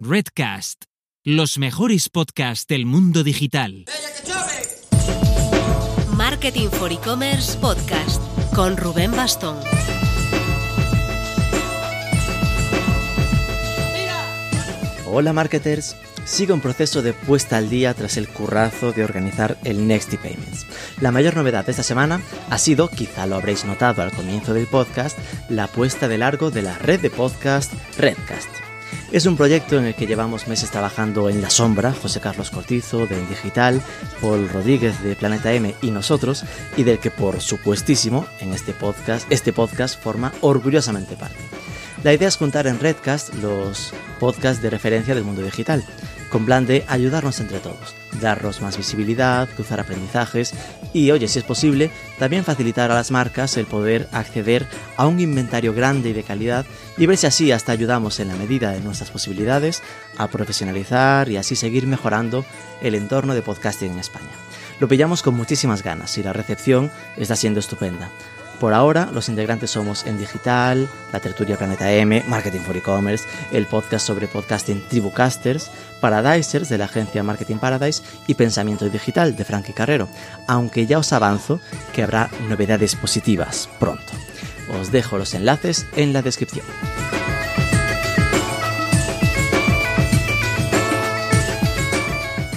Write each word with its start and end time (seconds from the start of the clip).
Redcast, 0.00 0.84
los 1.24 1.58
mejores 1.58 2.08
podcasts 2.08 2.68
del 2.68 2.86
mundo 2.86 3.24
digital. 3.24 3.86
Marketing 6.14 6.68
for 6.68 6.92
E-Commerce 6.92 7.58
Podcast 7.58 8.22
con 8.54 8.76
Rubén 8.76 9.10
Bastón. 9.10 9.56
Hola 15.10 15.32
marketers, 15.32 15.96
sigo 16.24 16.54
un 16.54 16.60
proceso 16.60 17.02
de 17.02 17.12
puesta 17.12 17.56
al 17.56 17.68
día 17.68 17.92
tras 17.92 18.16
el 18.18 18.28
currazo 18.28 18.92
de 18.92 19.02
organizar 19.02 19.58
el 19.64 19.88
Next 19.88 20.14
Payments. 20.14 20.64
La 21.00 21.10
mayor 21.10 21.34
novedad 21.34 21.64
de 21.64 21.72
esta 21.72 21.82
semana 21.82 22.22
ha 22.50 22.58
sido, 22.58 22.86
quizá 22.88 23.26
lo 23.26 23.34
habréis 23.34 23.64
notado 23.64 24.02
al 24.02 24.12
comienzo 24.12 24.54
del 24.54 24.68
podcast, 24.68 25.18
la 25.48 25.66
puesta 25.66 26.06
de 26.06 26.18
largo 26.18 26.52
de 26.52 26.62
la 26.62 26.78
red 26.78 27.00
de 27.00 27.10
podcast 27.10 27.72
Redcast. 27.98 28.67
Es 29.10 29.24
un 29.24 29.38
proyecto 29.38 29.78
en 29.78 29.86
el 29.86 29.94
que 29.94 30.06
llevamos 30.06 30.48
meses 30.48 30.70
trabajando 30.70 31.30
en 31.30 31.40
la 31.40 31.48
sombra, 31.48 31.94
José 31.94 32.20
Carlos 32.20 32.50
Cortizo 32.50 33.06
de 33.06 33.18
Digital, 33.26 33.80
Paul 34.20 34.50
Rodríguez 34.50 35.02
de 35.02 35.16
Planeta 35.16 35.50
M 35.54 35.74
y 35.80 35.90
nosotros, 35.90 36.44
y 36.76 36.82
del 36.82 36.98
que 36.98 37.10
por 37.10 37.40
supuestísimo 37.40 38.26
en 38.40 38.52
este 38.52 38.74
podcast, 38.74 39.26
este 39.32 39.54
podcast 39.54 39.98
forma 39.98 40.34
orgullosamente 40.42 41.16
parte. 41.16 41.38
La 42.04 42.12
idea 42.12 42.28
es 42.28 42.36
juntar 42.36 42.66
en 42.66 42.78
Redcast 42.78 43.32
los 43.36 43.94
podcasts 44.20 44.62
de 44.62 44.68
referencia 44.68 45.14
del 45.14 45.24
mundo 45.24 45.40
digital, 45.40 45.82
con 46.30 46.44
plan 46.44 46.66
de 46.66 46.84
ayudarnos 46.86 47.40
entre 47.40 47.60
todos, 47.60 47.96
darnos 48.20 48.60
más 48.60 48.76
visibilidad, 48.76 49.48
cruzar 49.54 49.80
aprendizajes 49.80 50.54
y, 50.92 51.10
oye, 51.10 51.28
si 51.28 51.38
es 51.38 51.44
posible, 51.44 51.90
también 52.18 52.44
facilitar 52.44 52.90
a 52.90 52.94
las 52.94 53.10
marcas 53.10 53.56
el 53.56 53.66
poder 53.66 54.08
acceder 54.12 54.66
a 54.96 55.06
un 55.06 55.20
inventario 55.20 55.74
grande 55.74 56.10
y 56.10 56.12
de 56.12 56.22
calidad 56.22 56.66
y 56.96 57.06
ver 57.06 57.16
si 57.16 57.26
así 57.26 57.52
hasta 57.52 57.72
ayudamos 57.72 58.20
en 58.20 58.28
la 58.28 58.36
medida 58.36 58.72
de 58.72 58.80
nuestras 58.80 59.10
posibilidades 59.10 59.82
a 60.16 60.28
profesionalizar 60.28 61.28
y 61.28 61.36
así 61.36 61.56
seguir 61.56 61.86
mejorando 61.86 62.44
el 62.80 62.94
entorno 62.94 63.34
de 63.34 63.42
podcasting 63.42 63.92
en 63.92 63.98
España. 63.98 64.30
Lo 64.80 64.88
pillamos 64.88 65.22
con 65.22 65.34
muchísimas 65.34 65.82
ganas 65.82 66.16
y 66.18 66.22
la 66.22 66.32
recepción 66.32 66.90
está 67.16 67.36
siendo 67.36 67.60
estupenda. 67.60 68.10
Por 68.60 68.74
ahora, 68.74 69.08
los 69.12 69.28
integrantes 69.28 69.70
somos 69.70 70.04
En 70.04 70.18
Digital, 70.18 70.88
La 71.12 71.20
Tertulia 71.20 71.56
Planeta 71.56 71.92
M, 71.92 72.24
Marketing 72.26 72.60
for 72.60 72.76
E-Commerce, 72.76 73.24
el 73.52 73.66
podcast 73.66 74.04
sobre 74.04 74.26
podcasting 74.26 74.82
Tribucasters, 74.88 75.70
Paradisers 76.00 76.68
de 76.68 76.78
la 76.78 76.86
agencia 76.86 77.22
Marketing 77.22 77.58
Paradise 77.58 78.02
y 78.26 78.34
Pensamiento 78.34 78.88
Digital 78.88 79.36
de 79.36 79.44
Frankie 79.44 79.72
Carrero, 79.72 80.08
aunque 80.48 80.86
ya 80.86 80.98
os 80.98 81.12
avanzo 81.12 81.60
que 81.92 82.02
habrá 82.02 82.30
novedades 82.48 82.96
positivas 82.96 83.68
pronto. 83.78 84.12
Os 84.80 84.90
dejo 84.90 85.18
los 85.18 85.34
enlaces 85.34 85.86
en 85.94 86.12
la 86.12 86.22
descripción. 86.22 86.66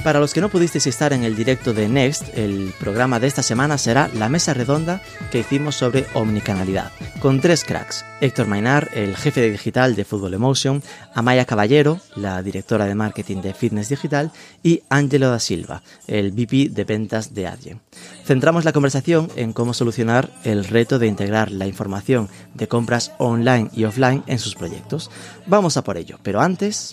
Para 0.03 0.19
los 0.19 0.33
que 0.33 0.41
no 0.41 0.49
pudisteis 0.49 0.87
estar 0.87 1.13
en 1.13 1.23
el 1.23 1.35
directo 1.35 1.73
de 1.73 1.87
Next, 1.87 2.35
el 2.35 2.73
programa 2.79 3.19
de 3.19 3.27
esta 3.27 3.43
semana 3.43 3.77
será 3.77 4.09
la 4.15 4.29
mesa 4.29 4.55
redonda 4.55 4.99
que 5.31 5.39
hicimos 5.39 5.75
sobre 5.75 6.07
omnicanalidad, 6.15 6.91
con 7.19 7.39
tres 7.39 7.63
cracks. 7.63 8.03
Héctor 8.19 8.47
Mainar, 8.47 8.89
el 8.95 9.15
jefe 9.15 9.41
de 9.41 9.51
digital 9.51 9.95
de 9.95 10.03
Fútbol 10.03 10.33
Emotion, 10.33 10.81
Amaya 11.13 11.45
Caballero, 11.45 11.99
la 12.15 12.41
directora 12.41 12.85
de 12.85 12.95
marketing 12.95 13.41
de 13.41 13.53
Fitness 13.53 13.89
Digital, 13.89 14.31
y 14.63 14.81
Angelo 14.89 15.29
da 15.29 15.39
Silva, 15.39 15.83
el 16.07 16.31
VP 16.31 16.69
de 16.71 16.83
ventas 16.83 17.35
de 17.35 17.45
Adyen. 17.45 17.79
Centramos 18.25 18.65
la 18.65 18.73
conversación 18.73 19.29
en 19.35 19.53
cómo 19.53 19.75
solucionar 19.75 20.31
el 20.43 20.65
reto 20.65 20.97
de 20.97 21.07
integrar 21.07 21.51
la 21.51 21.67
información 21.67 22.27
de 22.55 22.67
compras 22.67 23.11
online 23.19 23.69
y 23.71 23.83
offline 23.83 24.23
en 24.25 24.39
sus 24.39 24.55
proyectos. 24.55 25.11
Vamos 25.45 25.77
a 25.77 25.83
por 25.83 25.97
ello, 25.97 26.17
pero 26.23 26.41
antes... 26.41 26.91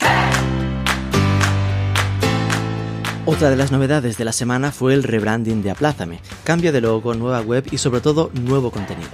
Otra 3.31 3.51
de 3.51 3.57
las 3.57 3.71
novedades 3.71 4.17
de 4.17 4.25
la 4.25 4.33
semana 4.33 4.73
fue 4.73 4.95
el 4.95 5.03
rebranding 5.03 5.63
de 5.63 5.71
Aplázame, 5.71 6.19
cambio 6.45 6.73
de 6.73 6.81
logo, 6.81 7.13
nueva 7.13 7.43
web 7.43 7.63
y 7.71 7.77
sobre 7.77 8.01
todo 8.01 8.31
nuevo 8.33 8.71
contenido. 8.71 9.11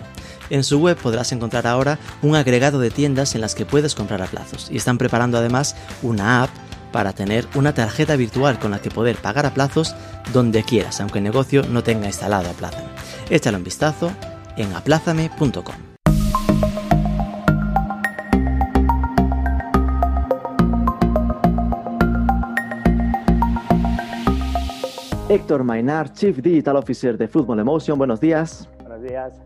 En 0.50 0.62
su 0.62 0.78
web 0.78 0.96
podrás 0.96 1.32
encontrar 1.32 1.66
ahora 1.66 1.98
un 2.22 2.36
agregado 2.36 2.78
de 2.78 2.92
tiendas 2.92 3.34
en 3.34 3.40
las 3.40 3.56
que 3.56 3.66
puedes 3.66 3.96
comprar 3.96 4.22
a 4.22 4.26
plazos 4.26 4.68
y 4.70 4.76
están 4.76 4.98
preparando 4.98 5.36
además 5.36 5.74
una 6.00 6.44
app 6.44 6.50
para 6.92 7.12
tener 7.12 7.48
una 7.56 7.74
tarjeta 7.74 8.14
virtual 8.14 8.60
con 8.60 8.70
la 8.70 8.80
que 8.80 8.88
poder 8.88 9.16
pagar 9.16 9.46
a 9.46 9.52
plazos 9.52 9.96
donde 10.32 10.62
quieras, 10.62 11.00
aunque 11.00 11.18
el 11.18 11.24
negocio 11.24 11.64
no 11.68 11.82
tenga 11.82 12.06
instalado 12.06 12.48
Aplázame. 12.48 12.90
Échale 13.30 13.56
un 13.56 13.64
vistazo 13.64 14.12
en 14.56 14.72
aplázame.com. 14.74 15.93
Héctor 25.34 25.64
Mainar, 25.64 26.12
Chief 26.12 26.40
Digital 26.40 26.76
Officer 26.76 27.18
de 27.18 27.26
Football 27.26 27.58
Emotion, 27.58 27.98
buenos 27.98 28.20
días. 28.20 28.70
Buenos 28.78 29.02
días. 29.02 29.42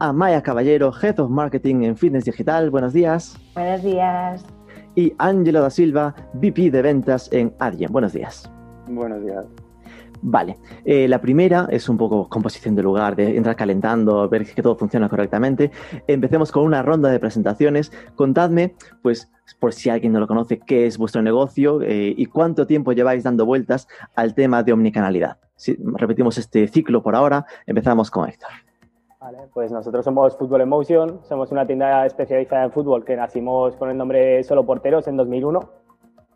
Amaya 0.00 0.42
Caballero, 0.42 0.92
Head 0.92 1.18
of 1.18 1.30
Marketing 1.30 1.76
en 1.84 1.96
Fitness 1.96 2.26
Digital, 2.26 2.68
buenos 2.68 2.92
días. 2.92 3.34
Buenos 3.54 3.82
días. 3.82 4.44
Y 4.96 5.14
Ángelo 5.16 5.62
da 5.62 5.70
Silva, 5.70 6.14
VP 6.34 6.70
de 6.70 6.82
Ventas 6.82 7.32
en 7.32 7.54
Adyen, 7.58 7.90
buenos 7.90 8.12
días. 8.12 8.52
Buenos 8.86 9.24
días. 9.24 9.46
Vale, 10.20 10.56
eh, 10.84 11.06
la 11.06 11.20
primera 11.20 11.68
es 11.70 11.88
un 11.88 11.96
poco 11.96 12.28
composición 12.28 12.74
de 12.74 12.82
lugar, 12.82 13.14
de 13.14 13.36
entrar 13.36 13.54
calentando, 13.56 14.28
ver 14.28 14.52
que 14.52 14.62
todo 14.62 14.76
funciona 14.76 15.08
correctamente. 15.08 15.70
Empecemos 16.06 16.50
con 16.50 16.64
una 16.64 16.82
ronda 16.82 17.10
de 17.10 17.20
presentaciones. 17.20 17.92
Contadme, 18.16 18.74
pues, 19.02 19.30
por 19.60 19.72
si 19.72 19.90
alguien 19.90 20.12
no 20.12 20.20
lo 20.20 20.26
conoce, 20.26 20.58
qué 20.58 20.86
es 20.86 20.98
vuestro 20.98 21.22
negocio 21.22 21.82
eh, 21.82 22.14
y 22.16 22.26
cuánto 22.26 22.66
tiempo 22.66 22.92
lleváis 22.92 23.22
dando 23.22 23.46
vueltas 23.46 23.86
al 24.16 24.34
tema 24.34 24.62
de 24.62 24.72
omnicanalidad. 24.72 25.38
Si 25.56 25.76
repetimos 25.76 26.38
este 26.38 26.66
ciclo 26.68 27.02
por 27.02 27.14
ahora, 27.14 27.46
empezamos 27.66 28.10
con 28.10 28.28
Héctor. 28.28 28.50
Vale, 29.20 29.38
pues 29.52 29.72
nosotros 29.72 30.04
somos 30.04 30.36
Fútbol 30.36 30.60
Emotion, 30.60 31.20
somos 31.24 31.50
una 31.50 31.66
tienda 31.66 32.06
especializada 32.06 32.64
en 32.64 32.72
fútbol 32.72 33.04
que 33.04 33.16
nacimos 33.16 33.74
con 33.76 33.90
el 33.90 33.96
nombre 33.96 34.44
Solo 34.44 34.64
Porteros 34.64 35.08
en 35.08 35.16
2001 35.16 35.60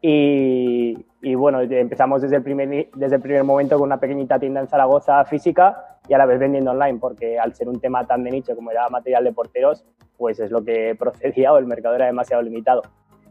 y, 0.00 1.06
bueno, 1.36 1.60
empezamos 1.60 2.22
desde 2.22 2.36
el, 2.36 2.42
primer, 2.42 2.88
desde 2.94 3.16
el 3.16 3.22
primer 3.22 3.44
momento 3.44 3.76
con 3.76 3.86
una 3.86 4.00
pequeñita 4.00 4.38
tienda 4.38 4.60
en 4.60 4.68
Zaragoza 4.68 5.24
física 5.24 5.98
y 6.08 6.14
a 6.14 6.18
la 6.18 6.26
vez 6.26 6.40
vendiendo 6.40 6.72
online, 6.72 6.98
porque 6.98 7.38
al 7.38 7.54
ser 7.54 7.68
un 7.68 7.80
tema 7.80 8.06
tan 8.06 8.24
de 8.24 8.30
nicho 8.30 8.56
como 8.56 8.70
era 8.70 8.88
material 8.88 9.22
de 9.24 9.32
porteros, 9.32 9.84
pues 10.16 10.40
es 10.40 10.50
lo 10.50 10.64
que 10.64 10.94
procedía 10.98 11.52
o 11.52 11.58
el 11.58 11.66
mercado 11.66 11.94
era 11.94 12.06
demasiado 12.06 12.42
limitado. 12.42 12.82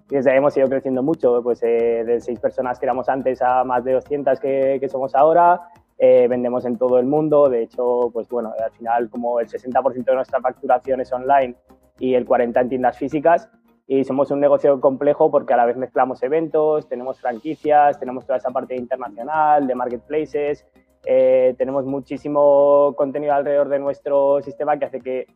Y 0.10 0.16
desde 0.16 0.32
ahí 0.32 0.38
hemos 0.38 0.56
ido 0.58 0.68
creciendo 0.68 1.04
mucho, 1.04 1.42
pues 1.44 1.64
eh, 1.64 2.04
de 2.06 2.20
seis 2.20 2.40
personas 2.40 2.80
que 2.80 2.86
éramos 2.86 3.08
antes 3.10 3.42
a 3.42 3.64
más 3.64 3.84
de 3.84 3.94
200 3.94 4.40
que, 4.40 4.78
que 4.80 4.90
somos 4.90 5.16
ahora, 5.16 5.62
eh, 5.98 6.28
vendemos 6.28 6.66
en 6.66 6.78
todo 6.78 6.98
el 6.98 7.06
mundo, 7.06 7.48
de 7.48 7.62
hecho, 7.64 8.10
pues 8.12 8.28
bueno, 8.28 8.54
al 8.60 8.72
final 8.72 9.10
como 9.10 9.40
el 9.40 9.48
60% 9.48 10.04
de 10.04 10.16
nuestra 10.16 10.42
facturación 10.42 11.00
es 11.00 11.14
online 11.14 11.56
y 12.00 12.16
el 12.16 12.26
40% 12.28 12.60
en 12.60 12.70
tiendas 12.70 12.98
físicas, 12.98 13.50
y 13.88 14.04
somos 14.04 14.32
un 14.32 14.40
negocio 14.40 14.80
complejo 14.80 15.30
porque 15.30 15.54
a 15.54 15.58
la 15.58 15.66
vez 15.66 15.78
mezclamos 15.78 16.22
eventos, 16.24 16.88
tenemos 16.88 17.20
franquicias, 17.20 18.00
tenemos 18.00 18.26
toda 18.26 18.38
esa 18.38 18.52
parte 18.52 18.76
internacional, 18.76 19.68
de 19.68 19.76
marketplaces, 19.76 20.66
eh, 21.06 21.56
tenemos 21.58 21.86
muchísimo 21.86 22.94
contenido 22.96 23.34
alrededor 23.34 23.70
de 23.70 23.80
nuestro 23.80 24.42
sistema 24.42 24.78
que 24.78 24.86
hace 24.86 25.02
que 25.02 25.28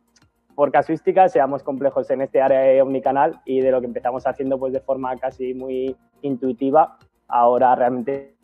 por 0.54 0.72
casuística 0.72 1.28
seamos 1.28 1.62
complejos 1.62 2.08
en 2.10 2.22
este 2.22 2.40
área 2.40 2.60
de 2.60 2.80
omnicanal 2.80 3.40
y 3.44 3.60
de 3.60 3.70
lo 3.70 3.80
que 3.80 3.86
empezamos 3.86 4.26
haciendo 4.26 4.58
pues 4.58 4.72
de 4.72 4.80
forma 4.80 5.16
casi 5.16 5.52
muy 5.52 5.96
intuitiva, 6.22 6.98
ahora 7.28 7.74
realmente 7.74 8.35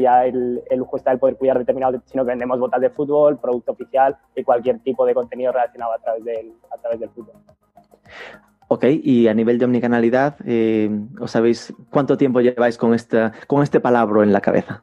ya 0.00 0.24
el, 0.24 0.62
el, 0.70 0.78
lujo 0.78 0.96
está 0.96 1.12
el 1.12 1.18
poder 1.18 1.36
cuidar 1.36 1.58
determinado, 1.58 2.00
sino 2.06 2.24
que 2.24 2.30
vendemos 2.30 2.58
botas 2.58 2.80
de 2.80 2.90
fútbol, 2.90 3.38
producto 3.38 3.72
oficial 3.72 4.16
y 4.34 4.42
cualquier 4.42 4.78
tipo 4.80 5.04
de 5.04 5.14
contenido 5.14 5.52
relacionado 5.52 5.92
a 5.92 5.98
través 5.98 6.24
del, 6.24 6.52
a 6.70 6.78
través 6.78 7.00
del 7.00 7.10
fútbol. 7.10 7.34
Ok, 8.68 8.84
y 8.88 9.28
a 9.28 9.34
nivel 9.34 9.58
de 9.58 9.66
omnicanalidad, 9.66 10.36
eh, 10.46 10.88
¿os 11.20 11.30
sabéis 11.30 11.74
cuánto 11.90 12.16
tiempo 12.16 12.40
lleváis 12.40 12.78
con, 12.78 12.94
esta, 12.94 13.32
con 13.46 13.62
este 13.62 13.80
palabra 13.80 14.22
en 14.22 14.32
la 14.32 14.40
cabeza? 14.40 14.82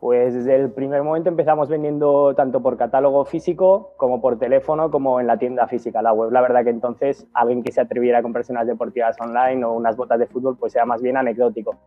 Pues 0.00 0.34
desde 0.34 0.56
el 0.56 0.70
primer 0.70 1.02
momento 1.02 1.28
empezamos 1.28 1.68
vendiendo 1.68 2.34
tanto 2.34 2.60
por 2.60 2.76
catálogo 2.76 3.24
físico 3.24 3.94
como 3.96 4.20
por 4.20 4.38
teléfono 4.38 4.90
como 4.90 5.20
en 5.20 5.26
la 5.26 5.38
tienda 5.38 5.66
física, 5.66 6.02
la 6.02 6.12
web. 6.12 6.30
La 6.30 6.42
verdad 6.42 6.64
que 6.64 6.70
entonces 6.70 7.26
alguien 7.32 7.62
que 7.62 7.72
se 7.72 7.80
atreviera 7.80 8.18
a 8.18 8.22
comprarse 8.22 8.52
unas 8.52 8.66
deportivas 8.66 9.16
online 9.18 9.64
o 9.64 9.72
unas 9.72 9.96
botas 9.96 10.18
de 10.18 10.26
fútbol 10.26 10.58
pues 10.58 10.72
sea 10.72 10.84
más 10.84 11.00
bien 11.00 11.16
anecdótico. 11.16 11.78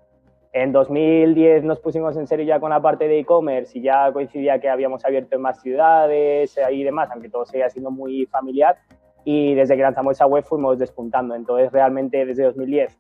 En 0.54 0.72
2010 0.72 1.64
nos 1.64 1.80
pusimos 1.80 2.18
en 2.18 2.28
serio 2.28 2.46
ya 2.46 2.60
con 2.60 2.70
la 2.70 2.82
parte 2.82 3.08
de 3.08 3.20
e-commerce 3.20 3.78
y 3.78 3.82
ya 3.84 4.12
coincidía 4.12 4.60
que 4.60 4.70
habíamos 4.70 5.04
abierto 5.06 5.36
en 5.36 5.42
más 5.42 5.62
ciudades 5.62 6.58
y 6.72 6.84
demás, 6.84 7.10
aunque 7.12 7.30
todo 7.30 7.46
seguía 7.46 7.70
siendo 7.70 7.92
muy 7.92 8.26
familiar. 8.26 8.78
Y 9.24 9.56
desde 9.56 9.76
que 9.76 9.82
lanzamos 9.82 10.16
esa 10.16 10.26
web 10.26 10.44
fuimos 10.44 10.80
despuntando. 10.80 11.36
Entonces, 11.36 11.72
realmente 11.72 12.26
desde 12.26 12.44
2010 12.44 12.98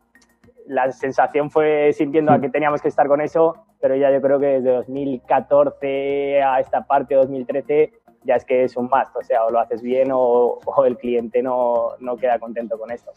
la 0.68 0.92
sensación 0.92 1.50
fue 1.50 1.94
sintiendo 1.94 2.32
a 2.32 2.42
que 2.42 2.50
teníamos 2.50 2.82
que 2.82 2.90
estar 2.90 3.08
con 3.08 3.22
eso, 3.22 3.56
pero 3.80 3.96
ya 3.96 4.12
yo 4.12 4.22
creo 4.22 4.40
que 4.40 4.48
desde 4.48 4.72
2014 4.72 6.42
a 6.42 6.60
esta 6.60 6.86
parte, 6.86 7.16
2013, 7.16 7.94
ya 8.24 8.36
es 8.36 8.46
que 8.46 8.64
es 8.64 8.76
un 8.76 8.86
must, 8.86 9.16
o 9.16 9.24
sea, 9.24 9.46
o 9.46 9.50
lo 9.50 9.60
haces 9.60 9.82
bien 9.82 10.10
o, 10.12 10.60
el 10.86 10.98
cliente 10.98 11.42
no, 11.42 11.92
no 12.00 12.18
queda 12.18 12.38
contento 12.40 12.78
con 12.78 12.92
esto. 12.92 13.12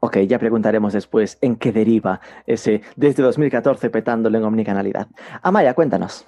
Ok, 0.00 0.18
ya 0.18 0.38
preguntaremos 0.38 0.92
después 0.92 1.38
en 1.40 1.56
qué 1.56 1.72
deriva 1.72 2.20
ese 2.46 2.82
desde 2.94 3.22
2014 3.22 3.90
petándolo 3.90 4.38
en 4.38 4.44
omnicanalidad. 4.44 5.08
Amaya, 5.42 5.74
cuéntanos. 5.74 6.24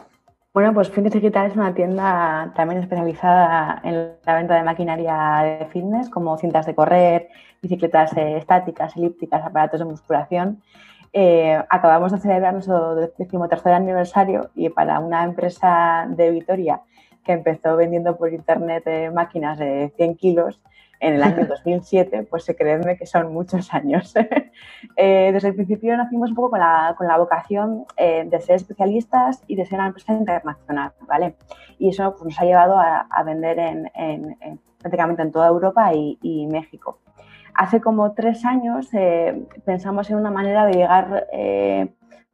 Bueno, 0.52 0.74
pues 0.74 0.90
Fitness 0.90 1.12
Digital 1.12 1.46
es 1.46 1.54
una 1.56 1.72
tienda 1.72 2.52
también 2.56 2.80
especializada 2.82 3.80
en 3.84 4.14
la 4.26 4.34
venta 4.34 4.56
de 4.56 4.64
maquinaria 4.64 5.58
de 5.60 5.66
fitness, 5.66 6.10
como 6.10 6.36
cintas 6.38 6.66
de 6.66 6.74
correr, 6.74 7.28
bicicletas 7.62 8.16
eh, 8.16 8.36
estáticas, 8.36 8.96
elípticas, 8.96 9.44
aparatos 9.44 9.78
de 9.78 9.86
musculación. 9.86 10.60
Eh, 11.12 11.56
acabamos 11.68 12.10
de 12.10 12.18
celebrar 12.18 12.52
nuestro 12.52 12.96
decimotercer 12.96 13.72
aniversario 13.72 14.50
y 14.56 14.68
para 14.70 14.98
una 14.98 15.22
empresa 15.22 16.06
de 16.08 16.32
Vitoria 16.32 16.80
que 17.24 17.32
empezó 17.32 17.76
vendiendo 17.76 18.16
por 18.16 18.32
internet 18.32 18.84
eh, 18.86 19.10
máquinas 19.10 19.58
de 19.58 19.92
100 19.96 20.16
kilos, 20.16 20.60
en 21.00 21.14
el 21.14 21.22
año 21.22 21.46
2007, 21.48 22.26
pues 22.30 22.44
se 22.44 22.54
creedme 22.54 22.96
que 22.96 23.06
son 23.06 23.32
muchos 23.32 23.72
años. 23.74 24.14
Eh, 24.96 25.30
desde 25.32 25.48
el 25.48 25.54
principio 25.54 25.96
nacimos 25.96 26.30
un 26.30 26.36
poco 26.36 26.50
con 26.50 26.60
la, 26.60 26.94
con 26.96 27.06
la 27.06 27.16
vocación 27.16 27.84
eh, 27.96 28.24
de 28.26 28.40
ser 28.40 28.56
especialistas 28.56 29.42
y 29.46 29.56
de 29.56 29.64
ser 29.64 29.78
una 29.78 29.88
empresa 29.88 30.12
internacional, 30.12 30.92
¿vale? 31.06 31.36
Y 31.78 31.90
eso 31.90 32.12
pues, 32.12 32.24
nos 32.24 32.40
ha 32.40 32.44
llevado 32.44 32.78
a, 32.78 33.22
vender 33.24 33.58
en, 33.58 34.38
prácticamente 34.78 35.22
en 35.22 35.32
toda 35.32 35.48
Europa 35.48 35.92
y, 35.94 36.46
México. 36.50 36.98
Hace 37.54 37.80
como 37.80 38.12
tres 38.12 38.44
años 38.44 38.88
eh, 38.92 39.46
pensamos 39.64 40.10
en 40.10 40.16
una 40.16 40.30
manera 40.30 40.66
de 40.66 40.72
llegar, 40.72 41.26
de 41.30 41.88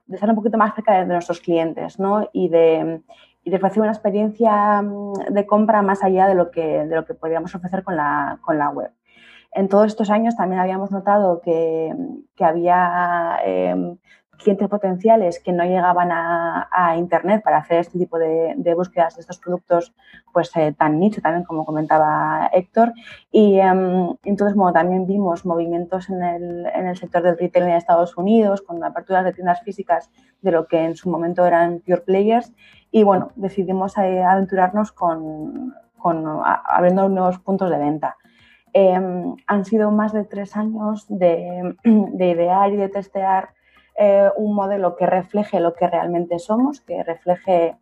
estar 0.09 0.31
un 0.31 0.37
poquito 0.37 0.59
más 0.59 0.75
cerca 0.75 0.95
de, 0.95 1.01
de 1.01 1.13
nuestros 1.13 1.41
clientes, 1.41 1.99
¿no? 1.99 2.29
Y 2.33 2.49
de, 2.49 3.03
y 3.47 3.55
ofrecer 3.55 3.81
una 3.81 3.93
experiencia 3.93 4.83
mm, 4.83 5.33
de 5.33 5.47
compra 5.47 5.81
más 5.81 6.03
allá 6.03 6.27
de 6.27 6.35
lo 6.35 6.51
que, 6.51 6.85
de 6.85 6.97
lo 6.97 7.05
que 7.05 7.15
podíamos 7.15 7.55
ofrecer 7.55 7.85
con 7.85 7.97
la, 7.97 8.41
con 8.43 8.59
la 8.59 8.71
web. 8.71 8.91
En 9.53 9.69
todos 9.69 9.87
estos 9.87 10.11
años 10.11 10.37
también 10.37 10.61
habíamos 10.61 10.91
notado 10.91 11.41
que, 11.41 11.95
que 12.35 12.45
había 12.45 13.39
eh, 13.45 13.97
clientes 14.37 14.69
potenciales 14.69 15.41
que 15.41 15.53
no 15.53 15.65
llegaban 15.65 16.11
a, 16.13 16.95
Internet 16.97 17.43
para 17.43 17.59
hacer 17.59 17.81
este 17.81 17.99
tipo 17.99 18.19
de, 18.19 18.75
búsquedas 18.75 19.17
de 19.17 19.21
estos 19.21 19.39
productos 19.39 19.95
pues 20.33 20.51
eh, 20.57 20.75
tan 20.77 20.99
nicho 21.01 21.21
también 21.21 21.45
como 21.45 21.65
comentaba 21.65 22.49
Héctor 22.53 22.93
y 23.31 23.59
em, 23.59 24.15
entonces 24.25 24.57
bueno, 24.57 24.73
también 24.73 25.07
vimos 25.07 25.45
movimientos 25.45 26.09
en 26.11 26.23
el, 26.23 26.67
en 26.67 26.87
el 26.87 26.97
sector 26.97 27.23
del 27.23 27.39
retail 27.39 27.67
en 27.67 27.73
Estados 27.73 28.17
Unidos 28.17 28.63
con 28.63 28.83
aperturas 28.85 29.25
de 29.25 29.33
tiendas 29.33 29.63
físicas 29.63 30.11
de 30.43 30.53
lo 30.53 30.67
que 30.67 30.85
en 30.85 30.97
su 30.97 31.11
momento 31.11 31.45
eran 31.45 31.81
pure 31.81 32.03
players 32.03 32.53
y 32.91 33.03
bueno, 33.03 33.31
decidimos 33.37 33.97
eh, 33.99 34.23
aventurarnos 34.23 34.93
con, 34.93 35.75
con 35.99 36.25
abriendo 36.45 37.09
nuevos 37.09 37.39
puntos 37.39 37.71
de 37.71 37.79
venta. 37.79 38.17
Em, 38.73 39.35
han 39.47 39.65
sido 39.65 39.91
más 39.91 40.13
de 40.13 40.25
tres 40.25 40.57
años 40.57 41.07
de, 41.09 41.75
de 41.85 42.29
idear 42.29 42.71
y 42.73 42.77
de 42.77 42.89
testear 42.89 43.56
eh, 43.99 44.31
un 44.37 44.55
modelo 44.55 44.97
que 44.97 45.07
refleje 45.07 45.61
lo 45.61 45.75
que 45.75 45.87
realmente 45.87 46.39
somos, 46.39 46.81
que 46.81 47.03
refleje 47.03 47.77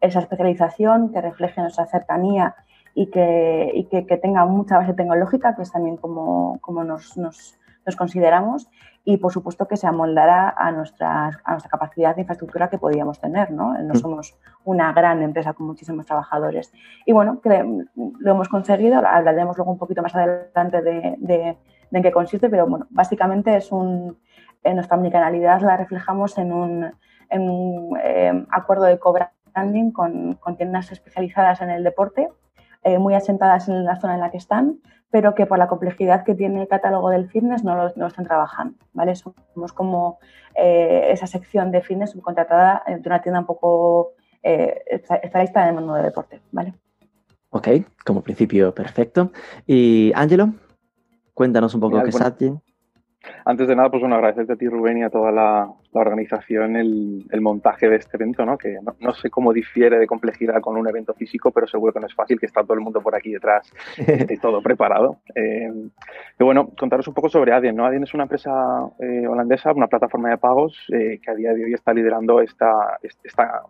esa 0.00 0.20
especialización, 0.20 1.12
que 1.12 1.20
refleje 1.20 1.60
nuestra 1.60 1.86
cercanía 1.86 2.56
y 2.94 3.06
que, 3.06 3.70
y 3.74 3.84
que, 3.84 4.16
tenga 4.16 4.44
mucha 4.46 4.78
base 4.78 4.94
tecnológica, 4.94 5.54
que 5.54 5.62
es 5.62 5.70
también 5.70 5.96
como, 5.96 6.58
como 6.60 6.82
nos, 6.82 7.16
nos, 7.16 7.58
nos, 7.86 7.96
consideramos, 7.96 8.68
y 9.04 9.18
por 9.18 9.32
supuesto 9.32 9.68
que 9.68 9.76
se 9.76 9.86
amoldará 9.86 10.52
a, 10.56 10.72
nuestra, 10.72 11.40
a 11.44 11.52
nuestra 11.52 11.70
capacidad 11.70 12.14
de 12.14 12.22
infraestructura 12.22 12.68
que 12.68 12.78
podíamos 12.78 13.20
tener. 13.20 13.50
No, 13.50 13.74
no 13.74 13.94
mm. 13.94 13.96
somos 13.96 14.36
una 14.64 14.92
gran 14.92 15.22
empresa 15.22 15.52
con 15.52 15.66
muchísimos 15.66 16.04
trabajadores. 16.04 16.72
Y 17.06 17.12
bueno, 17.12 17.40
que 17.40 17.86
lo 17.94 18.30
hemos 18.30 18.48
conseguido, 18.48 18.98
hablaremos 19.06 19.56
luego 19.56 19.72
un 19.72 19.78
poquito 19.78 20.02
más 20.02 20.14
adelante 20.14 20.82
de, 20.82 21.14
de, 21.18 21.56
de 21.90 21.98
en 21.98 22.02
qué 22.02 22.12
consiste, 22.12 22.48
pero 22.48 22.66
bueno, 22.66 22.86
básicamente 22.90 23.56
es 23.56 23.72
un, 23.72 24.18
en 24.62 24.74
nuestra 24.76 24.96
omnicanalidad 24.96 25.60
la 25.62 25.76
reflejamos 25.76 26.38
en 26.38 26.52
un, 26.52 26.92
eh, 28.02 28.46
acuerdo 28.50 28.84
de 28.84 28.98
co-branding 28.98 29.92
con, 29.92 30.38
tiendas 30.56 30.92
especializadas 30.92 31.60
en 31.60 31.70
el 31.70 31.84
deporte, 31.84 32.28
eh, 32.82 32.98
muy 32.98 33.14
asentadas 33.14 33.68
en 33.68 33.84
la 33.84 33.96
zona 33.96 34.14
en 34.14 34.20
la 34.20 34.30
que 34.30 34.38
están, 34.38 34.80
pero 35.10 35.34
que 35.34 35.46
por 35.46 35.58
la 35.58 35.68
complejidad 35.68 36.24
que 36.24 36.34
tiene 36.34 36.62
el 36.62 36.68
catálogo 36.68 37.10
del 37.10 37.28
fitness 37.28 37.64
no 37.64 37.74
lo, 37.74 38.06
están 38.06 38.24
trabajando. 38.24 38.78
¿vale? 38.92 39.14
Somos 39.16 39.72
como 39.74 40.18
eh, 40.54 41.08
esa 41.10 41.26
sección 41.26 41.72
de 41.72 41.82
fitness 41.82 42.10
subcontratada 42.10 42.82
de 42.86 43.02
una 43.04 43.20
tienda 43.20 43.40
un 43.40 43.46
poco 43.46 44.12
especialista 44.42 45.62
en 45.62 45.68
el 45.68 45.74
mundo 45.74 45.94
del 45.94 46.04
deporte. 46.04 46.40
¿vale? 46.52 46.74
Ok, 47.50 47.68
como 48.06 48.22
principio 48.22 48.72
perfecto. 48.72 49.32
Y 49.66 50.12
Ángelo, 50.14 50.54
cuéntanos 51.40 51.74
un 51.74 51.80
poco 51.80 52.02
qué 52.02 52.10
es 52.10 52.16
Satyen. 52.16 52.60
Antes 53.46 53.66
de 53.66 53.74
nada, 53.74 53.88
pues 53.88 54.02
bueno, 54.02 54.16
agradecerte 54.16 54.52
a 54.52 54.56
ti, 54.56 54.68
Rubén, 54.68 54.98
y 54.98 55.04
a 55.04 55.08
toda 55.08 55.32
la, 55.32 55.72
organización, 55.92 56.76
el, 56.76 57.40
montaje 57.40 57.88
de 57.88 57.96
este 57.96 58.18
evento, 58.18 58.44
¿no? 58.44 58.58
Que 58.58 58.76
no, 59.00 59.14
sé 59.14 59.30
cómo 59.30 59.54
difiere 59.54 59.98
de 59.98 60.06
complejidad 60.06 60.60
con 60.60 60.76
un 60.76 60.86
evento 60.86 61.14
físico, 61.14 61.50
pero 61.50 61.66
seguro 61.66 61.94
que 61.94 62.00
no 62.00 62.08
es 62.08 62.14
fácil, 62.14 62.38
que 62.38 62.44
está 62.44 62.62
todo 62.62 62.74
el 62.74 62.80
mundo 62.80 63.00
por 63.00 63.14
aquí 63.14 63.32
detrás 63.32 63.72
y 63.96 64.36
todo 64.36 64.60
preparado. 64.60 65.20
Eh, 65.34 65.72
y 66.38 66.44
bueno, 66.44 66.68
contaros 66.78 67.08
un 67.08 67.14
poco 67.14 67.30
sobre 67.30 67.54
Adyen, 67.54 67.74
¿no? 67.74 67.86
Adyen 67.86 68.02
es 68.02 68.12
una 68.12 68.24
empresa 68.24 68.50
eh, 68.98 69.26
holandesa, 69.26 69.72
una 69.72 69.86
plataforma 69.86 70.28
de 70.28 70.36
pagos 70.36 70.76
eh, 70.92 71.20
que 71.24 71.30
a 71.30 71.34
día 71.34 71.54
de 71.54 71.64
hoy 71.64 71.72
está 71.72 71.94
liderando 71.94 72.42
esta, 72.42 72.98
esta 73.24 73.62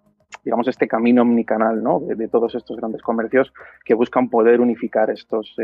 digamos, 0.45 0.67
este 0.67 0.89
camino 0.89 1.23
omnicanal, 1.23 1.81
¿no? 1.85 2.01
De, 2.01 2.17
de, 2.17 2.27
todos 2.27 2.53
estos 2.57 2.77
grandes 2.79 3.03
comercios 3.03 3.53
que 3.85 3.95
buscan 3.95 4.29
poder 4.29 4.61
unificar 4.61 5.09
estos 5.11 5.55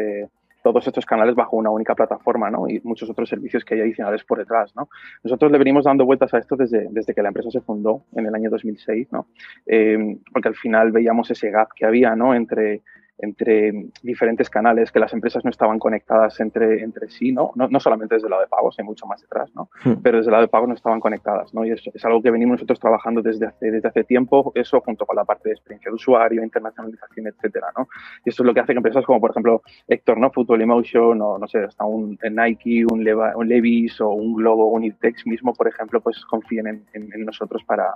todos 0.72 0.84
estos 0.88 1.06
canales 1.06 1.36
bajo 1.36 1.56
una 1.56 1.70
única 1.70 1.94
plataforma, 1.94 2.50
¿no? 2.50 2.68
Y 2.68 2.80
muchos 2.82 3.08
otros 3.08 3.28
servicios 3.28 3.64
que 3.64 3.74
hay 3.74 3.82
adicionales 3.82 4.24
por 4.24 4.38
detrás, 4.38 4.74
¿no? 4.74 4.88
Nosotros 5.22 5.52
le 5.52 5.58
venimos 5.58 5.84
dando 5.84 6.04
vueltas 6.04 6.34
a 6.34 6.38
esto 6.38 6.56
desde, 6.56 6.88
desde 6.90 7.14
que 7.14 7.22
la 7.22 7.28
empresa 7.28 7.52
se 7.52 7.60
fundó 7.60 8.02
en 8.16 8.26
el 8.26 8.34
año 8.34 8.50
2006, 8.50 9.12
¿no? 9.12 9.28
Eh, 9.64 10.18
porque 10.32 10.48
al 10.48 10.56
final 10.56 10.90
veíamos 10.90 11.30
ese 11.30 11.50
gap 11.52 11.68
que 11.72 11.86
había, 11.86 12.16
¿no? 12.16 12.34
Entre 12.34 12.82
entre 13.18 13.72
diferentes 14.02 14.50
canales, 14.50 14.92
que 14.92 15.00
las 15.00 15.12
empresas 15.12 15.44
no 15.44 15.50
estaban 15.50 15.78
conectadas 15.78 16.38
entre, 16.40 16.82
entre 16.82 17.08
sí, 17.08 17.32
¿no? 17.32 17.52
¿no? 17.54 17.68
No, 17.68 17.80
solamente 17.80 18.14
desde 18.14 18.26
el 18.26 18.30
lado 18.30 18.42
de 18.42 18.48
pagos, 18.48 18.76
hay 18.78 18.84
mucho 18.84 19.06
más 19.06 19.20
detrás, 19.20 19.50
¿no? 19.54 19.70
Hmm. 19.84 20.02
Pero 20.02 20.18
desde 20.18 20.28
el 20.28 20.32
lado 20.32 20.42
de 20.42 20.48
pagos 20.48 20.68
no 20.68 20.74
estaban 20.74 21.00
conectadas, 21.00 21.52
¿no? 21.54 21.64
Y 21.64 21.70
es, 21.70 21.82
es, 21.92 22.04
algo 22.04 22.22
que 22.22 22.30
venimos 22.30 22.54
nosotros 22.54 22.78
trabajando 22.78 23.22
desde 23.22 23.46
hace, 23.46 23.70
desde 23.70 23.88
hace 23.88 24.04
tiempo, 24.04 24.52
eso 24.54 24.80
junto 24.80 25.06
con 25.06 25.16
la 25.16 25.24
parte 25.24 25.48
de 25.48 25.54
experiencia 25.54 25.90
de 25.90 25.94
usuario, 25.94 26.42
internacionalización, 26.42 27.28
etcétera, 27.28 27.68
¿no? 27.76 27.88
Y 28.24 28.30
eso 28.30 28.42
es 28.42 28.46
lo 28.46 28.52
que 28.52 28.60
hace 28.60 28.72
que 28.72 28.78
empresas 28.78 29.04
como, 29.04 29.20
por 29.20 29.30
ejemplo, 29.30 29.62
Héctor, 29.88 30.18
¿no? 30.18 30.30
Football 30.30 30.62
Emotion, 30.62 31.20
o 31.22 31.38
no 31.38 31.48
sé, 31.48 31.64
hasta 31.64 31.84
un 31.84 32.18
Nike, 32.30 32.84
un, 32.84 33.06
un 33.36 33.48
Levi's 33.48 34.00
o 34.00 34.10
un 34.10 34.34
Globo, 34.34 34.68
un 34.68 34.84
Itex 34.84 35.26
mismo, 35.26 35.54
por 35.54 35.68
ejemplo, 35.68 36.00
pues 36.00 36.24
confíen 36.26 36.66
en, 36.66 36.84
en 36.92 37.24
nosotros 37.24 37.64
para, 37.64 37.94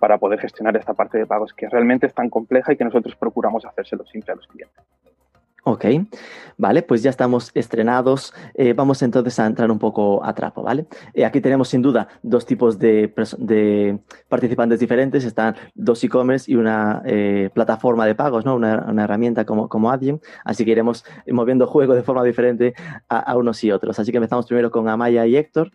para 0.00 0.18
poder 0.18 0.40
gestionar 0.40 0.76
esta 0.76 0.94
parte 0.94 1.18
de 1.18 1.26
pagos 1.26 1.52
que 1.52 1.68
realmente 1.68 2.06
es 2.06 2.14
tan 2.14 2.30
compleja 2.30 2.72
y 2.72 2.76
que 2.76 2.84
nosotros 2.84 3.14
procuramos 3.14 3.64
hacérselo 3.64 4.04
siempre 4.06 4.32
a 4.32 4.36
los 4.36 4.46
clientes. 4.48 4.82
Ok, 5.62 5.84
vale, 6.56 6.82
pues 6.82 7.02
ya 7.02 7.10
estamos 7.10 7.50
estrenados. 7.54 8.32
Eh, 8.54 8.72
vamos 8.72 9.02
entonces 9.02 9.38
a 9.38 9.46
entrar 9.46 9.70
un 9.70 9.78
poco 9.78 10.24
a 10.24 10.34
trapo, 10.34 10.62
¿vale? 10.62 10.86
Eh, 11.12 11.26
aquí 11.26 11.42
tenemos 11.42 11.68
sin 11.68 11.82
duda 11.82 12.08
dos 12.22 12.46
tipos 12.46 12.78
de, 12.78 13.12
participantes 14.28 14.80
diferentes. 14.80 15.24
Están 15.24 15.56
dos 15.74 16.02
e-commerce 16.02 16.50
y 16.50 16.56
una 16.56 17.02
eh, 17.04 17.50
plataforma 17.52 18.06
de 18.06 18.14
pagos, 18.14 18.46
¿no? 18.46 18.54
Una, 18.54 18.86
una, 18.88 19.04
herramienta 19.04 19.44
como, 19.44 19.68
como 19.68 19.90
Adyen. 19.90 20.18
Así 20.44 20.64
que 20.64 20.70
iremos 20.70 21.04
moviendo 21.30 21.66
juego 21.66 21.94
de 21.94 22.02
forma 22.02 22.24
diferente 22.24 22.72
a, 23.10 23.18
a, 23.18 23.36
unos 23.36 23.62
y 23.62 23.70
otros. 23.70 23.98
Así 23.98 24.12
que 24.12 24.16
empezamos 24.16 24.46
primero 24.46 24.70
con 24.70 24.88
Amaya 24.88 25.26
y 25.26 25.36
Héctor. 25.36 25.70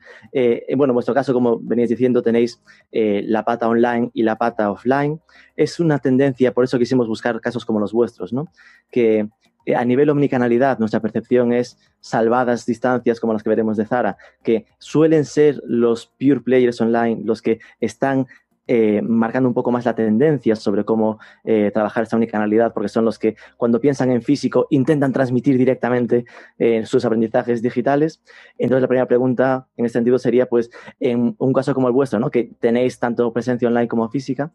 bueno, 0.76 0.92
en 0.92 0.96
vuestro 0.96 1.14
caso, 1.14 1.32
como 1.32 1.60
veníais 1.60 1.90
diciendo, 1.90 2.24
tenéis 2.24 2.60
la 2.92 3.46
pata 3.46 3.68
online 3.68 4.10
y 4.16 4.24
la 4.24 4.36
pata 4.36 4.72
offline. 4.72 5.22
Es 5.56 5.80
una 5.80 6.00
tendencia, 6.00 6.54
por 6.54 6.64
eso 6.64 6.80
quisimos 6.80 7.08
buscar 7.08 7.40
casos 7.40 7.66
como 7.66 7.80
los 7.80 7.94
vuestros, 7.94 8.34
¿no? 8.34 8.48
Que 8.92 9.30
a 9.76 9.86
nivel 9.86 10.10
omnicanalidad, 10.10 10.80
nuestra 10.80 11.00
percepción 11.00 11.54
es 11.54 11.78
salvadas 12.00 12.66
distancias 12.66 13.20
como 13.20 13.34
las 13.34 13.44
que 13.44 13.50
veremos 13.50 13.78
de 13.78 13.86
Zara, 13.86 14.18
que 14.44 14.66
suelen 14.78 15.26
ser 15.26 15.62
los 15.66 16.08
pure 16.08 16.42
players 16.42 16.82
online 16.82 17.22
los 17.24 17.42
que 17.42 17.60
están 17.80 18.28
eh, 18.68 19.04
marcando 19.04 19.48
un 19.48 19.54
poco 19.54 19.72
más 19.72 19.86
la 19.86 19.94
tendencia 19.94 20.56
sobre 20.56 20.84
cómo 20.86 21.20
eh, 21.44 21.70
trabajar 21.72 22.02
esta 22.02 22.16
omnicanalidad, 22.16 22.74
porque 22.74 22.90
son 22.90 23.06
los 23.06 23.20
que 23.20 23.36
cuando 23.58 23.80
piensan 23.80 24.10
en 24.10 24.24
físico 24.24 24.66
intentan 24.72 25.14
transmitir 25.14 25.56
directamente 25.56 26.26
eh, 26.58 26.84
sus 26.84 27.06
aprendizajes 27.06 27.62
digitales. 27.62 28.24
Entonces 28.58 28.82
la 28.82 28.88
primera 28.88 29.08
pregunta 29.08 29.68
en 29.78 29.86
este 29.86 30.00
sentido 30.00 30.18
sería, 30.18 30.48
pues, 30.48 30.72
en 31.00 31.36
un 31.38 31.54
caso 31.54 31.76
como 31.76 31.90
el 31.90 31.94
vuestro, 31.94 32.20
¿no? 32.20 32.32
que 32.32 32.56
tenéis 32.60 32.98
tanto 32.98 33.32
presencia 33.32 33.68
online 33.68 33.88
como 33.88 34.10
física, 34.10 34.52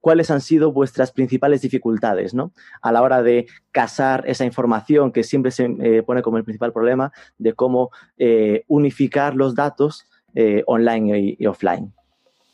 cuáles 0.00 0.30
han 0.30 0.40
sido 0.40 0.72
vuestras 0.72 1.12
principales 1.12 1.60
dificultades 1.62 2.34
¿no? 2.34 2.52
a 2.82 2.92
la 2.92 3.02
hora 3.02 3.22
de 3.22 3.46
casar 3.70 4.24
esa 4.26 4.44
información 4.44 5.12
que 5.12 5.22
siempre 5.22 5.50
se 5.50 5.64
eh, 5.80 6.02
pone 6.02 6.22
como 6.22 6.38
el 6.38 6.44
principal 6.44 6.72
problema 6.72 7.12
de 7.38 7.52
cómo 7.52 7.90
eh, 8.18 8.64
unificar 8.68 9.34
los 9.34 9.54
datos 9.54 10.08
eh, 10.34 10.62
online 10.66 11.36
y, 11.38 11.46
offline. 11.46 11.92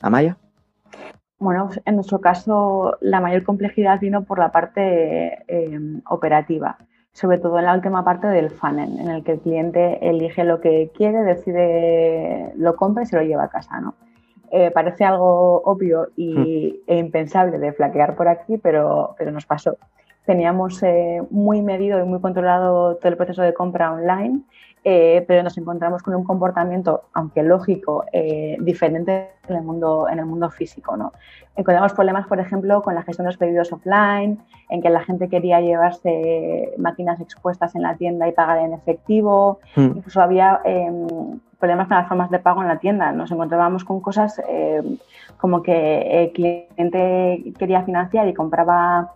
Amaya. 0.01 0.39
Bueno, 1.39 1.69
en 1.85 1.95
nuestro 1.97 2.21
caso 2.21 2.97
la 3.01 3.21
mayor 3.21 3.43
complejidad 3.43 4.01
vino 4.01 4.25
por 4.25 4.39
la 4.39 4.51
parte 4.51 5.45
eh, 5.47 5.79
operativa, 6.09 6.79
sobre 7.13 7.39
todo 7.39 7.59
en 7.59 7.67
la 7.67 7.75
última 7.75 8.05
parte 8.05 8.27
del 8.29 8.51
funnel, 8.51 8.99
en 8.99 9.11
el 9.11 9.23
que 9.23 9.33
el 9.33 9.41
cliente 9.41 10.09
elige 10.09 10.45
lo 10.45 10.61
que 10.61 10.91
quiere, 10.95 11.23
decide, 11.23 12.53
lo 12.57 12.77
compra 12.77 13.03
y 13.03 13.07
se 13.07 13.17
lo 13.17 13.23
lleva 13.23 13.45
a 13.45 13.51
casa. 13.51 13.81
¿no? 13.81 13.95
Eh, 14.59 14.71
parece 14.71 15.05
algo 15.05 15.61
obvio 15.67 16.09
y, 16.17 16.33
hmm. 16.33 16.91
e 16.91 16.97
impensable 16.97 17.59
de 17.59 17.75
flaquear 17.75 18.17
por 18.17 18.27
aquí, 18.27 18.57
pero, 18.57 19.15
pero 19.19 19.31
nos 19.31 19.45
pasó. 19.45 19.77
Teníamos 20.25 20.83
eh, 20.83 21.23
muy 21.31 21.61
medido 21.61 22.01
y 22.01 22.05
muy 22.05 22.23
controlado 22.23 22.97
todo 22.97 23.09
el 23.11 23.19
proceso 23.19 23.43
de 23.43 23.53
compra 23.53 23.93
online 23.93 24.41
eh, 24.89 25.25
pero 25.27 25.43
nos 25.43 25.59
encontramos 25.59 26.01
con 26.05 26.15
un 26.15 26.23
comportamiento, 26.23 27.07
aunque 27.13 27.43
lógico, 27.43 28.05
eh, 28.13 28.57
diferente 28.61 29.33
en 29.49 29.57
el, 29.57 29.63
mundo, 29.65 30.07
en 30.09 30.21
el 30.21 30.27
mundo 30.27 30.49
físico. 30.49 30.97
¿no? 30.97 31.13
Encontramos 31.57 31.93
problemas, 31.93 32.29
por 32.29 32.39
ejemplo, 32.39 32.81
con 32.83 32.95
la 32.95 33.03
gestión 33.03 33.25
de 33.25 33.31
los 33.31 33.37
pedidos 33.37 33.73
offline, 33.73 34.39
en 34.69 34.81
que 34.81 34.89
la 34.89 35.01
gente 35.01 35.29
quería 35.29 35.61
llevarse 35.61 36.73
máquinas 36.79 37.21
expuestas 37.21 37.75
en 37.75 37.83
la 37.83 37.97
tienda 37.97 38.29
y 38.29 38.33
pagar 38.33 38.59
en 38.59 38.75
efectivo. 38.75 39.59
Hmm. 39.75 39.97
Incluso 39.97 40.23
había 40.23 40.61
em, 40.65 41.41
problemas 41.59 41.89
con 41.89 41.97
las 41.97 42.07
formas 42.07 42.31
de 42.31 42.39
pago 42.39 42.63
en 42.63 42.69
la 42.69 42.79
tienda. 42.79 43.11
Nos 43.11 43.33
encontrábamos 43.33 43.83
con 43.83 44.01
cosas 44.01 44.41
em, 44.49 44.99
como 45.37 45.65
que 45.65 46.23
el 46.23 46.31
cliente 46.31 47.53
quería 47.59 47.83
financiar 47.83 48.29
y 48.29 48.35
compraba 48.35 49.15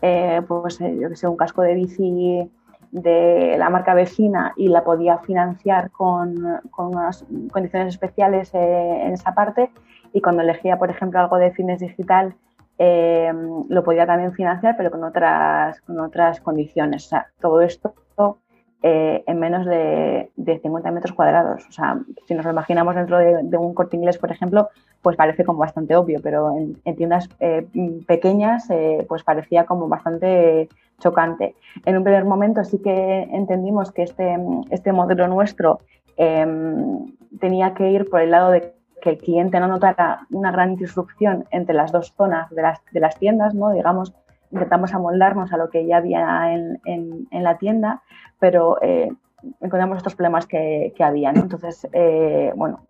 pues, 0.00 0.78
yo 0.78 1.08
que 1.08 1.16
sé, 1.16 1.26
un 1.26 1.36
casco 1.36 1.62
de 1.62 1.74
bici 1.74 2.48
de 2.90 3.56
la 3.58 3.70
marca 3.70 3.94
vecina 3.94 4.52
y 4.56 4.68
la 4.68 4.84
podía 4.84 5.18
financiar 5.18 5.90
con, 5.90 6.60
unas 6.76 7.24
condiciones 7.50 7.94
especiales 7.94 8.54
eh, 8.54 9.02
en 9.04 9.12
esa 9.12 9.34
parte 9.34 9.70
y 10.12 10.20
cuando 10.20 10.42
elegía, 10.42 10.78
por 10.78 10.90
ejemplo, 10.90 11.20
algo 11.20 11.36
de 11.36 11.50
fitness 11.50 11.80
digital, 11.80 12.34
eh, 12.78 13.32
lo 13.68 13.84
podía 13.84 14.06
también 14.06 14.32
financiar, 14.32 14.76
pero 14.76 14.90
con 14.90 15.04
otras, 15.04 15.80
con 15.82 16.00
otras 16.00 16.40
condiciones. 16.40 17.06
O 17.06 17.08
sea, 17.08 17.26
todo 17.40 17.60
esto 17.60 17.94
eh, 18.82 19.24
en 19.26 19.40
menos 19.40 19.66
de, 19.66 20.30
50 20.36 20.90
metros 20.90 21.12
cuadrados. 21.12 21.66
O 21.68 21.72
sea, 21.72 21.98
si 22.26 22.34
nos 22.34 22.44
lo 22.44 22.52
imaginamos 22.52 22.94
dentro 22.94 23.18
de, 23.18 23.56
un 23.56 23.74
corte 23.74 23.96
inglés, 23.96 24.18
por 24.18 24.30
ejemplo, 24.30 24.68
pues 25.02 25.16
parece 25.16 25.44
como 25.44 25.58
bastante 25.58 25.96
obvio, 25.96 26.20
pero 26.22 26.56
en, 26.56 26.96
tiendas 26.96 27.28
pequeñas 28.06 28.68
pues 29.08 29.22
parecía 29.22 29.64
como 29.64 29.88
bastante 29.88 30.68
chocante. 30.98 31.54
En 31.84 31.96
un 31.96 32.04
primer 32.04 32.24
momento 32.24 32.64
sí 32.64 32.78
que 32.78 33.22
entendimos 33.32 33.92
que 33.92 34.02
este, 34.02 34.36
este 34.70 34.92
modelo 34.92 35.28
nuestro 35.28 35.80
em, 36.16 37.06
tenía 37.40 37.74
que 37.74 37.90
ir 37.90 38.08
por 38.08 38.20
el 38.20 38.30
lado 38.30 38.50
de 38.50 38.74
que 39.00 39.10
el 39.10 39.18
cliente 39.18 39.60
no 39.60 39.68
notara 39.68 40.26
una 40.30 40.50
gran 40.50 40.76
disrupción 40.76 41.46
entre 41.50 41.74
las 41.74 41.92
dos 41.92 42.12
zonas 42.16 42.50
de 42.50 42.62
las, 42.62 42.80
de 42.92 43.00
las 43.00 43.16
tiendas, 43.18 43.54
¿no? 43.54 43.70
digamos, 43.70 44.12
intentamos 44.50 44.94
amoldarnos 44.94 45.52
a 45.52 45.56
lo 45.56 45.70
que 45.70 45.86
ya 45.86 45.98
había 45.98 46.52
en, 46.52 46.80
en, 47.30 47.44
la 47.44 47.58
tienda, 47.58 48.02
pero 48.38 48.80
eh, 48.82 49.10
encontramos 49.60 49.98
estos 49.98 50.14
problemas 50.14 50.46
que, 50.46 50.92
que 50.96 51.04
había. 51.04 51.30
Entonces, 51.30 51.86
eh, 51.92 52.52
bueno, 52.56 52.86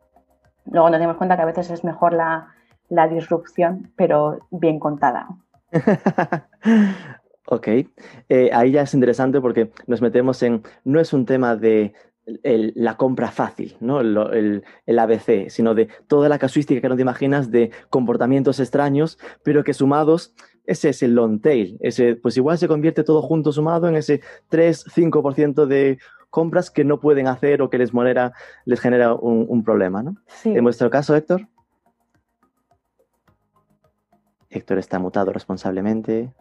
luego 0.66 0.90
nos 0.90 1.00
dimos 1.00 1.16
cuenta 1.16 1.36
que 1.36 1.42
a 1.42 1.46
veces 1.46 1.70
es 1.70 1.84
mejor 1.84 2.12
la, 2.12 2.48
la 2.88 3.08
disrupción, 3.08 3.92
pero 3.96 4.40
bien 4.50 4.78
contada. 4.78 5.28
Ok, 7.50 7.66
eh, 8.28 8.50
ahí 8.52 8.72
ya 8.72 8.82
es 8.82 8.92
interesante 8.92 9.40
porque 9.40 9.70
nos 9.86 10.02
metemos 10.02 10.42
en, 10.42 10.62
no 10.84 11.00
es 11.00 11.14
un 11.14 11.24
tema 11.24 11.56
de 11.56 11.94
la 12.42 12.98
compra 12.98 13.30
fácil, 13.30 13.74
¿no? 13.80 14.00
El, 14.00 14.62
ABC, 14.86 15.48
sino 15.48 15.74
de 15.74 15.88
toda 16.08 16.28
la 16.28 16.38
casuística 16.38 16.82
que 16.82 16.88
no 16.90 16.96
te 16.96 17.00
imaginas 17.00 17.50
de 17.50 17.70
comportamientos 17.88 18.60
extraños, 18.60 19.18
pero 19.42 19.64
que 19.64 19.72
sumados, 19.72 20.34
ese 20.68 20.90
es 20.90 21.02
el 21.02 21.14
long 21.14 21.40
tail, 21.40 21.76
ese, 21.80 22.14
pues 22.16 22.36
igual 22.36 22.58
se 22.58 22.68
convierte 22.68 23.02
todo 23.02 23.22
junto 23.22 23.52
sumado 23.52 23.88
en 23.88 23.96
ese 23.96 24.20
3-5% 24.50 25.66
de 25.66 25.98
compras 26.30 26.70
que 26.70 26.84
no 26.84 27.00
pueden 27.00 27.26
hacer 27.26 27.62
o 27.62 27.70
que 27.70 27.78
les, 27.78 27.90
genera, 27.90 28.32
les 28.64 28.80
genera 28.80 29.14
un, 29.14 29.64
problema, 29.64 30.02
¿no? 30.02 30.16
En 30.44 30.62
vuestro 30.62 30.90
caso, 30.90 31.16
Héctor. 31.16 31.48
Héctor 34.50 34.78
está 34.78 34.98
mutado 34.98 35.32
responsablemente 35.32 36.32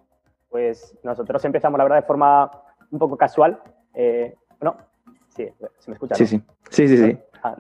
pues 0.50 0.98
nosotros 1.04 1.44
empezamos, 1.46 1.78
la 1.78 1.84
verdad, 1.84 1.98
de 1.98 2.08
forma 2.08 2.50
un 2.92 3.00
poco 3.00 3.18
casual. 3.18 3.62
Eh, 3.94 4.36
¿No? 4.62 4.76
Sí, 5.30 5.48
¿se 5.78 5.92
me 5.92 5.94
escucha? 5.94 6.16
Sí, 6.16 6.26
sí. 6.26 6.42
Sí, 6.70 6.88
sí, 6.88 6.98
sí. 6.98 7.20
Ah, 7.44 7.56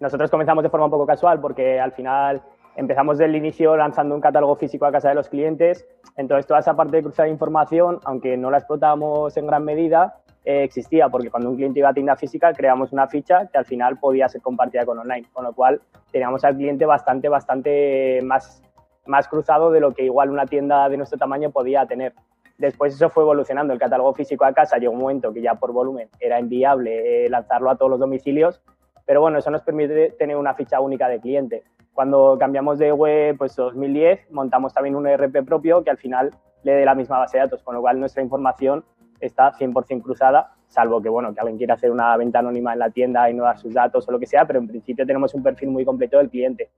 nosotros 0.00 0.30
comenzamos 0.30 0.64
de 0.64 0.70
forma 0.70 0.86
un 0.86 0.90
poco 0.90 1.06
casual 1.06 1.40
porque 1.40 1.78
al 1.78 1.92
final 1.92 2.42
empezamos 2.78 3.18
del 3.18 3.34
inicio 3.34 3.76
lanzando 3.76 4.14
un 4.14 4.20
catálogo 4.20 4.54
físico 4.54 4.86
a 4.86 4.92
casa 4.92 5.08
de 5.08 5.16
los 5.16 5.28
clientes. 5.28 5.84
Entonces, 6.16 6.46
toda 6.46 6.60
esa 6.60 6.76
parte 6.76 6.96
de 6.96 7.02
cruzar 7.02 7.26
información, 7.28 7.98
aunque 8.04 8.36
no 8.36 8.52
la 8.52 8.58
explotábamos 8.58 9.36
en 9.36 9.48
gran 9.48 9.64
medida, 9.64 10.20
eh, 10.44 10.62
existía, 10.62 11.08
porque 11.08 11.28
cuando 11.28 11.50
un 11.50 11.56
cliente 11.56 11.80
iba 11.80 11.88
a 11.88 11.92
tienda 11.92 12.14
física, 12.14 12.52
creamos 12.52 12.92
una 12.92 13.08
ficha 13.08 13.48
que 13.48 13.58
al 13.58 13.64
final 13.64 13.98
podía 13.98 14.28
ser 14.28 14.42
compartida 14.42 14.86
con 14.86 14.96
online, 14.96 15.26
con 15.32 15.42
lo 15.42 15.52
cual 15.54 15.80
teníamos 16.12 16.44
al 16.44 16.54
cliente 16.54 16.86
bastante, 16.86 17.28
bastante 17.28 18.20
más, 18.22 18.62
más 19.06 19.26
cruzado 19.26 19.72
de 19.72 19.80
lo 19.80 19.92
que 19.92 20.04
igual 20.04 20.30
una 20.30 20.46
tienda 20.46 20.88
de 20.88 20.98
nuestro 20.98 21.18
tamaño 21.18 21.50
podía 21.50 21.84
tener. 21.84 22.12
Después 22.58 22.94
eso 22.94 23.10
fue 23.10 23.24
evolucionando. 23.24 23.72
El 23.72 23.80
catálogo 23.80 24.14
físico 24.14 24.44
a 24.44 24.52
casa 24.52 24.78
llegó 24.78 24.92
un 24.92 25.00
momento 25.00 25.32
que 25.32 25.42
ya 25.42 25.56
por 25.56 25.72
volumen 25.72 26.10
era 26.20 26.38
inviable 26.38 27.26
eh, 27.26 27.28
lanzarlo 27.28 27.70
a 27.70 27.76
todos 27.76 27.90
los 27.90 27.98
domicilios, 27.98 28.62
pero 29.04 29.20
bueno, 29.20 29.38
eso 29.38 29.50
nos 29.50 29.62
permite 29.62 30.10
tener 30.12 30.36
una 30.36 30.54
ficha 30.54 30.78
única 30.78 31.08
de 31.08 31.18
cliente. 31.18 31.64
Cuando 31.98 32.36
cambiamos 32.38 32.78
de 32.78 32.92
web, 32.92 33.36
pues 33.36 33.56
2010, 33.56 34.30
montamos 34.30 34.72
también 34.72 34.94
un 34.94 35.08
ERP 35.08 35.44
propio 35.44 35.82
que 35.82 35.90
al 35.90 35.96
final 35.96 36.30
le 36.62 36.74
dé 36.74 36.84
la 36.84 36.94
misma 36.94 37.18
base 37.18 37.38
de 37.38 37.42
datos, 37.42 37.60
con 37.64 37.74
lo 37.74 37.80
cual 37.80 37.98
nuestra 37.98 38.22
información 38.22 38.84
está 39.18 39.50
100% 39.50 40.04
cruzada, 40.04 40.54
salvo 40.68 41.02
que, 41.02 41.08
bueno, 41.08 41.34
que 41.34 41.40
alguien 41.40 41.58
quiera 41.58 41.74
hacer 41.74 41.90
una 41.90 42.16
venta 42.16 42.38
anónima 42.38 42.72
en 42.72 42.78
la 42.78 42.90
tienda 42.90 43.28
y 43.28 43.34
no 43.34 43.42
dar 43.42 43.58
sus 43.58 43.74
datos 43.74 44.08
o 44.08 44.12
lo 44.12 44.20
que 44.20 44.26
sea, 44.26 44.46
pero 44.46 44.60
en 44.60 44.68
principio 44.68 45.04
tenemos 45.04 45.34
un 45.34 45.42
perfil 45.42 45.70
muy 45.70 45.84
completo 45.84 46.18
del 46.18 46.30
cliente. 46.30 46.70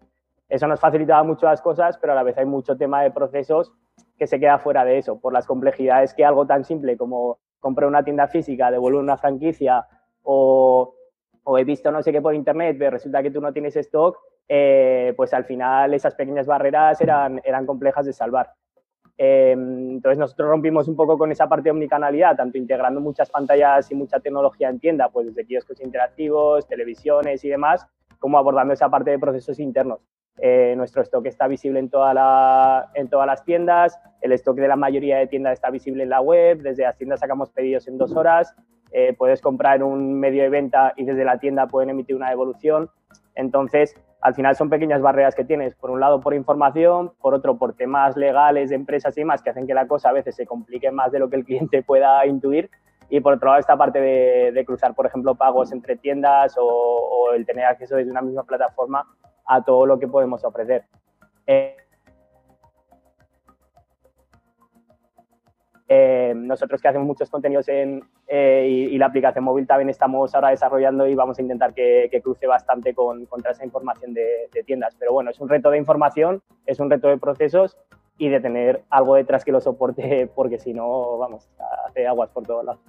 Eso 0.49 0.67
nos 0.67 0.81
facilitaba 0.81 1.23
mucho 1.23 1.45
las 1.45 1.61
cosas, 1.61 1.99
pero 1.99 2.15
a 2.15 2.17
la 2.17 2.23
vez 2.23 2.39
hay 2.39 2.47
mucho 2.47 2.79
tema 2.79 3.03
de 3.03 3.11
procesos 3.11 3.75
que 4.17 4.27
se 4.27 4.41
queda 4.41 4.59
fuera 4.59 4.87
de 4.87 4.97
eso, 4.97 5.21
por 5.21 5.35
las 5.35 5.47
complejidades 5.47 6.15
que 6.15 6.25
algo 6.25 6.47
tan 6.47 6.65
simple 6.65 6.97
como 6.97 7.37
comprar 7.59 7.91
una 7.91 8.03
tienda 8.03 8.27
física, 8.27 8.71
devolver 8.71 9.03
una 9.03 9.19
franquicia 9.19 9.87
o, 10.23 10.95
he 11.59 11.65
visto 11.65 11.93
no 11.93 12.03
sé 12.03 12.11
qué 12.11 12.23
por 12.23 12.35
internet, 12.35 12.77
pero 12.79 12.93
resulta 12.93 13.23
que 13.23 13.31
tú 13.31 13.43
no 13.43 13.53
tienes 13.53 13.77
stock, 13.77 14.17
eh, 14.53 15.15
pues 15.17 15.33
al 15.33 15.45
final 15.45 15.95
esas 15.95 16.17
pequeñas 16.17 16.45
barreras 16.45 17.01
eran, 17.01 17.41
eran 17.45 17.67
complejas 17.67 18.05
de 18.05 18.13
salvar. 18.13 18.51
Em, 19.17 19.93
entonces 19.93 20.19
nosotros 20.19 20.49
rompimos 20.49 20.89
un 20.89 20.97
poco 20.97 21.17
con 21.17 21.31
esa 21.31 21.49
parte 21.49 21.65
de 21.65 21.71
omnicanalidad, 21.71 22.35
tanto 22.35 22.59
integrando 22.59 23.01
muchas 23.01 23.31
pantallas 23.31 23.89
y 23.93 23.95
mucha 23.95 24.19
tecnología 24.19 24.69
en 24.69 24.81
tienda, 24.81 25.09
pues 25.09 25.29
desde 25.29 25.47
kioscos 25.47 25.81
interactivos, 25.81 26.67
televisiones 26.67 27.45
y 27.45 27.49
demás, 27.49 27.87
como 28.19 28.39
abordando 28.39 28.75
esa 28.75 28.89
parte 28.89 29.13
de 29.13 29.21
procesos 29.21 29.61
internos. 29.61 30.01
Eh, 30.39 30.75
nuestro 30.77 31.03
stock 31.03 31.25
está 31.27 31.47
visible 31.47 31.79
en, 31.79 31.89
toda 31.89 32.13
la, 32.13 32.91
en 32.95 33.09
todas 33.09 33.29
las 33.29 33.45
tiendas, 33.45 34.01
el 34.21 34.33
stock 34.33 34.57
de 34.57 34.67
la 34.67 34.77
mayoría 34.77 35.19
de 35.19 35.29
tiendas 35.29 35.53
está 35.53 35.71
visible 35.71 36.03
en 36.03 36.11
la 36.11 36.23
web, 36.23 36.61
desde 36.63 36.83
las 36.83 36.97
tiendas 36.97 37.21
sacamos 37.21 37.51
pedidos 37.51 37.87
en 37.87 37.99
dos 37.99 38.17
horas, 38.17 38.57
eh, 38.91 39.15
puedes 39.17 39.41
comprar 39.41 39.85
un 39.85 40.19
medio 40.19 40.43
de 40.43 40.49
venta 40.49 40.93
y 40.97 41.05
desde 41.05 41.25
la 41.25 41.39
tienda 41.39 41.69
pueden 41.69 41.91
emitir 41.91 42.17
una 42.17 42.31
devolución. 42.31 42.91
Entonces, 43.35 43.95
al 44.21 44.35
final 44.35 44.55
son 44.55 44.69
pequeñas 44.69 45.01
barreras 45.01 45.35
que 45.35 45.45
tienes, 45.45 45.75
por 45.75 45.91
un 45.91 46.01
lado 46.01 46.21
por 46.21 46.35
información, 46.35 47.13
por 47.21 47.35
otro 47.35 47.57
por 47.57 47.75
temas 47.75 48.17
legales 48.17 48.71
empresas 48.71 49.17
y 49.17 49.23
demás 49.23 49.43
que 49.43 49.51
hacen 49.51 49.67
que 49.67 49.75
la 49.75 49.87
cosa 49.87 50.11
a 50.11 50.13
veces 50.13 50.37
se 50.37 50.47
complique 50.47 50.91
más 50.91 51.11
de 51.13 51.19
lo 51.19 51.31
que 51.31 51.37
el 51.37 51.45
cliente 51.45 51.83
pueda 51.87 52.25
intuir. 52.27 52.71
Y 53.09 53.21
por 53.21 53.35
otro 53.35 53.49
lado, 53.49 53.59
esta 53.59 53.77
parte 53.77 54.01
de, 54.01 54.65
cruzar, 54.65 54.95
por 54.95 55.07
ejemplo, 55.07 55.35
pagos 55.35 55.73
entre 55.73 55.97
tiendas 55.97 56.57
o, 56.57 56.65
o, 56.65 57.33
el 57.33 57.45
tener 57.45 57.65
acceso 57.65 57.97
desde 57.97 58.11
una 58.11 58.23
misma 58.23 58.45
plataforma 58.45 59.05
a 59.47 59.65
todo 59.65 59.85
lo 59.85 59.99
que 59.99 60.07
podemos 60.07 60.45
ofrecer. 60.45 60.85
Eh, 61.45 61.77
eh, 65.89 66.33
nosotros 66.37 66.81
que 66.81 66.87
hacemos 66.87 67.05
muchos 67.05 67.29
contenidos 67.29 67.67
en, 67.69 68.01
eh, 68.33 68.89
y, 68.93 68.97
la 68.97 69.07
aplicación 69.07 69.43
móvil 69.43 69.67
también 69.67 69.89
estamos 69.89 70.33
ahora 70.37 70.51
desarrollando 70.51 71.05
y 71.09 71.17
vamos 71.17 71.37
a 71.41 71.43
intentar 71.43 71.75
que, 71.75 72.09
cruce 72.23 72.47
bastante 72.47 72.95
con, 72.95 73.27
contra 73.27 73.51
esa 73.51 73.65
información 73.65 74.15
de, 74.15 74.49
tiendas. 74.65 74.95
Pero 75.01 75.13
bueno, 75.13 75.31
es 75.31 75.41
un 75.41 75.49
reto 75.49 75.69
de 75.69 75.79
información, 75.79 76.41
es 76.65 76.79
un 76.79 76.91
reto 76.91 77.09
de 77.09 77.19
procesos 77.19 77.77
y 78.19 78.29
de 78.29 78.39
tener 78.39 78.85
algo 78.89 79.17
detrás 79.17 79.45
que 79.45 79.51
lo 79.51 79.61
soporte, 79.61 80.31
porque 80.37 80.61
si 80.61 80.73
no, 80.73 81.19
vamos, 81.19 81.51
hace 81.89 82.07
aguas 82.07 82.31
por 82.31 82.45
todos 82.45 82.65
lados. 82.65 82.81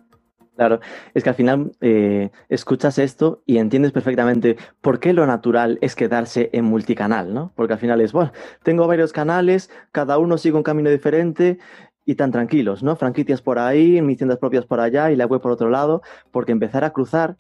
Claro, 0.56 0.80
es 1.16 1.24
que 1.24 1.30
al 1.30 1.36
final 1.36 1.72
eh, 1.82 2.30
escuchas 2.48 3.00
esto 3.00 3.42
y 3.48 3.58
entiendes 3.58 3.94
perfectamente 3.94 4.58
por 4.82 5.00
qué 5.00 5.12
lo 5.12 5.26
natural 5.26 5.80
es 5.82 5.96
quedarse 5.96 6.52
en 6.54 6.66
multicanal, 6.66 7.34
¿no? 7.34 7.52
Porque 7.56 7.74
al 7.74 7.80
final 7.80 8.00
es, 8.00 8.12
bueno, 8.12 8.32
tengo 8.62 8.86
varios 8.86 9.12
canales, 9.12 9.72
cada 9.92 10.20
uno 10.20 10.38
sigue 10.38 10.58
un 10.58 10.64
camino 10.64 10.92
diferente 10.92 11.58
y 12.06 12.16
tan 12.16 12.32
tranquilos, 12.32 12.84
¿no? 12.84 12.96
Franquicias 12.96 13.42
por 13.42 13.60
ahí, 13.60 14.02
mis 14.02 14.18
tiendas 14.18 14.40
propias 14.40 14.66
por 14.66 14.80
allá 14.80 15.12
y 15.12 15.16
la 15.16 15.26
web 15.26 15.42
por 15.42 15.52
otro 15.52 15.70
lado, 15.70 16.02
porque 16.32 16.52
empezar 16.52 16.84
a 16.84 16.92
cruzar 16.92 17.38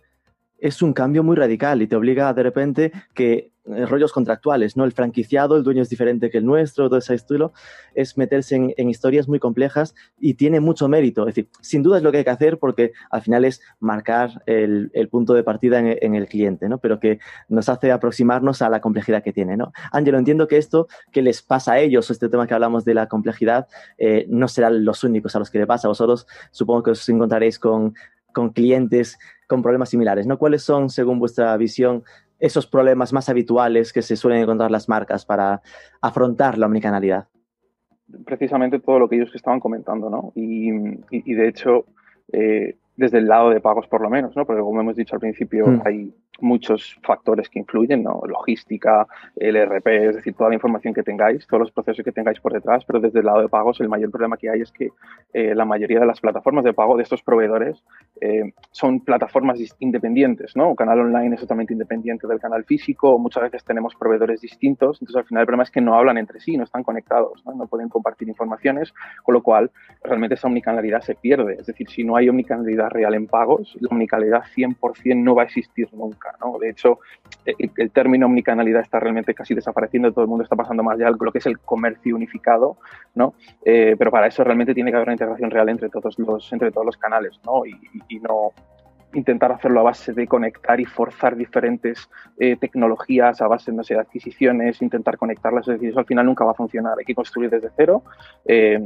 es 0.59 0.81
un 0.81 0.93
cambio 0.93 1.23
muy 1.23 1.35
radical 1.35 1.81
y 1.81 1.87
te 1.87 1.95
obliga 1.95 2.33
de 2.33 2.43
repente 2.43 2.91
que 3.13 3.51
rollos 3.87 4.11
contractuales, 4.11 4.77
¿no? 4.77 4.85
El 4.85 4.91
franquiciado, 4.91 5.55
el 5.55 5.63
dueño 5.63 5.81
es 5.81 5.89
diferente 5.89 6.29
que 6.29 6.39
el 6.39 6.45
nuestro, 6.45 6.87
todo 6.89 6.99
ese 6.99 7.15
estilo, 7.15 7.53
es 7.95 8.17
meterse 8.17 8.55
en, 8.55 8.89
historias 8.89 9.27
muy 9.27 9.39
complejas 9.39 9.95
y 10.19 10.33
tiene 10.33 10.59
mucho 10.59 10.87
mérito. 10.87 11.27
Es 11.27 11.35
decir, 11.35 11.49
sin 11.61 11.83
duda 11.83 11.97
es 11.97 12.03
lo 12.03 12.11
que 12.11 12.19
hay 12.19 12.23
que 12.23 12.29
hacer 12.29 12.59
porque 12.59 12.91
al 13.09 13.21
final 13.21 13.45
es 13.45 13.61
marcar 13.79 14.43
el, 14.45 14.91
punto 15.09 15.33
de 15.33 15.43
partida 15.43 15.79
en, 15.79 16.15
el 16.15 16.27
cliente, 16.27 16.69
¿no? 16.69 16.77
Pero 16.77 16.99
que 16.99 17.19
nos 17.49 17.69
hace 17.69 17.91
aproximarnos 17.91 18.61
a 18.61 18.69
la 18.69 18.81
complejidad 18.81 19.23
que 19.23 19.33
tiene, 19.33 19.57
¿no? 19.57 19.73
Ángelo, 19.91 20.17
entiendo 20.17 20.47
que 20.47 20.57
esto 20.57 20.87
que 21.11 21.21
les 21.21 21.41
pasa 21.41 21.73
a 21.73 21.79
ellos, 21.79 22.09
este 22.11 22.29
tema 22.29 22.47
que 22.47 22.53
hablamos 22.53 22.85
de 22.85 22.93
la 22.93 23.07
complejidad, 23.07 23.67
eh, 23.97 24.25
no 24.29 24.47
serán 24.47 24.85
los 24.85 25.03
únicos 25.03 25.35
a 25.35 25.39
los 25.39 25.49
que 25.49 25.59
le 25.59 25.67
pasa. 25.67 25.87
Vosotros 25.87 26.27
supongo 26.51 26.83
que 26.83 26.91
os 26.91 27.09
encontraréis 27.09 27.59
con, 27.59 27.93
con 28.31 28.51
clientes 28.51 29.17
con 29.47 29.61
problemas 29.61 29.89
similares, 29.89 30.25
¿no? 30.25 30.37
¿Cuáles 30.37 30.63
son, 30.63 30.89
según 30.89 31.19
vuestra 31.19 31.55
visión, 31.57 32.05
esos 32.41 32.67
problemas 32.67 33.13
más 33.13 33.29
habituales 33.29 33.93
que 33.93 34.01
se 34.01 34.17
suelen 34.17 34.41
encontrar 34.41 34.71
las 34.71 34.89
marcas 34.89 35.25
para 35.25 35.61
afrontar 36.01 36.57
la 36.57 36.65
omnicanalidad? 36.65 37.27
Precisamente 38.25 38.79
todo 38.79 38.99
lo 38.99 39.07
que 39.07 39.15
ellos 39.15 39.33
estaban 39.33 39.61
comentando, 39.61 40.09
¿no? 40.09 40.33
Y, 40.35 40.71
de 41.33 41.47
hecho, 41.47 41.85
eh, 42.33 42.75
desde 42.97 43.19
el 43.19 43.27
lado 43.27 43.51
de 43.51 43.61
pagos 43.61 43.87
por 43.87 44.01
lo 44.01 44.09
menos, 44.09 44.35
¿no? 44.35 44.45
Porque 44.45 44.61
como 44.61 44.81
hemos 44.81 44.97
dicho 44.97 45.15
al 45.15 45.21
principio, 45.21 45.67
hmm. 45.67 45.81
hay 45.85 46.13
muchos 46.41 46.97
factores 47.03 47.49
que 47.49 47.59
influyen. 47.59 48.03
Logística, 48.03 49.07
el 49.35 49.55
RP, 49.55 49.87
es 49.87 50.15
decir, 50.17 50.33
toda 50.33 50.49
la 50.49 50.55
información 50.55 50.93
que 50.93 51.03
tengáis, 51.03 51.45
todos 51.47 51.61
los 51.61 51.71
procesos 51.71 52.03
que 52.03 52.11
tengáis 52.11 52.39
por 52.39 52.53
detrás, 52.53 52.83
pero 52.85 52.99
desde 52.99 53.19
el 53.19 53.25
lado 53.25 53.41
de 53.41 53.49
pagos 53.49 53.79
el 53.79 53.89
mayor 53.89 54.11
problema 54.11 54.37
que 54.37 54.49
hay 54.49 54.61
es 54.61 54.71
que 54.71 54.89
eh, 55.33 55.55
la 55.55 55.65
mayoría 55.65 55.99
de 55.99 56.05
las 56.05 56.19
plataformas 56.19 56.63
de 56.63 56.73
pago 56.73 56.97
de 56.97 57.03
estos 57.03 57.21
proveedores 57.21 57.83
eh, 58.19 58.53
son 58.71 58.99
plataformas 59.01 59.59
independientes. 59.79 60.55
Un 60.55 60.75
canal 60.75 60.99
online 60.99 61.35
es 61.35 61.41
totalmente 61.41 61.73
independiente 61.73 62.27
del 62.27 62.39
canal 62.39 62.63
físico, 62.65 63.17
muchas 63.17 63.43
veces 63.43 63.63
tenemos 63.63 63.95
proveedores 63.95 64.41
distintos, 64.41 64.97
entonces 65.01 65.15
al 65.15 65.25
final 65.25 65.41
el 65.41 65.45
problema 65.47 65.63
es 65.63 65.71
que 65.71 65.81
no 65.81 65.95
hablan 65.95 66.17
entre 66.17 66.39
sí, 66.39 66.57
no 66.57 66.63
están 66.63 66.83
conectados, 66.83 67.43
¿no? 67.45 67.53
no 67.53 67.67
pueden 67.67 67.89
compartir 67.89 68.27
informaciones, 68.27 68.93
con 69.23 69.33
lo 69.33 69.41
cual 69.41 69.71
realmente 70.03 70.35
esa 70.35 70.47
omnicanalidad 70.47 71.01
se 71.01 71.15
pierde, 71.15 71.57
es 71.59 71.65
decir, 71.65 71.89
si 71.89 72.03
no 72.03 72.15
hay 72.15 72.29
omnicanalidad 72.29 72.89
real 72.89 73.13
en 73.15 73.27
pagos, 73.27 73.75
la 73.79 73.89
omnicanalidad 73.89 74.43
100% 74.55 75.15
no 75.23 75.35
va 75.35 75.43
a 75.43 75.45
existir 75.45 75.89
nunca. 75.93 76.30
De 76.59 76.69
hecho, 76.69 76.99
el, 77.45 77.91
término 77.91 78.25
omnicanalidad 78.25 78.81
está 78.81 78.99
realmente 78.99 79.33
casi 79.33 79.53
desapareciendo, 79.53 80.11
todo 80.11 80.23
el 80.23 80.29
mundo 80.29 80.43
está 80.43 80.55
pasando 80.55 80.83
más 80.83 80.97
ya 80.97 81.09
lo 81.09 81.31
que 81.31 81.39
es 81.39 81.45
el 81.45 81.59
comercio 81.59 82.15
unificado, 82.15 82.77
¿no? 83.15 83.33
Eh, 83.63 83.95
pero 83.97 84.11
para 84.11 84.27
eso 84.27 84.43
realmente 84.43 84.73
tiene 84.73 84.91
que 84.91 84.97
haber 84.97 85.09
una 85.09 85.13
integración 85.13 85.51
real 85.51 85.69
entre 85.69 85.89
todos 85.89 86.17
los, 86.19 86.51
entre 86.53 86.71
todos 86.71 86.85
los 86.85 86.97
canales, 86.97 87.39
¿no? 87.45 87.65
Y, 87.65 88.19
no 88.21 88.51
intentar 89.13 89.51
hacerlo 89.51 89.79
a 89.81 89.83
base 89.83 90.13
de 90.13 90.27
conectar 90.27 90.79
y 90.79 90.85
forzar 90.85 91.35
diferentes 91.35 92.07
eh, 92.37 92.55
tecnologías 92.55 93.41
a 93.41 93.47
base 93.47 93.71
no 93.71 93.83
sé, 93.83 93.95
de 93.95 94.01
adquisiciones, 94.01 94.81
intentar 94.81 95.17
conectarlas, 95.17 95.67
es 95.67 95.73
decir, 95.73 95.89
eso 95.89 95.99
al 95.99 96.05
final 96.05 96.25
nunca 96.25 96.45
va 96.45 96.51
a 96.51 96.55
funcionar. 96.55 96.93
Hay 96.97 97.03
que 97.03 97.15
construir 97.15 97.49
desde 97.49 97.71
cero. 97.75 98.03
Eh, 98.45 98.79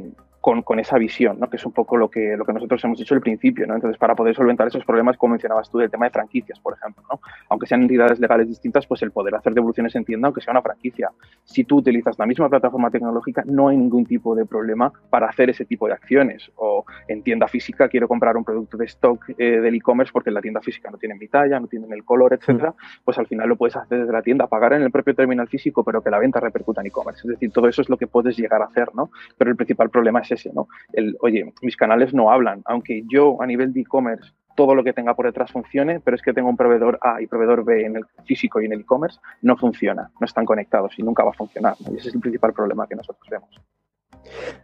con, 0.64 0.80
esa 0.80 1.00
visión, 1.00 1.40
¿no? 1.40 1.50
que 1.50 1.58
es 1.58 1.66
un 1.66 1.72
poco 1.72 1.98
lo 1.98 2.08
que, 2.10 2.36
lo 2.38 2.46
que 2.46 2.54
nosotros 2.54 2.84
hemos 2.84 3.00
dicho 3.00 3.16
al 3.16 3.22
principio. 3.22 3.66
¿no? 3.66 3.74
Entonces, 3.74 3.98
para 3.98 4.14
poder 4.14 4.36
solventar 4.36 4.68
esos 4.68 4.86
problemas, 4.86 5.18
como 5.18 5.32
mencionabas 5.32 5.72
tú, 5.72 5.80
el 5.80 5.90
tema 5.90 6.06
de 6.06 6.12
franquicias, 6.12 6.60
por 6.60 6.76
ejemplo, 6.76 7.04
¿no? 7.10 7.20
aunque 7.50 7.66
sean 7.66 7.82
entidades 7.82 8.20
legales 8.20 8.48
distintas, 8.48 8.86
pues 8.86 9.02
el 9.02 9.12
poder 9.12 9.34
hacer 9.34 9.56
devoluciones 9.56 9.96
en 9.96 10.06
tienda, 10.06 10.28
aunque 10.28 10.42
sea 10.42 10.52
una 10.52 10.62
franquicia. 10.62 11.10
Si 11.46 11.64
tú 11.64 11.78
utilizas 11.78 12.20
la 12.20 12.28
misma 12.28 12.48
plataforma 12.48 12.92
tecnológica, 12.92 13.44
no 13.48 13.70
hay 13.70 13.78
ningún 13.78 14.06
tipo 14.06 14.36
de 14.36 14.46
problema 14.46 14.94
para 15.10 15.28
hacer 15.28 15.50
ese 15.50 15.66
tipo 15.66 15.88
de 15.88 15.94
acciones. 15.94 16.52
O 16.58 16.86
en 17.08 17.24
tienda 17.24 17.48
física 17.48 17.90
quiero 17.90 18.08
comprar 18.08 18.38
un 18.38 18.44
producto 18.44 18.78
de 18.78 18.86
stock 18.86 19.28
eh, 19.40 19.60
del 19.62 19.74
e-commerce 19.74 20.14
porque 20.14 20.30
en 20.30 20.36
la 20.36 20.42
tienda 20.42 20.62
física 20.62 20.92
no 20.92 21.00
tienen 21.00 21.18
mi 21.18 21.28
talla, 21.28 21.60
no 21.60 21.66
tienen 21.66 21.92
el 21.92 22.04
color, 22.04 22.34
etcétera, 22.34 22.70
mm. 22.70 23.04
pues 23.04 23.18
al 23.18 23.26
final 23.26 23.50
lo 23.50 23.56
puedes 23.56 23.76
hacer 23.76 24.02
desde 24.02 24.14
la 24.14 24.22
tienda, 24.22 24.46
pagar 24.46 24.74
en 24.74 24.84
el 24.84 24.92
propio 24.92 25.16
terminal 25.16 25.48
físico, 25.48 25.84
pero 25.84 26.04
que 26.04 26.12
la 26.12 26.20
venta 26.20 26.40
repercuta 26.40 26.82
en 26.82 26.88
e-commerce. 26.88 27.22
Es 27.22 27.32
decir, 27.32 27.52
todo 27.52 27.68
eso 27.68 27.82
es 27.82 27.90
lo 27.90 27.98
que 27.98 28.06
puedes 28.06 28.38
llegar 28.38 28.62
a 28.62 28.66
hacer, 28.66 28.94
¿no? 28.94 29.10
Pero 29.40 29.50
el 29.50 29.58
principal 29.58 29.90
problema 29.90 30.20
es 30.20 30.35
ese, 30.36 30.52
¿no? 30.54 30.68
El, 30.94 31.18
oye, 31.22 31.54
mis 31.62 31.76
canales 31.76 32.14
no 32.14 32.32
hablan, 32.32 32.62
aunque 32.66 33.04
yo 33.08 33.42
a 33.42 33.46
nivel 33.46 33.74
de 33.74 33.82
e-commerce 33.82 34.32
todo 34.56 34.74
lo 34.74 34.84
que 34.84 34.94
tenga 34.94 35.14
por 35.16 35.26
detrás 35.26 35.52
funcione, 35.52 36.00
pero 36.00 36.16
es 36.16 36.22
que 36.22 36.34
tengo 36.34 36.50
un 36.50 36.58
proveedor 36.58 36.98
A 37.02 37.22
y 37.22 37.28
proveedor 37.28 37.66
B 37.66 37.86
en 37.86 37.98
el 37.98 38.06
físico 38.24 38.62
y 38.62 38.66
en 38.66 38.74
el 38.74 38.82
e-commerce, 38.82 39.20
no 39.42 39.58
funciona, 39.58 40.10
no 40.20 40.26
están 40.26 40.46
conectados 40.46 40.98
y 40.98 41.04
nunca 41.04 41.24
va 41.24 41.32
a 41.32 41.34
funcionar. 41.34 41.76
Y 41.92 41.98
ese 41.98 42.10
es 42.10 42.16
el 42.16 42.22
principal 42.22 42.54
problema 42.54 42.88
que 42.88 42.96
nosotros 42.96 43.28
vemos. 43.30 43.50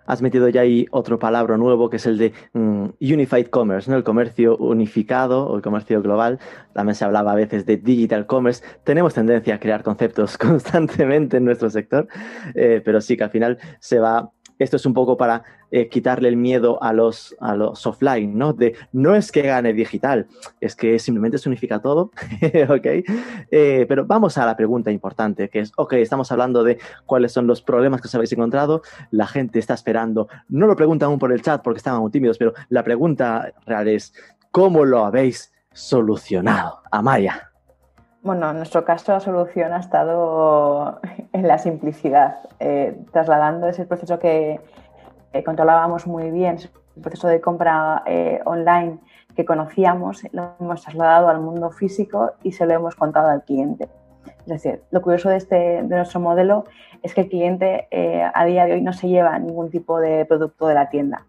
Has 0.05 0.21
metido 0.21 0.49
ya 0.49 0.61
ahí 0.61 0.87
otro 0.91 1.19
palabra 1.19 1.57
nuevo 1.57 1.89
que 1.89 1.97
es 1.97 2.05
el 2.05 2.17
de 2.17 2.33
mm, 2.53 2.85
Unified 2.99 3.47
Commerce, 3.47 3.89
¿no? 3.89 3.97
el 3.97 4.03
comercio 4.03 4.57
unificado 4.57 5.47
o 5.47 5.55
el 5.55 5.61
comercio 5.61 6.01
global. 6.01 6.39
También 6.73 6.95
se 6.95 7.05
hablaba 7.05 7.33
a 7.33 7.35
veces 7.35 7.65
de 7.65 7.77
Digital 7.77 8.25
Commerce. 8.25 8.63
Tenemos 8.83 9.13
tendencia 9.13 9.55
a 9.55 9.59
crear 9.59 9.83
conceptos 9.83 10.37
constantemente 10.37 11.37
en 11.37 11.45
nuestro 11.45 11.69
sector, 11.69 12.07
eh, 12.55 12.81
pero 12.83 13.01
sí 13.01 13.17
que 13.17 13.23
al 13.23 13.29
final 13.29 13.59
se 13.79 13.99
va 13.99 14.31
esto 14.63 14.77
es 14.77 14.85
un 14.85 14.93
poco 14.93 15.17
para 15.17 15.43
eh, 15.71 15.87
quitarle 15.89 16.29
el 16.29 16.37
miedo 16.37 16.81
a 16.83 16.93
los, 16.93 17.35
a 17.39 17.55
los 17.55 17.85
offline, 17.85 18.37
¿no? 18.37 18.53
De 18.53 18.75
no 18.91 19.15
es 19.15 19.31
que 19.31 19.41
gane 19.41 19.73
digital, 19.73 20.27
es 20.59 20.75
que 20.75 20.99
simplemente 20.99 21.37
se 21.37 21.49
unifica 21.49 21.79
todo, 21.79 22.11
¿ok? 22.69 22.87
Eh, 23.51 23.85
pero 23.87 24.05
vamos 24.05 24.37
a 24.37 24.45
la 24.45 24.55
pregunta 24.55 24.91
importante, 24.91 25.49
que 25.49 25.59
es, 25.59 25.71
ok, 25.77 25.93
estamos 25.93 26.31
hablando 26.31 26.63
de 26.63 26.77
cuáles 27.05 27.31
son 27.31 27.47
los 27.47 27.61
problemas 27.61 28.01
que 28.01 28.07
os 28.07 28.15
habéis 28.15 28.31
encontrado, 28.33 28.81
la 29.11 29.27
gente 29.27 29.59
está 29.59 29.73
esperando, 29.73 30.27
no 30.49 30.67
lo 30.67 30.75
preguntan 30.75 31.07
aún 31.07 31.19
por 31.19 31.31
el 31.31 31.41
chat 31.41 31.61
porque 31.63 31.77
estaban 31.77 32.01
muy 32.01 32.11
tímidos, 32.11 32.37
pero 32.37 32.53
la 32.69 32.83
pregunta 32.83 33.53
real 33.65 33.87
es, 33.87 34.13
¿cómo 34.51 34.85
lo 34.85 35.05
habéis 35.05 35.51
solucionado? 35.73 36.81
Amaya. 36.91 37.50
Bueno, 38.23 38.51
en 38.51 38.57
nuestro 38.57 38.85
caso 38.85 39.13
la 39.13 39.19
solución 39.19 39.73
ha 39.73 39.79
estado 39.79 40.99
en 41.33 41.47
la 41.47 41.57
simplicidad, 41.57 42.37
eh, 42.59 42.95
trasladando 43.11 43.67
ese 43.67 43.85
proceso 43.85 44.19
que 44.19 44.59
controlábamos 45.45 46.05
muy 46.07 46.29
bien, 46.29 46.57
el 46.95 47.01
proceso 47.01 47.27
de 47.27 47.41
compra 47.41 48.03
eh, 48.05 48.41
online 48.45 48.99
que 49.35 49.45
conocíamos, 49.45 50.21
lo 50.33 50.51
hemos 50.59 50.81
trasladado 50.81 51.29
al 51.29 51.39
mundo 51.39 51.71
físico 51.71 52.33
y 52.43 52.51
se 52.51 52.65
lo 52.65 52.73
hemos 52.73 52.95
contado 52.95 53.29
al 53.29 53.43
cliente. 53.43 53.89
Es 54.41 54.47
decir, 54.47 54.83
lo 54.91 55.01
curioso 55.01 55.29
de, 55.29 55.37
este, 55.37 55.55
de 55.55 55.95
nuestro 55.95 56.19
modelo 56.19 56.65
es 57.01 57.13
que 57.13 57.21
el 57.21 57.29
cliente 57.29 57.87
eh, 57.91 58.29
a 58.33 58.45
día 58.45 58.65
de 58.65 58.73
hoy 58.73 58.81
no 58.81 58.93
se 58.93 59.07
lleva 59.07 59.39
ningún 59.39 59.71
tipo 59.71 59.99
de 59.99 60.25
producto 60.25 60.67
de 60.67 60.75
la 60.75 60.89
tienda. 60.89 61.25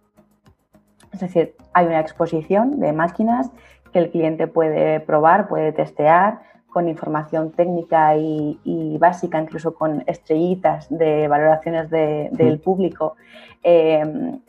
Es 1.13 1.21
decir, 1.21 1.55
hay 1.73 1.87
una 1.87 2.01
exposición 2.01 2.81
de 2.81 2.93
máquinas 2.93 3.51
que 3.93 3.99
el 3.99 4.11
cliente 4.11 4.47
puede 4.47 5.01
probar, 5.01 5.49
puede 5.49 5.73
testear, 5.73 6.41
con 6.73 6.89
información 6.89 7.53
técnica 7.53 8.17
y, 8.17 8.97
básica, 8.99 9.41
incluso 9.41 9.75
con 9.75 10.03
estrellitas 10.07 10.87
de 10.89 11.29
valoraciones 11.29 11.91
del 11.91 12.61
público. 12.61 13.17
Em, 13.63 14.41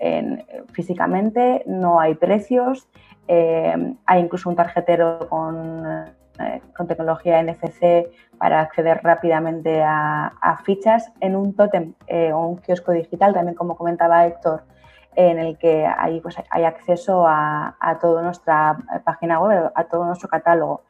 físicamente 0.71 1.63
no 1.65 1.99
hay 1.99 2.15
precios, 2.15 2.89
em, 3.27 3.97
hay 4.05 4.21
incluso 4.21 4.49
un 4.49 4.55
tarjetero 4.55 5.27
con, 5.29 5.85
eh, 6.39 6.61
con, 6.75 6.87
tecnología 6.87 7.39
NFC 7.39 8.09
para 8.37 8.61
acceder 8.61 9.01
rápidamente 9.03 9.83
a, 9.83 10.31
fichas 10.63 11.11
en 11.19 11.35
un 11.35 11.53
tótem 11.55 11.93
eh, 12.07 12.31
o 12.33 12.47
un 12.47 12.57
kiosco 12.57 12.91
digital, 12.91 13.33
también 13.33 13.55
como 13.55 13.75
comentaba 13.75 14.25
Héctor, 14.25 14.63
en 15.15 15.37
el 15.37 15.57
que 15.57 15.85
hay, 15.85 16.21
pues, 16.21 16.37
hay 16.49 16.63
acceso 16.63 17.27
a, 17.27 17.75
a 17.79 17.99
toda 17.99 18.23
nuestra 18.23 18.77
página 19.03 19.39
web, 19.39 19.71
a 19.75 19.83
todo 19.83 20.05
nuestro 20.05 20.27
catálogo. 20.27 20.81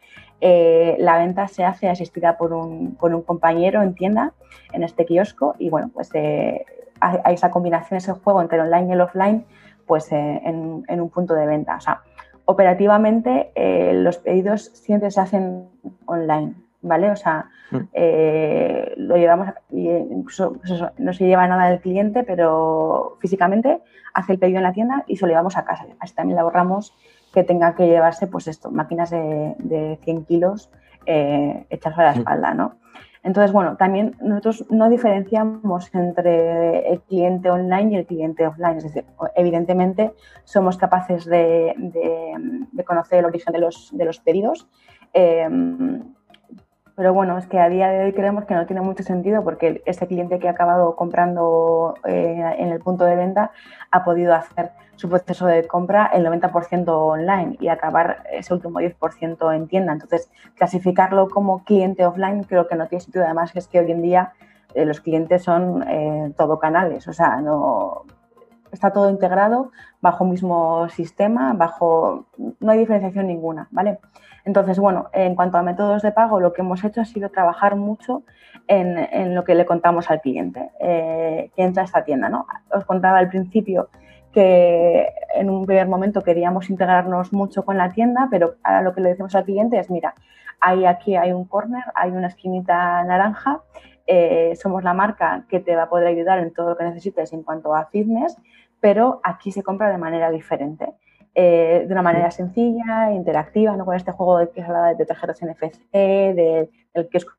Eh, 0.41 0.97
la 0.99 1.17
venta 1.17 1.47
se 1.47 1.63
hace 1.63 1.89
asistida 1.89 2.37
por 2.37 2.53
un, 2.53 2.95
por 2.95 3.13
un, 3.13 3.21
compañero 3.21 3.81
en 3.81 3.95
tienda, 3.95 4.33
en 4.73 4.83
este 4.83 5.05
kiosco, 5.05 5.55
y 5.57 5.69
bueno, 5.69 5.89
pues 5.93 6.09
eh, 6.13 6.65
hay, 6.99 7.33
esa 7.33 7.51
combinación, 7.51 7.97
ese 7.97 8.13
juego 8.13 8.41
entre 8.41 8.57
el 8.57 8.65
online 8.65 8.89
y 8.89 8.91
el 8.93 9.01
offline, 9.01 9.45
pues 9.85 10.11
eh, 10.11 10.41
en, 10.43 10.83
en, 10.87 11.01
un 11.01 11.09
punto 11.09 11.33
de 11.33 11.45
venta. 11.45 11.77
O 11.77 11.81
sea, 11.81 12.01
operativamente 12.45 13.51
los 13.93 14.17
pedidos 14.17 14.65
siempre 14.73 15.11
se 15.11 15.21
hacen 15.21 15.69
online, 16.05 16.55
¿vale? 16.81 17.09
O 17.09 17.15
sea, 17.15 17.49
mm. 17.71 17.77
lo 18.97 19.15
llevamos, 19.15 19.47
incluso 19.71 20.53
pues 20.53 20.83
no 20.97 21.13
se 21.13 21.25
lleva 21.25 21.47
nada 21.47 21.69
del 21.69 21.79
cliente, 21.79 22.23
pero 22.23 23.17
físicamente 23.21 23.81
hace 24.13 24.33
el 24.33 24.39
pedido 24.39 24.57
en 24.57 24.63
la 24.63 24.73
tienda 24.73 25.03
y 25.07 25.15
se 25.15 25.25
lo 25.25 25.29
llevamos 25.29 25.57
a 25.57 25.63
casa. 25.63 25.85
Así 25.99 26.13
también 26.13 26.35
le 26.35 26.41
ahorramos 26.41 26.93
que 27.33 27.43
tenga 27.43 27.75
que 27.75 27.87
llevarse, 27.87 28.27
pues 28.27 28.47
esto, 28.47 28.71
máquinas 28.71 29.09
de, 29.09 29.55
de 29.57 29.99
100 30.03 30.25
kilos 30.25 30.69
eh, 31.05 31.65
hechas 31.69 31.97
a 31.97 32.03
la 32.03 32.11
espalda, 32.11 32.53
¿no? 32.53 32.75
Entonces, 33.23 33.53
bueno, 33.53 33.77
también 33.77 34.15
nosotros 34.21 34.65
no 34.69 34.89
diferenciamos 34.89 35.93
entre 35.95 36.91
el 36.91 37.01
cliente 37.01 37.49
online 37.49 37.93
y 37.93 37.95
el 37.95 38.05
cliente 38.05 38.45
offline. 38.45 38.77
Es 38.77 38.83
decir, 38.83 39.05
evidentemente 39.35 40.13
somos 40.43 40.77
capaces 40.77 41.25
de, 41.25 41.73
conocer 42.85 43.19
el 43.19 43.25
origen 43.25 43.53
de 43.53 43.59
los, 43.59 43.89
de 43.93 44.05
los 44.05 44.19
pedidos, 44.19 44.67
em, 45.13 46.13
Pero 46.95 47.13
bueno, 47.13 47.37
es 47.37 47.47
que 47.47 47.59
a 47.59 47.69
día 47.69 47.87
de 47.89 48.05
hoy 48.05 48.13
creemos 48.13 48.45
que 48.45 48.53
no 48.53 48.65
tiene 48.67 48.81
mucho 48.81 49.03
sentido 49.03 49.43
porque 49.43 49.81
ese 49.85 50.05
cliente 50.05 50.37
que 50.37 50.47
ha 50.47 50.51
acabado 50.51 50.95
comprando 50.95 51.95
eh, 52.05 52.55
en 52.59 52.69
el 52.69 52.79
punto 52.79 53.05
de 53.05 53.15
venta 53.15 53.51
ha 53.89 54.03
podido 54.03 54.35
hacer 54.35 54.71
su 54.95 55.09
proceso 55.09 55.45
de 55.45 55.67
compra 55.67 56.07
el 56.13 56.25
90% 56.25 56.87
online 56.87 57.57
y 57.59 57.67
acabar 57.67 58.23
ese 58.31 58.53
último 58.53 58.79
10% 58.79 59.55
en 59.55 59.67
tienda. 59.67 59.93
Entonces, 59.93 60.29
clasificarlo 60.55 61.27
como 61.29 61.63
cliente 61.63 62.05
offline 62.05 62.43
creo 62.43 62.67
que 62.67 62.75
no 62.75 62.87
tiene 62.87 63.01
sentido. 63.01 63.25
Además, 63.25 63.51
es 63.55 63.67
que 63.67 63.79
hoy 63.79 63.91
en 63.91 64.01
día 64.01 64.33
eh, 64.73 64.85
los 64.85 65.01
clientes 65.01 65.43
son 65.43 65.83
eh, 65.87 66.33
todo 66.37 66.59
canales, 66.59 67.07
o 67.07 67.13
sea, 67.13 67.37
no 67.41 68.05
está 68.71 68.91
todo 68.91 69.09
integrado 69.09 69.71
bajo 70.01 70.23
un 70.23 70.31
mismo 70.31 70.89
sistema, 70.89 71.53
bajo 71.53 72.25
no 72.59 72.71
hay 72.71 72.79
diferenciación 72.79 73.27
ninguna, 73.27 73.67
¿vale? 73.71 73.99
Entonces, 74.45 74.79
bueno, 74.79 75.09
en 75.13 75.35
cuanto 75.35 75.57
a 75.57 75.63
métodos 75.63 76.01
de 76.01 76.11
pago, 76.11 76.39
lo 76.39 76.51
que 76.51 76.61
hemos 76.61 76.83
hecho 76.83 77.01
ha 77.01 77.05
sido 77.05 77.29
trabajar 77.29 77.75
mucho 77.75 78.23
en, 78.67 79.35
lo 79.35 79.43
que 79.43 79.55
le 79.55 79.65
contamos 79.65 80.09
al 80.09 80.21
cliente 80.21 80.71
eh, 80.79 81.51
que 81.55 81.63
entra 81.63 81.83
a 81.83 81.85
esta 81.85 82.03
tienda, 82.03 82.29
¿no? 82.29 82.47
Os 82.71 82.83
contaba 82.85 83.19
al 83.19 83.29
principio 83.29 83.89
que 84.33 85.07
en 85.35 85.49
un 85.49 85.65
primer 85.65 85.87
momento 85.87 86.21
queríamos 86.21 86.69
integrarnos 86.69 87.31
mucho 87.31 87.63
con 87.63 87.77
la 87.77 87.91
tienda, 87.91 88.27
pero 88.29 88.55
ahora 88.63 88.81
lo 88.81 88.93
que 88.93 89.01
le 89.01 89.09
decimos 89.09 89.35
al 89.35 89.45
cliente 89.45 89.79
es, 89.79 89.89
mira, 89.89 90.15
hay 90.59 90.85
aquí 90.85 91.15
hay 91.15 91.31
un 91.31 91.45
corner, 91.45 91.83
hay 91.95 92.11
una 92.11 92.27
esquinita 92.27 93.03
naranja, 93.03 93.61
eh, 94.07 94.53
somos 94.61 94.83
la 94.83 94.93
marca 94.93 95.45
que 95.47 95.59
te 95.59 95.75
va 95.75 95.83
a 95.83 95.89
poder 95.89 96.07
ayudar 96.07 96.39
en 96.39 96.53
todo 96.53 96.71
lo 96.71 96.77
que 96.77 96.83
necesites 96.83 97.31
en 97.33 97.43
cuanto 97.43 97.75
a 97.75 97.85
fitness, 97.85 98.37
pero 98.79 99.21
aquí 99.23 99.51
se 99.51 99.63
compra 99.63 99.89
de 99.89 99.97
manera 99.97 100.29
diferente. 100.29 100.93
Eh, 101.35 101.85
de 101.87 101.91
una 101.91 102.03
manera 102.03 102.29
sencilla, 102.29 103.11
interactiva, 103.11 103.75
¿no? 103.75 103.85
con 103.85 103.95
este 103.95 104.11
juego 104.11 104.37
de 104.37 104.49
que 104.51 104.61
se 104.61 104.67
habla 104.67 104.93
de 104.93 105.05
tarjetas 105.05 105.41
NFC, 105.41 105.91
de, 105.91 106.69
del 106.93 107.09
kiosco 107.09 107.33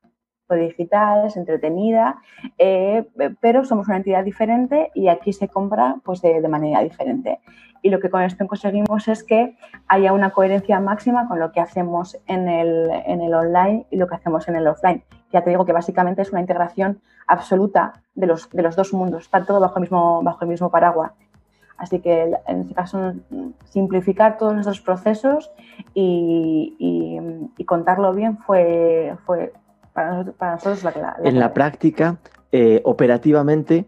digital, 0.52 1.26
es 1.26 1.36
entretenida, 1.36 2.20
eh, 2.58 3.08
pero 3.40 3.64
somos 3.64 3.88
una 3.88 3.96
entidad 3.96 4.24
diferente 4.24 4.90
y 4.94 5.08
aquí 5.08 5.32
se 5.32 5.48
compra 5.48 5.96
pues, 6.04 6.20
de, 6.20 6.46
manera 6.48 6.82
diferente. 6.82 7.40
Y 7.82 7.90
lo 7.90 8.00
que 8.00 8.10
con 8.10 8.22
esto 8.22 8.46
conseguimos 8.46 9.08
es 9.08 9.24
que 9.24 9.56
haya 9.88 10.12
una 10.12 10.30
coherencia 10.30 10.80
máxima 10.80 11.28
con 11.28 11.38
lo 11.38 11.52
que 11.52 11.60
hacemos 11.60 12.18
en 12.26 12.48
el, 12.48 12.90
en 13.06 13.20
el 13.20 13.34
online 13.34 13.86
y 13.90 13.96
lo 13.96 14.06
que 14.06 14.14
hacemos 14.14 14.48
en 14.48 14.56
el 14.56 14.66
offline. 14.66 15.02
Ya 15.32 15.42
te 15.42 15.50
digo 15.50 15.64
que 15.64 15.72
básicamente 15.72 16.22
es 16.22 16.30
una 16.30 16.40
integración 16.40 17.00
absoluta 17.26 18.02
de 18.14 18.26
los, 18.26 18.50
de 18.50 18.62
los 18.62 18.76
dos 18.76 18.92
mundos, 18.92 19.24
está 19.24 19.44
todo 19.44 19.60
bajo 19.60 19.76
el 19.76 19.82
mismo, 19.82 20.22
bajo 20.22 20.42
el 20.42 20.48
mismo 20.48 20.70
paraguas. 20.70 21.12
Así 21.76 22.00
que 22.00 22.32
en 22.46 22.60
este 22.60 22.74
caso 22.74 23.14
simplificar 23.64 24.38
todos 24.38 24.58
esos 24.58 24.80
procesos 24.80 25.50
y, 25.92 26.76
contarlo 27.66 28.12
bien 28.12 28.38
fue, 28.38 29.16
fue 29.24 29.52
para, 29.94 30.24
nosotros, 30.52 30.84
la 30.84 30.92
clave. 30.92 31.28
En 31.28 31.38
la 31.38 31.54
práctica, 31.54 32.18
eh, 32.52 32.82
operativamente, 32.84 33.86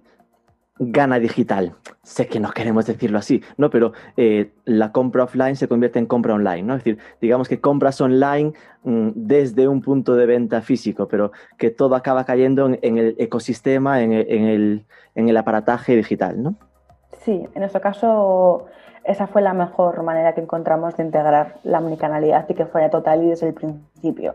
gana 0.78 1.18
digital. 1.18 1.74
Sé 2.02 2.26
que 2.26 2.40
no 2.40 2.50
queremos 2.52 2.86
decirlo 2.86 3.18
así, 3.18 3.42
¿no? 3.56 3.70
Pero 3.70 3.92
eh, 4.16 4.52
la 4.64 4.92
compra 4.92 5.24
offline 5.24 5.56
se 5.56 5.68
convierte 5.68 5.98
en 5.98 6.06
compra 6.06 6.34
online, 6.34 6.62
¿no? 6.62 6.74
Es 6.74 6.84
decir, 6.84 6.98
digamos 7.20 7.48
que 7.48 7.60
compras 7.60 8.00
online 8.00 8.52
mm, 8.84 9.10
desde 9.14 9.68
un 9.68 9.82
punto 9.82 10.14
de 10.14 10.26
venta 10.26 10.60
físico, 10.60 11.08
pero 11.08 11.32
que 11.58 11.70
todo 11.70 11.94
acaba 11.96 12.24
cayendo 12.24 12.66
en, 12.66 12.98
el 12.98 13.16
ecosistema, 13.18 14.02
en 14.02 14.12
el, 14.12 14.86
en 15.14 15.28
el 15.28 15.36
aparataje 15.36 15.96
digital, 15.96 16.42
¿no? 16.42 16.56
Sí, 17.20 17.46
en 17.54 17.60
nuestro 17.60 17.80
caso 17.80 18.66
esa 19.06 19.26
fue 19.28 19.40
la 19.40 19.54
mejor 19.54 20.02
manera 20.02 20.34
que 20.34 20.40
encontramos 20.40 20.96
de 20.96 21.04
integrar 21.04 21.56
la 21.62 21.78
omnicanalidad 21.78 22.46
y 22.48 22.54
que 22.54 22.66
fuera 22.66 22.90
total 22.90 23.22
y 23.22 23.28
desde 23.28 23.48
el 23.48 23.54
principio. 23.54 24.34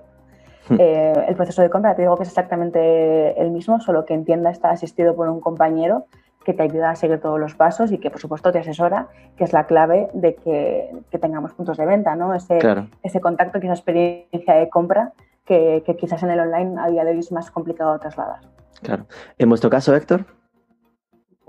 Eh, 0.79 1.13
el 1.27 1.35
proceso 1.35 1.61
de 1.61 1.69
compra, 1.69 1.95
te 1.95 2.03
digo 2.03 2.15
que 2.17 2.23
es 2.23 2.29
exactamente 2.29 3.39
el 3.41 3.51
mismo, 3.51 3.79
solo 3.79 4.05
que 4.05 4.13
en 4.13 4.25
tienda 4.25 4.49
está 4.49 4.69
asistido 4.69 5.15
por 5.15 5.29
un 5.29 5.39
compañero 5.39 6.05
que 6.43 6.53
te 6.53 6.63
ayuda 6.63 6.91
a 6.91 6.95
seguir 6.95 7.19
todos 7.19 7.39
los 7.39 7.55
pasos 7.55 7.91
y 7.91 7.99
que, 7.99 8.09
por 8.09 8.19
supuesto, 8.19 8.51
te 8.51 8.59
asesora, 8.59 9.07
que 9.37 9.43
es 9.43 9.53
la 9.53 9.65
clave 9.65 10.09
de 10.13 10.35
que, 10.35 10.89
tengamos 11.19 11.53
puntos 11.53 11.77
de 11.77 11.85
venta, 11.85 12.15
¿no? 12.15 12.33
Ese, 12.33 12.59
ese 13.03 13.21
contacto, 13.21 13.59
esa 13.59 13.73
experiencia 13.73 14.55
de 14.55 14.69
compra 14.69 15.13
que, 15.45 15.83
que, 15.85 15.95
quizás 15.95 16.23
en 16.23 16.31
el 16.31 16.39
online 16.39 16.81
a 16.81 16.87
día 16.87 17.03
de 17.03 17.11
hoy 17.11 17.19
es 17.19 17.31
más 17.31 17.51
complicado 17.51 17.97
trasladar. 17.99 18.39
Claro. 18.81 19.05
En 19.37 19.49
vuestro 19.49 19.69
caso, 19.69 19.95
Héctor. 19.95 20.25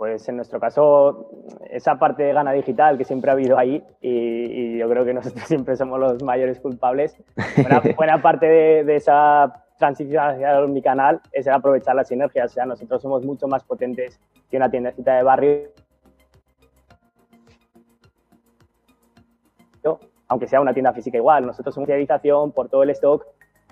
Pues 0.02 0.28
en 0.28 0.34
nuestro 0.34 0.58
caso, 0.58 1.30
esa 1.70 1.96
parte 1.96 2.24
de 2.24 2.32
gana 2.32 2.50
digital 2.50 2.98
que 2.98 3.04
siempre 3.04 3.30
ha 3.30 3.34
habido 3.34 3.56
ahí, 3.56 3.84
y, 4.00 4.76
yo 4.76 4.88
creo 4.88 5.04
que 5.04 5.14
nosotros 5.14 5.44
siempre 5.44 5.76
somos 5.76 6.00
los 6.00 6.20
mayores 6.24 6.58
culpables, 6.58 7.16
buena, 7.96 8.20
parte 8.20 8.46
de, 8.84 8.96
esa 8.96 9.64
transición 9.78 10.24
hacia 10.24 10.60
mi 10.62 10.82
canal 10.82 11.20
es 11.30 11.46
el 11.46 11.52
aprovechar 11.52 11.94
las 11.94 12.08
sinergias. 12.08 12.50
O 12.50 12.52
sea, 12.52 12.66
nosotros 12.66 13.00
somos 13.00 13.24
mucho 13.24 13.46
más 13.46 13.62
potentes 13.62 14.20
que 14.50 14.56
una 14.56 14.68
tiendecita 14.68 15.14
de 15.14 15.22
barrio. 15.22 15.68
Aunque 20.26 20.48
sea 20.48 20.60
una 20.60 20.74
tienda 20.74 20.92
física 20.92 21.16
igual, 21.16 21.46
nosotros 21.46 21.76
somos 21.76 21.86
fidelización 21.86 22.50
por 22.50 22.68
todo 22.68 22.82
el 22.82 22.90
stock. 22.90 23.24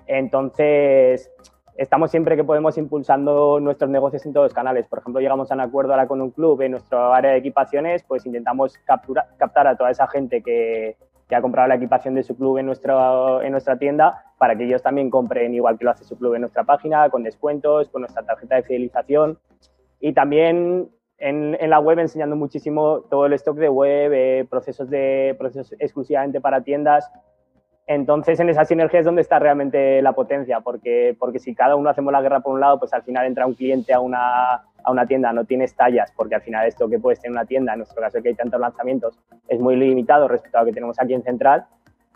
Entonces, 0.07 1.29
estamos 1.77 2.11
siempre 2.11 2.37
que 2.37 2.45
podemos 2.45 2.77
impulsando 2.79 3.61
nuestros 3.61 3.91
negocios 3.91 4.25
en 4.27 4.33
todos 4.33 4.47
los 4.47 4.55
canales. 4.55 4.87
Por 4.87 5.01
ejemplo, 5.01 5.21
llegamos 5.21 5.51
a 5.51 5.55
un 5.55 5.61
acuerdo 5.61 5.93
ahora 5.93 6.07
con 6.07 6.21
un 6.21 6.31
club 6.31 6.61
en 6.63 6.73
nuestro 6.73 7.13
área 7.13 7.33
de 7.33 7.39
equipaciones, 7.39 8.03
pues 8.05 8.27
intentamos 8.27 8.79
captar 8.79 9.67
a 9.67 9.77
toda 9.77 9.91
esa 9.91 10.07
gente 10.09 10.43
que, 10.43 10.97
ha 11.33 11.41
comprado 11.41 11.69
la 11.69 11.77
equipación 11.77 12.17
de 12.17 12.25
su 12.25 12.37
club 12.37 12.59
en, 12.59 12.67
nuestro, 12.67 13.41
en 13.41 13.53
nuestra 13.53 13.79
tienda 13.79 14.25
para 14.37 14.57
que 14.57 14.65
ellos 14.65 14.83
también 14.83 15.11
compren 15.11 15.55
igual 15.55 15.79
que 15.79 15.85
lo 15.85 15.93
hace 15.93 16.03
su 16.03 16.19
club 16.19 16.35
en 16.35 16.41
nuestra 16.41 16.65
página, 16.65 17.09
con 17.09 17.23
descuentos, 17.23 17.89
con 17.89 18.03
nuestra 18.03 18.25
tarjeta 18.25 18.57
de 18.57 18.63
fidelización. 18.65 19.39
Y 20.01 20.13
también 20.13 20.91
en, 21.19 21.71
la 21.71 21.79
web 21.79 21.99
enseñando 21.99 22.35
muchísimo 22.35 23.03
todo 23.03 23.27
el 23.27 23.35
stock 23.35 23.57
de 23.59 23.69
web, 23.69 24.13
eh, 24.13 24.47
procesos, 24.49 24.89
de, 24.91 25.37
procesos 25.39 25.77
exclusivamente 25.79 26.41
para 26.41 26.63
tiendas, 26.63 27.11
entonces, 27.93 28.39
en 28.39 28.49
esa 28.49 28.65
sinergia 28.65 29.01
es 29.01 29.05
donde 29.05 29.21
está 29.21 29.41
realmente 29.41 30.01
la 30.01 30.13
potencia, 30.13 30.61
porque, 30.61 31.17
porque 31.19 31.41
si 31.41 31.57
cada 31.57 31.75
uno 31.75 31.91
hacemos 31.91 32.13
la 32.13 32.23
guerra 32.23 32.39
por 32.39 32.55
un 32.55 32.61
lado, 32.61 32.79
pues 32.79 32.95
al 32.95 33.03
final 33.03 33.27
entra 33.27 33.49
un 33.49 33.55
cliente 33.55 33.93
a 33.93 33.99
una, 33.99 34.63
a 34.85 34.91
una 34.93 35.07
tienda, 35.07 35.33
no 35.33 35.45
tienes 35.45 35.75
tallas, 35.75 36.13
porque 36.15 36.37
al 36.37 36.41
final 36.41 36.69
esto 36.69 36.89
que 36.89 37.01
puedes 37.01 37.21
tener 37.21 37.33
una 37.33 37.47
tienda, 37.47 37.73
en 37.73 37.81
nuestro 37.81 38.01
caso 38.01 38.23
que 38.23 38.29
hay 38.29 38.37
tantos 38.37 38.61
lanzamientos, 38.61 39.19
es 39.49 39.59
muy 39.59 39.75
limitado 39.75 40.29
respecto 40.29 40.59
a 40.59 40.61
lo 40.61 40.67
que 40.67 40.73
tenemos 40.73 41.01
aquí 41.01 41.15
en 41.15 41.25
Central. 41.25 41.67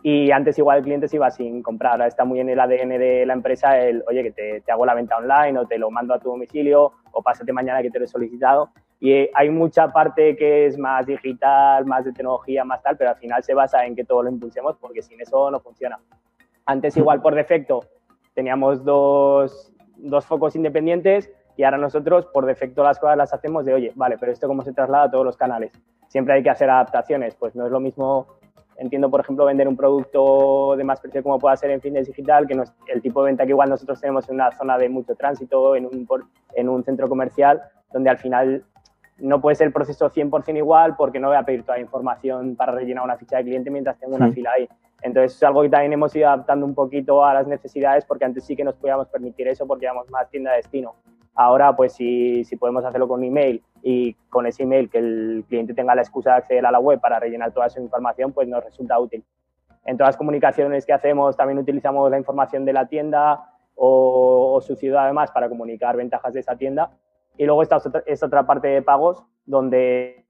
Y 0.04 0.30
antes 0.30 0.56
igual 0.58 0.78
el 0.78 0.84
cliente 0.84 1.08
se 1.08 1.16
iba 1.16 1.28
sin 1.32 1.60
comprar, 1.60 1.94
ahora 1.94 2.06
está 2.06 2.24
muy 2.24 2.38
en 2.38 2.50
el 2.50 2.60
ADN 2.60 2.90
de 2.90 3.26
la 3.26 3.32
empresa 3.32 3.76
el, 3.76 4.04
oye, 4.06 4.22
que 4.22 4.30
te, 4.30 4.60
te 4.60 4.70
hago 4.70 4.86
la 4.86 4.94
venta 4.94 5.16
online 5.16 5.58
o 5.58 5.66
te 5.66 5.76
lo 5.76 5.90
mando 5.90 6.14
a 6.14 6.20
tu 6.20 6.28
domicilio 6.28 6.92
o 7.10 7.20
pásate 7.20 7.52
mañana 7.52 7.82
que 7.82 7.90
te 7.90 7.98
lo 7.98 8.04
he 8.04 8.08
solicitado 8.08 8.70
y 9.00 9.28
hay 9.34 9.50
mucha 9.50 9.92
parte 9.92 10.36
que 10.36 10.66
es 10.66 10.78
más 10.78 11.06
digital, 11.06 11.84
más 11.84 12.04
de 12.04 12.12
tecnología, 12.12 12.64
más 12.64 12.82
tal, 12.82 12.96
pero 12.96 13.10
al 13.10 13.16
final 13.16 13.42
se 13.42 13.54
basa 13.54 13.84
en 13.84 13.94
que 13.94 14.04
todo 14.04 14.22
lo 14.22 14.30
impulsemos 14.30 14.76
porque 14.78 15.02
sin 15.02 15.20
eso 15.20 15.50
no 15.50 15.60
funciona. 15.60 15.98
Antes 16.66 16.96
igual 16.96 17.20
por 17.20 17.34
defecto 17.34 17.80
teníamos 18.34 18.84
dos, 18.84 19.72
dos 19.96 20.26
focos 20.26 20.56
independientes 20.56 21.30
y 21.56 21.62
ahora 21.62 21.78
nosotros 21.78 22.26
por 22.26 22.46
defecto 22.46 22.82
las 22.82 22.98
cosas 22.98 23.16
las 23.16 23.32
hacemos 23.32 23.64
de, 23.64 23.74
oye, 23.74 23.92
vale, 23.94 24.16
pero 24.18 24.32
esto 24.32 24.48
cómo 24.48 24.62
se 24.62 24.72
traslada 24.72 25.04
a 25.04 25.10
todos 25.10 25.24
los 25.24 25.36
canales. 25.36 25.72
Siempre 26.08 26.34
hay 26.34 26.42
que 26.42 26.50
hacer 26.50 26.70
adaptaciones, 26.70 27.34
pues 27.34 27.54
no 27.54 27.66
es 27.66 27.72
lo 27.72 27.80
mismo, 27.80 28.26
entiendo 28.76 29.10
por 29.10 29.20
ejemplo 29.20 29.44
vender 29.44 29.68
un 29.68 29.76
producto 29.76 30.76
de 30.76 30.84
más 30.84 31.00
precio 31.00 31.22
como 31.22 31.38
pueda 31.38 31.56
ser 31.56 31.70
en 31.70 31.80
fitness 31.80 32.06
digital, 32.06 32.46
que 32.46 32.54
no 32.54 32.62
es 32.62 32.72
el 32.92 33.02
tipo 33.02 33.22
de 33.22 33.26
venta 33.30 33.44
que 33.44 33.50
igual 33.50 33.70
nosotros 33.70 34.00
tenemos 34.00 34.28
en 34.28 34.36
una 34.36 34.50
zona 34.52 34.78
de 34.78 34.88
mucho 34.88 35.14
tránsito, 35.14 35.76
en 35.76 35.86
un, 35.86 36.08
en 36.54 36.68
un 36.68 36.84
centro 36.84 37.08
comercial, 37.08 37.62
donde 37.92 38.10
al 38.10 38.18
final 38.18 38.64
no 39.18 39.40
puede 39.40 39.56
ser 39.56 39.68
el 39.68 39.72
proceso 39.72 40.10
100% 40.10 40.56
igual 40.56 40.96
porque 40.96 41.20
no 41.20 41.28
voy 41.28 41.36
a 41.36 41.42
pedir 41.42 41.62
toda 41.62 41.76
la 41.76 41.82
información 41.82 42.56
para 42.56 42.72
rellenar 42.72 43.04
una 43.04 43.16
ficha 43.16 43.36
de 43.36 43.44
cliente 43.44 43.70
mientras 43.70 43.98
tengo 43.98 44.16
una 44.16 44.30
fila 44.32 44.52
ahí. 44.56 44.68
Entonces 45.02 45.36
es 45.36 45.42
algo 45.42 45.62
que 45.62 45.68
también 45.68 45.92
hemos 45.92 46.14
ido 46.16 46.28
adaptando 46.28 46.66
un 46.66 46.74
poquito 46.74 47.24
a 47.24 47.34
las 47.34 47.46
necesidades 47.46 48.04
porque 48.04 48.24
antes 48.24 48.44
sí 48.44 48.56
que 48.56 48.64
nos 48.64 48.74
podíamos 48.74 49.08
permitir 49.08 49.46
eso 49.48 49.66
porque 49.66 49.84
íbamos 49.84 50.10
más 50.10 50.28
tienda 50.30 50.50
de 50.52 50.58
destino. 50.58 50.94
Ahora, 51.36 51.74
pues 51.74 51.92
si, 51.92 52.44
si 52.44 52.56
podemos 52.56 52.84
hacerlo 52.84 53.08
con 53.08 53.20
un 53.20 53.26
email 53.26 53.62
y 53.82 54.14
con 54.30 54.46
ese 54.46 54.62
email 54.62 54.88
que 54.88 54.98
el 54.98 55.44
cliente 55.48 55.74
tenga 55.74 55.94
la 55.94 56.02
excusa 56.02 56.30
de 56.30 56.36
acceder 56.36 56.64
a 56.64 56.70
la 56.70 56.78
web 56.78 57.00
para 57.00 57.18
rellenar 57.18 57.52
toda 57.52 57.68
su 57.68 57.80
información, 57.80 58.32
pues 58.32 58.48
nos 58.48 58.64
resulta 58.64 58.98
útil. 58.98 59.24
En 59.84 59.96
todas 59.96 60.10
las 60.10 60.16
comunicaciones 60.16 60.86
que 60.86 60.92
hacemos 60.92 61.36
también 61.36 61.58
utilizamos 61.58 62.10
la 62.10 62.18
información 62.18 62.64
de 62.64 62.72
la 62.72 62.86
tienda 62.86 63.50
o, 63.74 64.54
o 64.54 64.60
su 64.60 64.74
ciudad 64.76 65.04
además 65.04 65.30
para 65.32 65.48
comunicar 65.48 65.96
ventajas 65.96 66.32
de 66.32 66.40
esa 66.40 66.56
tienda 66.56 66.90
y 67.36 67.44
luego 67.44 67.62
está 67.62 67.78
esta 68.06 68.26
otra 68.26 68.46
parte 68.46 68.68
de 68.68 68.82
pagos 68.82 69.24
donde 69.44 70.24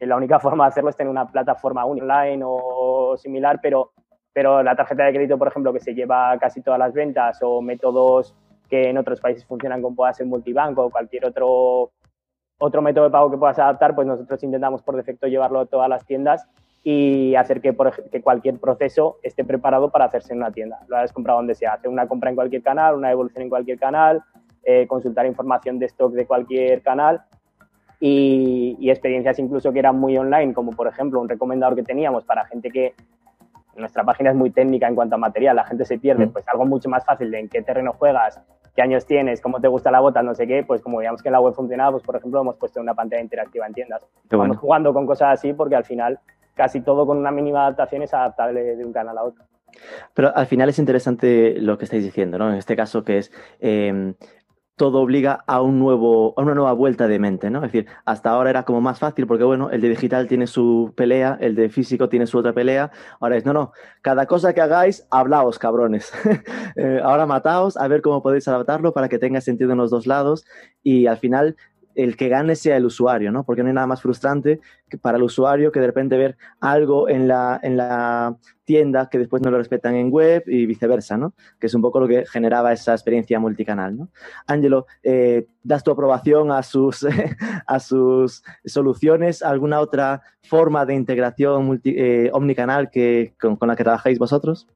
la 0.00 0.16
única 0.16 0.38
forma 0.40 0.64
de 0.64 0.68
hacerlo 0.68 0.90
es 0.90 0.96
tener 0.96 1.10
una 1.10 1.26
plataforma 1.26 1.84
online 1.84 2.42
o 2.44 3.16
similar, 3.16 3.60
pero, 3.62 3.92
pero 4.32 4.62
la 4.62 4.76
tarjeta 4.76 5.04
de 5.04 5.12
crédito, 5.12 5.38
por 5.38 5.48
ejemplo, 5.48 5.72
que 5.72 5.80
se 5.80 5.94
lleva 5.94 6.36
casi 6.38 6.62
todas 6.62 6.78
las 6.78 6.92
ventas 6.92 7.38
o 7.42 7.60
métodos 7.60 8.34
que 8.68 8.88
en 8.88 8.98
otros 8.98 9.20
países 9.20 9.44
funcionan 9.44 9.82
como 9.82 9.96
pueda 9.96 10.12
ser 10.12 10.26
multibanco 10.26 10.84
o 10.84 10.90
cualquier 10.90 11.26
otro, 11.26 11.90
otro 12.58 12.82
método 12.82 13.04
de 13.04 13.10
pago 13.10 13.30
que 13.30 13.36
puedas 13.36 13.58
adaptar, 13.58 13.94
pues 13.94 14.06
nosotros 14.06 14.42
intentamos 14.44 14.82
por 14.82 14.96
defecto 14.96 15.26
llevarlo 15.26 15.60
a 15.60 15.66
todas 15.66 15.88
las 15.88 16.06
tiendas 16.06 16.48
y 16.82 17.34
hacer 17.34 17.60
que, 17.60 17.76
que, 18.10 18.22
cualquier 18.22 18.58
proceso 18.58 19.18
esté 19.22 19.44
preparado 19.44 19.90
para 19.90 20.06
hacerse 20.06 20.32
en 20.32 20.38
una 20.38 20.50
tienda. 20.50 20.80
Lo 20.88 20.96
has 20.96 21.12
comprado 21.12 21.38
donde 21.38 21.54
sea, 21.54 21.74
hacer 21.74 21.90
una 21.90 22.08
compra 22.08 22.30
en 22.30 22.36
cualquier 22.36 22.62
canal, 22.62 22.94
una 22.96 23.10
evolución 23.10 23.42
en 23.42 23.48
cualquier 23.50 23.78
canal, 23.78 24.22
eh, 24.64 24.86
consultar 24.86 25.26
información 25.26 25.78
de 25.78 25.86
stock 25.86 26.12
de 26.12 26.26
cualquier 26.26 26.82
canal 26.82 27.22
y, 27.98 28.76
y, 28.80 28.90
experiencias 28.90 29.38
incluso 29.38 29.72
que 29.72 29.78
eran 29.78 29.98
muy 29.98 30.16
online, 30.16 30.54
como 30.54 30.72
por 30.72 30.88
ejemplo 30.88 31.20
un 31.20 31.28
recomendador 31.28 31.76
que 31.76 31.82
teníamos 31.82 32.24
para 32.24 32.46
gente 32.46 32.70
que 32.70 32.94
nuestra 33.76 34.04
página 34.04 34.30
es 34.30 34.36
muy 34.36 34.50
técnica 34.50 34.88
en 34.88 34.94
cuanto 34.94 35.16
a 35.16 35.18
material, 35.18 35.56
la 35.56 35.64
gente 35.64 35.84
se 35.84 35.98
pierde, 35.98 36.26
mm. 36.26 36.32
pues 36.32 36.48
algo 36.48 36.64
mucho 36.66 36.88
más 36.88 37.04
fácil 37.04 37.30
de 37.30 37.40
en 37.40 37.48
qué 37.48 37.62
terreno 37.62 37.92
juegas, 37.92 38.40
qué 38.74 38.82
años 38.82 39.06
tienes, 39.06 39.40
cómo 39.40 39.60
te 39.60 39.68
gusta 39.68 39.90
la 39.90 40.00
bota, 40.00 40.22
no 40.22 40.34
sé 40.34 40.46
qué, 40.46 40.62
pues 40.62 40.80
como 40.80 40.98
veíamos 40.98 41.22
que 41.22 41.30
la 41.30 41.40
web 41.40 41.54
funcionaba, 41.54 41.92
pues 41.92 42.02
por 42.02 42.16
ejemplo 42.16 42.40
hemos 42.40 42.56
puesto 42.56 42.80
una 42.80 42.94
pantalla 42.94 43.22
interactiva 43.22 43.66
en 43.66 43.74
tiendas. 43.74 44.06
Estamos 44.22 44.56
jugando 44.56 44.92
con 44.92 45.06
cosas 45.06 45.38
así 45.38 45.52
porque 45.52 45.76
al 45.76 45.84
final 45.84 46.18
casi 46.54 46.80
todo 46.80 47.06
con 47.06 47.18
una 47.18 47.30
mínima 47.30 47.62
adaptación 47.62 48.02
es 48.02 48.14
adaptable 48.14 48.76
de 48.76 48.84
un 48.84 48.92
canal 48.92 49.16
a 49.18 49.24
otro. 49.24 49.44
Pero 50.14 50.36
al 50.36 50.46
final 50.46 50.68
es 50.68 50.78
interesante 50.78 51.56
lo 51.60 51.78
que 51.78 51.84
estáis 51.84 52.04
diciendo, 52.04 52.38
¿no? 52.38 52.50
En 52.50 52.56
este 52.56 52.76
caso 52.76 53.04
que 53.04 53.18
es 53.18 53.32
eh, 53.60 54.14
todo 54.80 55.02
obliga 55.02 55.44
a, 55.46 55.60
un 55.60 55.78
nuevo, 55.78 56.32
a 56.38 56.40
una 56.40 56.54
nueva 56.54 56.72
vuelta 56.72 57.06
de 57.06 57.18
mente, 57.18 57.50
¿no? 57.50 57.58
Es 57.58 57.70
decir, 57.70 57.86
hasta 58.06 58.30
ahora 58.30 58.48
era 58.48 58.62
como 58.62 58.80
más 58.80 58.98
fácil 58.98 59.26
porque, 59.26 59.44
bueno, 59.44 59.68
el 59.68 59.82
de 59.82 59.90
digital 59.90 60.26
tiene 60.26 60.46
su 60.46 60.94
pelea, 60.96 61.36
el 61.38 61.54
de 61.54 61.68
físico 61.68 62.08
tiene 62.08 62.26
su 62.26 62.38
otra 62.38 62.54
pelea. 62.54 62.90
Ahora 63.20 63.36
es, 63.36 63.44
no, 63.44 63.52
no, 63.52 63.72
cada 64.00 64.24
cosa 64.24 64.54
que 64.54 64.62
hagáis, 64.62 65.06
hablaos, 65.10 65.58
cabrones. 65.58 66.10
Eh, 66.76 67.00
ahora 67.02 67.26
mataos, 67.26 67.76
a 67.76 67.88
ver 67.88 68.00
cómo 68.00 68.22
podéis 68.22 68.46
adaptarlo 68.46 68.92
para 68.92 69.08
que 69.08 69.18
tenga 69.18 69.40
sentido 69.40 69.72
en 69.72 69.78
los 69.78 69.90
dos 69.90 70.06
lados 70.06 70.46
y 70.82 71.06
al 71.08 71.18
final 71.18 71.56
el 72.02 72.16
que 72.16 72.28
gane 72.28 72.56
sea 72.56 72.76
el 72.76 72.86
usuario, 72.86 73.30
¿no? 73.30 73.44
Porque 73.44 73.62
no 73.62 73.68
hay 73.68 73.74
nada 73.74 73.86
más 73.86 74.00
frustrante 74.00 74.60
para 75.02 75.18
el 75.18 75.22
usuario 75.22 75.70
que 75.70 75.80
de 75.80 75.86
repente 75.86 76.16
ver 76.16 76.36
algo 76.60 77.08
en 77.08 77.28
la, 77.28 77.60
en 77.62 77.76
la 77.76 78.36
tienda 78.64 79.08
que 79.10 79.18
después 79.18 79.42
no 79.42 79.50
lo 79.50 79.58
respetan 79.58 79.94
en 79.96 80.10
web 80.10 80.44
y 80.46 80.64
viceversa, 80.64 81.16
¿no? 81.16 81.34
Que 81.58 81.66
es 81.66 81.74
un 81.74 81.82
poco 81.82 82.00
lo 82.00 82.08
que 82.08 82.24
generaba 82.24 82.72
esa 82.72 82.92
experiencia 82.92 83.38
multicanal, 83.38 83.98
¿no? 83.98 84.08
Ángelo, 84.46 84.86
eh, 85.02 85.46
¿das 85.62 85.84
tu 85.84 85.90
aprobación 85.90 86.52
a 86.52 86.62
sus, 86.62 87.04
a 87.66 87.80
sus 87.80 88.42
soluciones? 88.64 89.42
¿Alguna 89.42 89.80
otra 89.80 90.22
forma 90.42 90.86
de 90.86 90.94
integración 90.94 91.80
eh, 91.84 92.30
omnicanal 92.32 92.90
que, 92.90 93.34
con, 93.40 93.58
la 93.60 93.76
que 93.76 93.84
trabajáis 93.84 94.18
vosotros? 94.18 94.66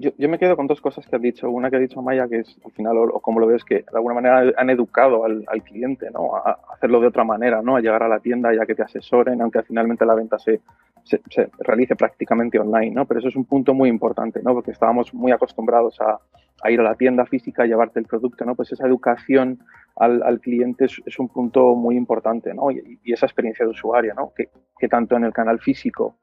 Yo, 0.00 0.12
yo, 0.16 0.28
me 0.28 0.38
quedo 0.38 0.56
con 0.56 0.68
dos 0.68 0.80
cosas 0.80 1.06
que 1.06 1.16
has 1.16 1.22
dicho. 1.22 1.50
Una 1.50 1.70
que 1.70 1.76
ha 1.76 1.80
dicho 1.80 2.00
Maya, 2.02 2.28
que 2.28 2.40
es 2.40 2.56
al 2.64 2.70
final, 2.70 2.96
o, 2.96 3.20
como 3.20 3.40
lo 3.40 3.48
ves, 3.48 3.64
que 3.64 3.76
de 3.76 3.96
alguna 3.96 4.14
manera 4.14 4.52
han 4.56 4.70
educado 4.70 5.24
al, 5.24 5.44
al, 5.48 5.62
cliente, 5.64 6.08
¿no? 6.12 6.36
A 6.36 6.58
hacerlo 6.72 7.00
de 7.00 7.08
otra 7.08 7.24
manera, 7.24 7.62
¿no? 7.62 7.74
A 7.76 7.80
llegar 7.80 8.04
a 8.04 8.08
la 8.08 8.20
tienda 8.20 8.54
ya 8.54 8.64
que 8.64 8.76
te 8.76 8.82
asesoren, 8.82 9.42
aunque 9.42 9.62
finalmente 9.62 10.06
la 10.06 10.14
venta 10.14 10.38
se, 10.38 10.60
se, 11.02 11.20
se, 11.28 11.50
realice 11.58 11.96
prácticamente 11.96 12.60
online, 12.60 12.92
¿no? 12.92 13.06
Pero 13.06 13.18
eso 13.18 13.28
es 13.28 13.36
un 13.36 13.44
punto 13.44 13.74
muy 13.74 13.88
importante, 13.88 14.40
¿no? 14.40 14.54
Porque 14.54 14.70
estábamos 14.70 15.12
muy 15.12 15.32
acostumbrados 15.32 16.00
a, 16.00 16.20
a 16.62 16.70
ir 16.70 16.78
a 16.78 16.84
la 16.84 16.94
tienda 16.94 17.26
física, 17.26 17.64
a 17.64 17.66
llevarte 17.66 17.98
el 17.98 18.06
producto, 18.06 18.44
¿no? 18.44 18.54
Pues 18.54 18.70
esa 18.70 18.86
educación 18.86 19.58
al, 19.96 20.22
al 20.22 20.38
cliente 20.38 20.84
es, 20.84 21.02
es, 21.06 21.18
un 21.18 21.28
punto 21.28 21.74
muy 21.74 21.96
importante, 21.96 22.54
¿no? 22.54 22.70
Y, 22.70 23.00
y, 23.02 23.12
esa 23.12 23.26
experiencia 23.26 23.64
de 23.64 23.72
usuario, 23.72 24.14
¿no? 24.14 24.32
Que, 24.36 24.48
que 24.78 24.86
tanto 24.86 25.16
en 25.16 25.24
el 25.24 25.32
canal 25.32 25.58
físico 25.58 26.18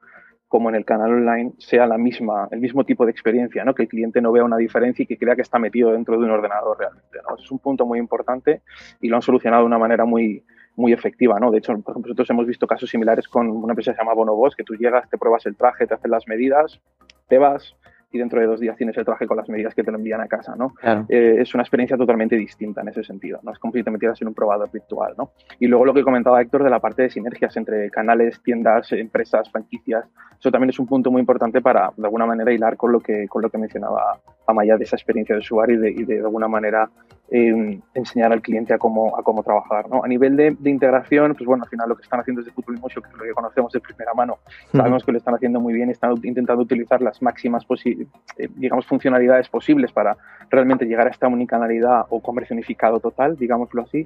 como 0.48 0.68
en 0.68 0.76
el 0.76 0.84
canal 0.84 1.12
online 1.12 1.52
sea 1.58 1.86
la 1.86 1.98
misma, 1.98 2.48
el 2.50 2.60
mismo 2.60 2.84
tipo 2.84 3.04
de 3.04 3.10
experiencia, 3.10 3.64
¿no? 3.64 3.74
que 3.74 3.82
el 3.82 3.88
cliente 3.88 4.20
no 4.20 4.30
vea 4.30 4.44
una 4.44 4.56
diferencia 4.56 5.02
y 5.02 5.06
que 5.06 5.18
crea 5.18 5.34
que 5.34 5.42
está 5.42 5.58
metido 5.58 5.92
dentro 5.92 6.18
de 6.18 6.24
un 6.24 6.30
ordenador 6.30 6.78
realmente. 6.78 7.18
¿no? 7.28 7.36
Es 7.36 7.50
un 7.50 7.58
punto 7.58 7.84
muy 7.84 7.98
importante 7.98 8.62
y 9.00 9.08
lo 9.08 9.16
han 9.16 9.22
solucionado 9.22 9.62
de 9.62 9.66
una 9.66 9.78
manera 9.78 10.04
muy, 10.04 10.44
muy 10.76 10.92
efectiva. 10.92 11.40
¿no? 11.40 11.50
De 11.50 11.58
hecho, 11.58 11.72
por 11.80 11.92
ejemplo, 11.92 12.10
nosotros 12.10 12.30
hemos 12.30 12.46
visto 12.46 12.66
casos 12.66 12.88
similares 12.88 13.26
con 13.26 13.50
una 13.50 13.72
empresa 13.72 13.90
que 13.90 13.96
se 13.96 14.02
llama 14.02 14.14
Bonoboss, 14.14 14.54
que 14.54 14.64
tú 14.64 14.74
llegas, 14.74 15.08
te 15.10 15.18
pruebas 15.18 15.46
el 15.46 15.56
traje, 15.56 15.86
te 15.86 15.94
hacen 15.94 16.10
las 16.10 16.28
medidas, 16.28 16.80
te 17.28 17.38
vas, 17.38 17.74
y 18.10 18.18
dentro 18.18 18.40
de 18.40 18.46
dos 18.46 18.60
días 18.60 18.76
tienes 18.76 18.96
el 18.96 19.04
traje 19.04 19.26
con 19.26 19.36
las 19.36 19.48
medidas 19.48 19.74
que 19.74 19.82
te 19.82 19.90
lo 19.90 19.98
envían 19.98 20.20
a 20.20 20.28
casa, 20.28 20.54
¿no? 20.56 20.70
Claro. 20.74 21.06
Eh, 21.08 21.36
es 21.40 21.54
una 21.54 21.62
experiencia 21.62 21.96
totalmente 21.96 22.36
distinta 22.36 22.80
en 22.80 22.88
ese 22.88 23.02
sentido, 23.02 23.40
¿no? 23.42 23.52
Es 23.52 23.58
como 23.58 23.72
si 23.72 23.82
te 23.82 23.90
metieras 23.90 24.20
en 24.22 24.28
un 24.28 24.34
probador 24.34 24.70
virtual, 24.70 25.14
¿no? 25.18 25.32
Y 25.58 25.66
luego 25.66 25.84
lo 25.84 25.94
que 25.94 26.02
comentaba 26.02 26.40
Héctor 26.40 26.64
de 26.64 26.70
la 26.70 26.80
parte 26.80 27.02
de 27.02 27.10
sinergias 27.10 27.56
entre 27.56 27.90
canales, 27.90 28.40
tiendas, 28.42 28.92
empresas, 28.92 29.50
franquicias, 29.50 30.04
eso 30.38 30.50
también 30.50 30.70
es 30.70 30.78
un 30.78 30.86
punto 30.86 31.10
muy 31.10 31.20
importante 31.20 31.60
para, 31.60 31.92
de 31.96 32.04
alguna 32.04 32.26
manera, 32.26 32.52
hilar 32.52 32.76
con 32.76 32.92
lo 32.92 33.00
que, 33.00 33.26
con 33.28 33.42
lo 33.42 33.50
que 33.50 33.58
mencionaba 33.58 34.20
Amaya 34.46 34.76
de 34.76 34.84
esa 34.84 34.96
experiencia 34.96 35.34
de 35.34 35.40
usuario 35.40 35.76
y 35.76 35.78
de, 35.78 35.90
y 35.90 36.04
de, 36.04 36.18
alguna 36.20 36.48
manera 36.48 36.88
eh, 37.30 37.80
enseñar 37.94 38.32
al 38.32 38.40
cliente 38.40 38.72
a 38.72 38.78
cómo, 38.78 39.16
a 39.16 39.22
cómo 39.22 39.42
trabajar, 39.42 39.88
¿no? 39.88 40.04
A 40.04 40.08
nivel 40.08 40.36
de, 40.36 40.56
de, 40.58 40.70
integración, 40.70 41.34
pues 41.34 41.46
bueno, 41.46 41.64
al 41.64 41.70
final 41.70 41.88
lo 41.88 41.96
que 41.96 42.02
están 42.02 42.20
haciendo 42.20 42.42
desde 42.42 42.54
Fútbol 42.54 42.78
Motion, 42.78 43.02
que 43.02 43.10
es 43.10 43.16
lo 43.16 43.24
que 43.24 43.32
conocemos 43.32 43.72
de 43.72 43.80
primera 43.80 44.14
mano, 44.14 44.38
sabemos 44.72 45.04
que 45.04 45.12
lo 45.12 45.18
están 45.18 45.34
haciendo 45.34 45.60
muy 45.60 45.74
bien 45.74 45.90
están 45.90 46.14
intentando 46.22 46.62
utilizar 46.62 47.00
las 47.02 47.20
máximas 47.22 47.64
eh, 47.84 48.48
digamos, 48.54 48.86
funcionalidades 48.86 49.48
posibles 49.48 49.92
para 49.92 50.16
realmente 50.50 50.84
llegar 50.84 51.06
a 51.06 51.10
esta 51.10 51.26
unicanalidad 51.26 52.06
o 52.10 52.20
comercio 52.20 52.54
unificado 52.54 53.00
total, 53.00 53.36
digámoslo 53.36 53.82
así. 53.82 54.04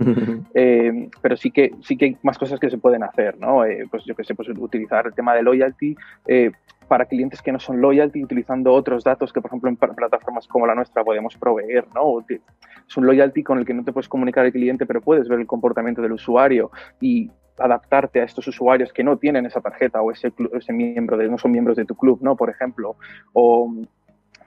eh, 0.55 1.09
pero 1.21 1.37
sí 1.37 1.51
que, 1.51 1.73
sí 1.83 1.97
que 1.97 2.05
hay 2.07 2.17
más 2.23 2.39
cosas 2.39 2.59
que 2.59 2.71
se 2.71 2.79
pueden 2.79 3.03
hacer, 3.03 3.39
¿no? 3.39 3.65
Eh, 3.65 3.87
pues 3.91 4.05
yo 4.05 4.15
que 4.15 4.25
sé, 4.25 4.35
pues 4.35 4.49
utilizar 4.49 5.07
el 5.07 5.15
tema 5.15 5.35
de 5.35 5.43
loyalty 5.43 5.97
eh, 6.27 6.51
para 6.91 7.05
clientes 7.05 7.41
que 7.41 7.53
no 7.53 7.61
son 7.61 7.81
loyalty, 7.81 8.25
utilizando 8.25 8.73
otros 8.73 9.05
datos 9.05 9.33
que, 9.33 9.41
por 9.41 9.49
ejemplo, 9.49 9.71
en 9.71 9.77
plataformas 9.77 10.49
como 10.49 10.67
la 10.67 10.75
nuestra 10.75 11.05
podemos 11.05 11.37
proveer, 11.37 11.87
¿no? 11.95 12.19
Es 12.29 12.97
un 12.97 13.07
loyalty 13.07 13.45
con 13.45 13.59
el 13.59 13.65
que 13.65 13.73
no 13.73 13.85
te 13.85 13.93
puedes 13.93 14.09
comunicar 14.09 14.45
al 14.45 14.51
cliente, 14.51 14.87
pero 14.87 15.01
puedes 15.01 15.29
ver 15.29 15.39
el 15.39 15.47
comportamiento 15.47 16.03
del 16.03 16.11
usuario 16.11 16.73
y 17.01 17.31
adaptarte 17.59 18.21
a 18.21 18.25
estos 18.25 18.49
usuarios 18.49 18.93
que 18.93 19.05
no 19.05 19.17
tienen 19.19 19.47
esa 19.47 19.61
tarjeta 19.61 20.03
o 20.03 20.11
ese, 20.11 20.33
ese 20.53 20.73
miembro 20.73 21.17
de, 21.17 21.29
no 21.29 21.39
son 21.39 21.53
miembros 21.53 21.77
de 21.77 21.85
tu 21.85 21.95
club, 21.95 22.19
¿no? 22.23 22.35
Por 22.35 22.51
ejemplo, 22.51 22.97
o 23.35 23.73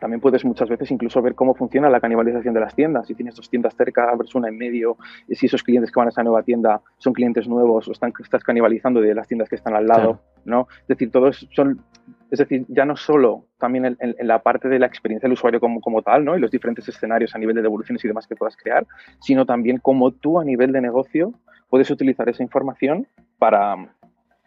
también 0.03 0.19
puedes 0.19 0.43
muchas 0.43 0.67
veces 0.67 0.91
incluso 0.91 1.21
ver 1.21 1.33
cómo 1.33 1.55
funciona 1.55 1.89
la 1.89 2.01
canibalización 2.01 2.53
de 2.53 2.59
las 2.59 2.75
tiendas. 2.75 3.07
Si 3.07 3.15
tienes 3.15 3.35
dos 3.35 3.49
tiendas 3.49 3.73
cerca, 3.73 4.09
abres 4.09 4.35
una 4.35 4.49
en 4.49 4.57
medio, 4.57 4.97
y 5.29 5.35
si 5.35 5.45
esos 5.45 5.63
clientes 5.63 5.93
que 5.93 5.97
van 5.97 6.07
a 6.07 6.09
esa 6.09 6.23
nueva 6.23 6.43
tienda 6.43 6.81
son 6.97 7.13
clientes 7.13 7.47
nuevos 7.47 7.87
o 7.87 7.93
están, 7.93 8.11
estás 8.19 8.43
canibalizando 8.43 8.99
de 8.99 9.15
las 9.15 9.29
tiendas 9.29 9.47
que 9.47 9.55
están 9.55 9.75
al 9.75 9.87
lado, 9.87 10.19
claro. 10.19 10.19
¿no? 10.43 10.67
Es 10.81 10.87
decir, 10.87 11.09
todos 11.09 11.47
son, 11.53 11.81
es 12.33 12.39
decir, 12.39 12.65
ya 12.67 12.83
no 12.83 12.95
solo 12.95 13.45
también 13.59 13.95
en, 13.99 14.15
la 14.27 14.41
parte 14.41 14.67
de 14.67 14.79
la 14.79 14.87
experiencia 14.87 15.27
del 15.27 15.33
usuario 15.33 15.59
como, 15.59 15.79
como 15.81 16.01
tal, 16.01 16.25
¿no? 16.25 16.35
Y 16.35 16.39
los 16.39 16.49
diferentes 16.49 16.89
escenarios 16.89 17.35
a 17.35 17.37
nivel 17.37 17.55
de 17.55 17.61
devoluciones 17.61 18.03
y 18.03 18.07
demás 18.07 18.25
que 18.25 18.35
puedas 18.35 18.57
crear, 18.57 18.87
sino 19.21 19.45
también 19.45 19.77
cómo 19.77 20.09
tú 20.09 20.39
a 20.39 20.43
nivel 20.43 20.71
de 20.71 20.81
negocio 20.81 21.35
puedes 21.69 21.91
utilizar 21.91 22.27
esa 22.29 22.41
información 22.41 23.05
para, 23.37 23.75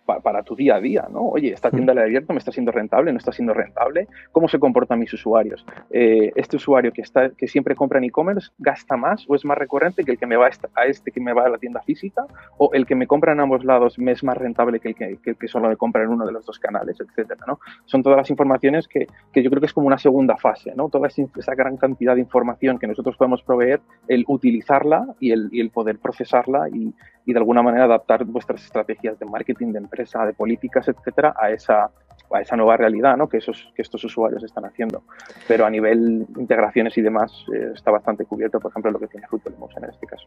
para, 0.06 0.20
para, 0.20 0.42
tu 0.42 0.54
día 0.54 0.76
a 0.76 0.80
día, 0.80 1.08
¿no? 1.10 1.28
Oye, 1.28 1.52
esta 1.52 1.70
tienda 1.70 1.92
la 1.92 2.02
he 2.02 2.04
abierto, 2.04 2.32
me 2.32 2.38
está 2.38 2.52
siendo 2.52 2.72
rentable, 2.72 3.12
no 3.12 3.18
está 3.18 3.32
siendo 3.32 3.52
rentable, 3.52 4.08
¿cómo 4.32 4.48
se 4.48 4.58
comportan 4.58 4.98
mis 4.98 5.12
usuarios? 5.12 5.66
Eh, 5.90 6.32
este 6.36 6.56
usuario 6.56 6.92
que, 6.92 7.02
está, 7.02 7.30
que 7.30 7.48
siempre 7.48 7.74
compra 7.74 7.98
en 7.98 8.04
e-commerce 8.04 8.50
gasta 8.58 8.96
más 8.96 9.24
o 9.28 9.34
es 9.34 9.44
más 9.44 9.58
recurrente 9.58 10.04
que 10.04 10.12
el 10.12 10.18
que 10.18 10.26
me 10.26 10.36
va 10.36 10.46
a 10.46 10.86
este 10.86 11.10
que 11.10 11.20
me 11.20 11.32
va 11.32 11.44
a 11.44 11.48
la 11.48 11.58
tienda 11.58 11.82
física 11.82 12.24
o 12.56 12.70
el 12.72 12.86
que 12.86 12.94
me 12.94 13.06
compra 13.06 13.32
en 13.32 13.40
ambos 13.40 13.64
lados 13.64 13.98
me 13.98 14.12
es 14.12 14.22
más 14.22 14.36
rentable 14.36 14.80
que 14.80 14.88
el 14.88 14.94
que, 14.94 15.18
que, 15.22 15.34
que 15.34 15.48
solo 15.48 15.68
me 15.68 15.76
compra 15.76 16.02
en 16.02 16.10
uno 16.10 16.24
de 16.24 16.32
los 16.32 16.46
dos 16.46 16.58
canales, 16.58 16.98
etcétera, 17.00 17.40
¿no? 17.46 17.58
Son 17.84 18.02
todas 18.02 18.16
las 18.16 18.30
informaciones 18.30 18.88
que, 18.88 19.06
que 19.32 19.42
yo 19.42 19.50
creo 19.50 19.60
que 19.60 19.66
es 19.66 19.72
como 19.72 19.86
una 19.86 19.98
segunda 19.98 20.36
fase, 20.36 20.72
¿no? 20.74 20.88
Toda 20.88 21.08
esa 21.08 21.54
gran 21.54 21.76
cantidad 21.76 22.14
de 22.14 22.20
información 22.20 22.78
que 22.78 22.86
nosotros 22.86 23.16
podemos 23.16 23.42
proveer, 23.42 23.80
el 24.08 24.24
utilizarla 24.28 25.06
y 25.20 25.32
el, 25.32 25.48
y 25.52 25.60
el 25.60 25.70
poder 25.70 25.98
procesarla 25.98 26.68
y, 26.68 26.94
y 27.26 27.32
de 27.32 27.38
alguna 27.38 27.62
manera 27.62 27.84
adaptar 27.84 28.24
vuestras 28.24 28.64
estrategias 28.64 29.18
de 29.18 29.26
marketing, 29.26 29.72
de 29.72 29.78
empresa, 29.78 30.24
de 30.24 30.32
políticas, 30.32 30.88
etcétera, 30.88 31.34
a 31.38 31.50
esa, 31.50 31.90
a 32.32 32.40
esa 32.40 32.56
nueva 32.56 32.76
realidad 32.76 33.16
¿no? 33.16 33.28
que, 33.28 33.38
esos, 33.38 33.72
que 33.74 33.82
estos 33.82 34.02
usuarios 34.04 34.44
están 34.44 34.64
haciendo. 34.64 35.02
Pero 35.48 35.66
a 35.66 35.70
nivel 35.70 36.26
integraciones 36.38 36.96
y 36.96 37.02
demás 37.02 37.32
eh, 37.52 37.72
está 37.74 37.90
bastante 37.90 38.24
cubierto, 38.24 38.60
por 38.60 38.70
ejemplo, 38.70 38.92
lo 38.92 39.00
que 39.00 39.08
tiene 39.08 39.26
Fruit 39.26 39.44
en 39.46 39.84
este 39.84 40.06
caso. 40.06 40.26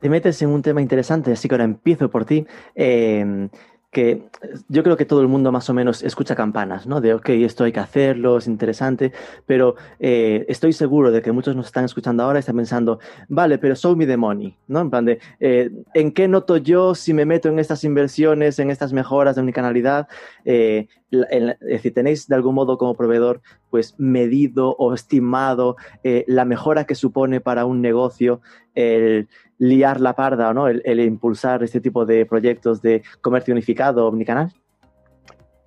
Te 0.00 0.08
metes 0.08 0.40
en 0.40 0.48
un 0.48 0.62
tema 0.62 0.80
interesante, 0.80 1.32
así 1.32 1.46
que 1.46 1.54
ahora 1.54 1.64
empiezo 1.64 2.10
por 2.10 2.24
ti. 2.24 2.46
Eh, 2.74 3.48
que 3.90 4.22
yo 4.68 4.82
creo 4.84 4.96
que 4.96 5.04
todo 5.04 5.20
el 5.20 5.28
mundo 5.28 5.50
más 5.50 5.68
o 5.68 5.74
menos 5.74 6.02
escucha 6.02 6.36
campanas, 6.36 6.86
¿no? 6.86 7.00
De, 7.00 7.12
ok, 7.14 7.30
esto 7.30 7.64
hay 7.64 7.72
que 7.72 7.80
hacerlo, 7.80 8.38
es 8.38 8.46
interesante, 8.46 9.12
pero 9.46 9.74
eh, 9.98 10.44
estoy 10.48 10.72
seguro 10.72 11.10
de 11.10 11.22
que 11.22 11.32
muchos 11.32 11.56
nos 11.56 11.66
están 11.66 11.84
escuchando 11.84 12.22
ahora 12.22 12.38
y 12.38 12.40
están 12.40 12.56
pensando, 12.56 13.00
vale, 13.28 13.58
pero 13.58 13.74
show 13.74 13.96
me 13.96 14.06
the 14.06 14.16
money, 14.16 14.56
¿no? 14.68 14.80
En 14.80 14.90
plan 14.90 15.04
de, 15.04 15.18
eh, 15.40 15.70
¿en 15.94 16.12
qué 16.12 16.28
noto 16.28 16.56
yo 16.56 16.94
si 16.94 17.12
me 17.12 17.24
meto 17.24 17.48
en 17.48 17.58
estas 17.58 17.82
inversiones, 17.82 18.60
en 18.60 18.70
estas 18.70 18.92
mejoras 18.92 19.34
de 19.34 19.42
unicanalidad? 19.42 20.06
Eh, 20.44 20.86
es 21.10 21.58
decir, 21.60 21.92
tenéis 21.92 22.28
de 22.28 22.36
algún 22.36 22.54
modo 22.54 22.78
como 22.78 22.94
proveedor, 22.94 23.42
pues, 23.70 23.94
medido 23.98 24.74
o 24.78 24.92
estimado 24.94 25.76
eh, 26.04 26.24
la 26.26 26.44
mejora 26.44 26.84
que 26.84 26.94
supone 26.94 27.40
para 27.40 27.64
un 27.64 27.80
negocio 27.80 28.40
el 28.74 29.28
liar 29.58 30.00
la 30.00 30.14
parda, 30.14 30.52
¿no? 30.54 30.68
El, 30.68 31.00
impulsar 31.00 31.62
este 31.62 31.80
tipo 31.80 32.06
de 32.06 32.26
proyectos 32.26 32.82
de 32.82 33.02
comercio 33.20 33.52
unificado 33.52 34.06
omnicanal? 34.06 34.52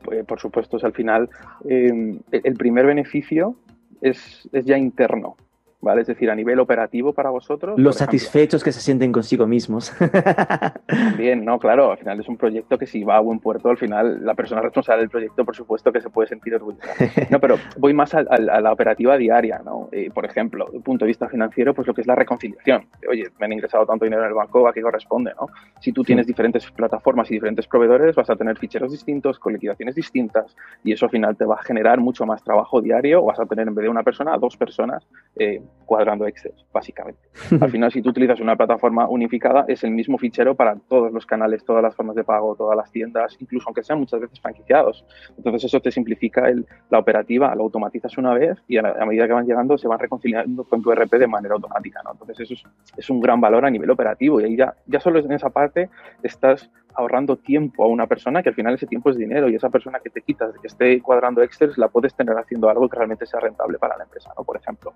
Pues, 0.04 0.26
por 0.26 0.39
supuesto, 0.39 0.78
o 0.78 0.80
sea, 0.80 0.88
al 0.88 0.96
final 0.96 1.30
eh, 1.70 2.20
el 2.32 2.54
primer 2.56 2.86
beneficio 2.86 3.56
es, 4.02 4.50
es, 4.52 4.66
ya 4.66 4.78
interno. 4.78 5.38
¿Vale? 5.84 6.02
Es 6.02 6.08
decir, 6.08 6.32
a 6.32 6.36
nivel 6.36 6.60
operativo 6.60 7.13
para 7.13 7.30
vosotros. 7.30 7.80
Los 7.80 7.98
satisfechos 7.98 8.63
que 8.63 8.72
se 8.72 8.80
sienten 8.80 9.12
consigo 9.12 9.46
mismos. 9.46 9.93
Bien, 11.17 11.43
no, 11.43 11.60
claro, 11.60 11.91
al 11.91 11.98
final 11.98 12.19
es 12.19 12.28
un 12.28 12.38
proyecto 12.38 12.78
que 12.78 12.88
si 12.88 13.04
va 13.04 13.17
a 13.17 13.19
buen 13.19 13.39
puerto, 13.39 13.69
al 13.69 13.78
final 13.78 14.26
la 14.26 14.34
persona 14.34 14.62
responsable 14.62 15.02
del 15.02 15.10
proyecto, 15.10 15.46
por 15.46 15.56
supuesto, 15.56 15.91
que 15.91 16.02
se 16.02 16.10
puede 16.10 16.30
sentir 16.30 16.56
orgullosa. 16.56 16.93
No, 17.30 17.39
pero 17.39 17.58
voy 17.78 17.93
más 17.93 18.13
a, 18.13 18.24
la 18.24 18.72
operativa 18.72 19.17
diaria, 19.17 19.62
¿no? 19.63 19.89
Eh, 19.91 20.10
por 20.13 20.26
ejemplo, 20.26 20.65
desde 20.65 20.78
el 20.78 20.84
punto 20.84 21.06
de 21.06 21.08
vista 21.08 21.28
financiero, 21.28 21.74
pues 21.74 21.88
lo 21.88 21.93
que 21.93 22.02
es 22.02 22.08
la 22.08 22.15
reconciliación. 22.15 22.86
Oye, 23.10 23.26
me 23.39 23.46
han 23.46 23.54
ingresado 23.54 23.86
tanto 23.86 24.06
dinero 24.06 24.24
en 24.24 24.30
el 24.30 24.34
banco, 24.34 24.67
¿a 24.67 24.74
qué 24.74 24.82
corresponde, 24.82 25.32
no? 25.39 25.48
Si 25.80 25.91
tú 25.91 26.04
tienes 26.04 26.28
diferentes 26.28 26.69
plataformas 26.72 27.30
y 27.30 27.36
diferentes 27.36 27.67
proveedores, 27.67 28.15
vas 28.15 28.30
a 28.30 28.36
tener 28.36 28.58
ficheros 28.58 28.91
distintos, 28.91 29.38
con 29.38 29.54
liquidaciones 29.54 29.96
distintas, 29.96 30.56
y 30.84 30.93
eso 30.93 31.06
al 31.06 31.12
final 31.12 31.36
te 31.36 31.46
va 31.46 31.56
a 31.56 31.63
generar 31.63 32.00
mucho 32.00 32.26
más 32.26 32.43
trabajo 32.43 32.82
diario, 32.82 33.22
o 33.22 33.26
vas 33.26 33.39
a 33.39 33.46
tener 33.46 33.67
en 33.67 33.76
vez 33.76 33.84
de 33.84 33.89
una 33.89 34.04
persona, 34.04 34.38
dos 34.38 34.56
personas 34.56 35.06
eh, 35.36 35.62
cuadrando 35.86 36.25
Excel, 36.25 36.53
básicamente. 36.73 37.21
Al 37.62 37.69
final, 37.69 37.91
si 37.91 38.01
tú 38.01 38.09
utilizas 38.09 38.39
una 38.39 38.55
plataforma 38.55 39.07
unificada, 39.07 39.65
es 39.67 39.83
el 39.83 39.91
mismo 39.91 40.17
fichero 40.17 40.55
para 40.55 40.75
todos 40.75 41.12
los 41.12 41.25
canales, 41.25 41.63
todas 41.65 41.83
las 41.83 41.95
formas 41.95 42.15
de 42.15 42.23
pago, 42.23 42.55
todas 42.55 42.75
las 42.75 42.91
tiendas, 42.91 43.36
incluso 43.39 43.67
aunque 43.67 43.83
sean 43.83 43.99
muchas 43.99 44.19
veces 44.21 44.39
franquiciados. 44.39 45.05
Entonces, 45.38 45.65
eso 45.65 45.79
te 45.79 45.91
simplifica 45.91 46.47
el, 46.47 46.65
la 46.89 46.99
operativa, 46.99 47.53
lo 47.55 47.63
automatizas 47.63 48.17
una 48.17 48.33
vez 48.33 48.57
y 48.67 48.77
a, 48.77 48.83
medida 49.05 49.27
que 49.27 49.33
van 49.33 49.45
llegando 49.45 49.77
se 49.77 49.88
van 49.88 49.99
reconciliando 49.99 50.63
con 50.63 50.81
tu 50.81 50.91
RP 50.91 51.17
de 51.17 51.27
manera 51.27 51.55
automática. 51.55 52.01
¿no? 52.03 52.12
Entonces, 52.13 52.39
eso 52.39 52.53
es, 52.53 52.63
es, 52.97 53.09
un 53.09 53.19
gran 53.19 53.39
valor 53.41 53.65
a 53.65 53.69
nivel 53.69 53.89
operativo 53.89 54.41
y 54.41 54.45
ahí 54.45 54.55
ya, 54.55 54.75
ya 54.88 54.99
solo 54.99 55.19
en 55.19 55.31
esa 55.31 55.49
parte 55.49 55.89
estás 56.23 56.71
ahorrando 56.95 57.38
tiempo 57.38 57.84
a 57.84 57.88
una 57.88 58.08
persona 58.08 58.43
que 58.43 58.49
al 58.49 58.56
final 58.56 58.75
ese 58.75 58.88
tiempo 58.88 59.10
es 59.10 59.17
dinero 59.17 59.49
y 59.49 59.56
esa 59.56 59.69
persona 59.69 59.99
que 59.99 60.10
te 60.10 60.21
quitas 60.21 60.53
de 60.53 60.60
que 60.60 60.67
esté 60.67 61.01
cuadrando 61.01 61.41
Excel 61.41 61.71
la 61.77 61.88
puedes 61.88 62.13
tener 62.15 62.38
haciendo 62.38 62.69
algo 62.69 62.88
que 62.89 62.97
realmente 62.97 63.25
sea 63.25 63.39
rentable 63.39 63.77
para 63.77 63.97
la 63.97 64.03
empresa, 64.03 64.32
¿no? 64.38 64.43
Por 64.43 64.58
ejemplo. 64.58 64.93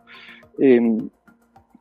Em, 0.60 1.10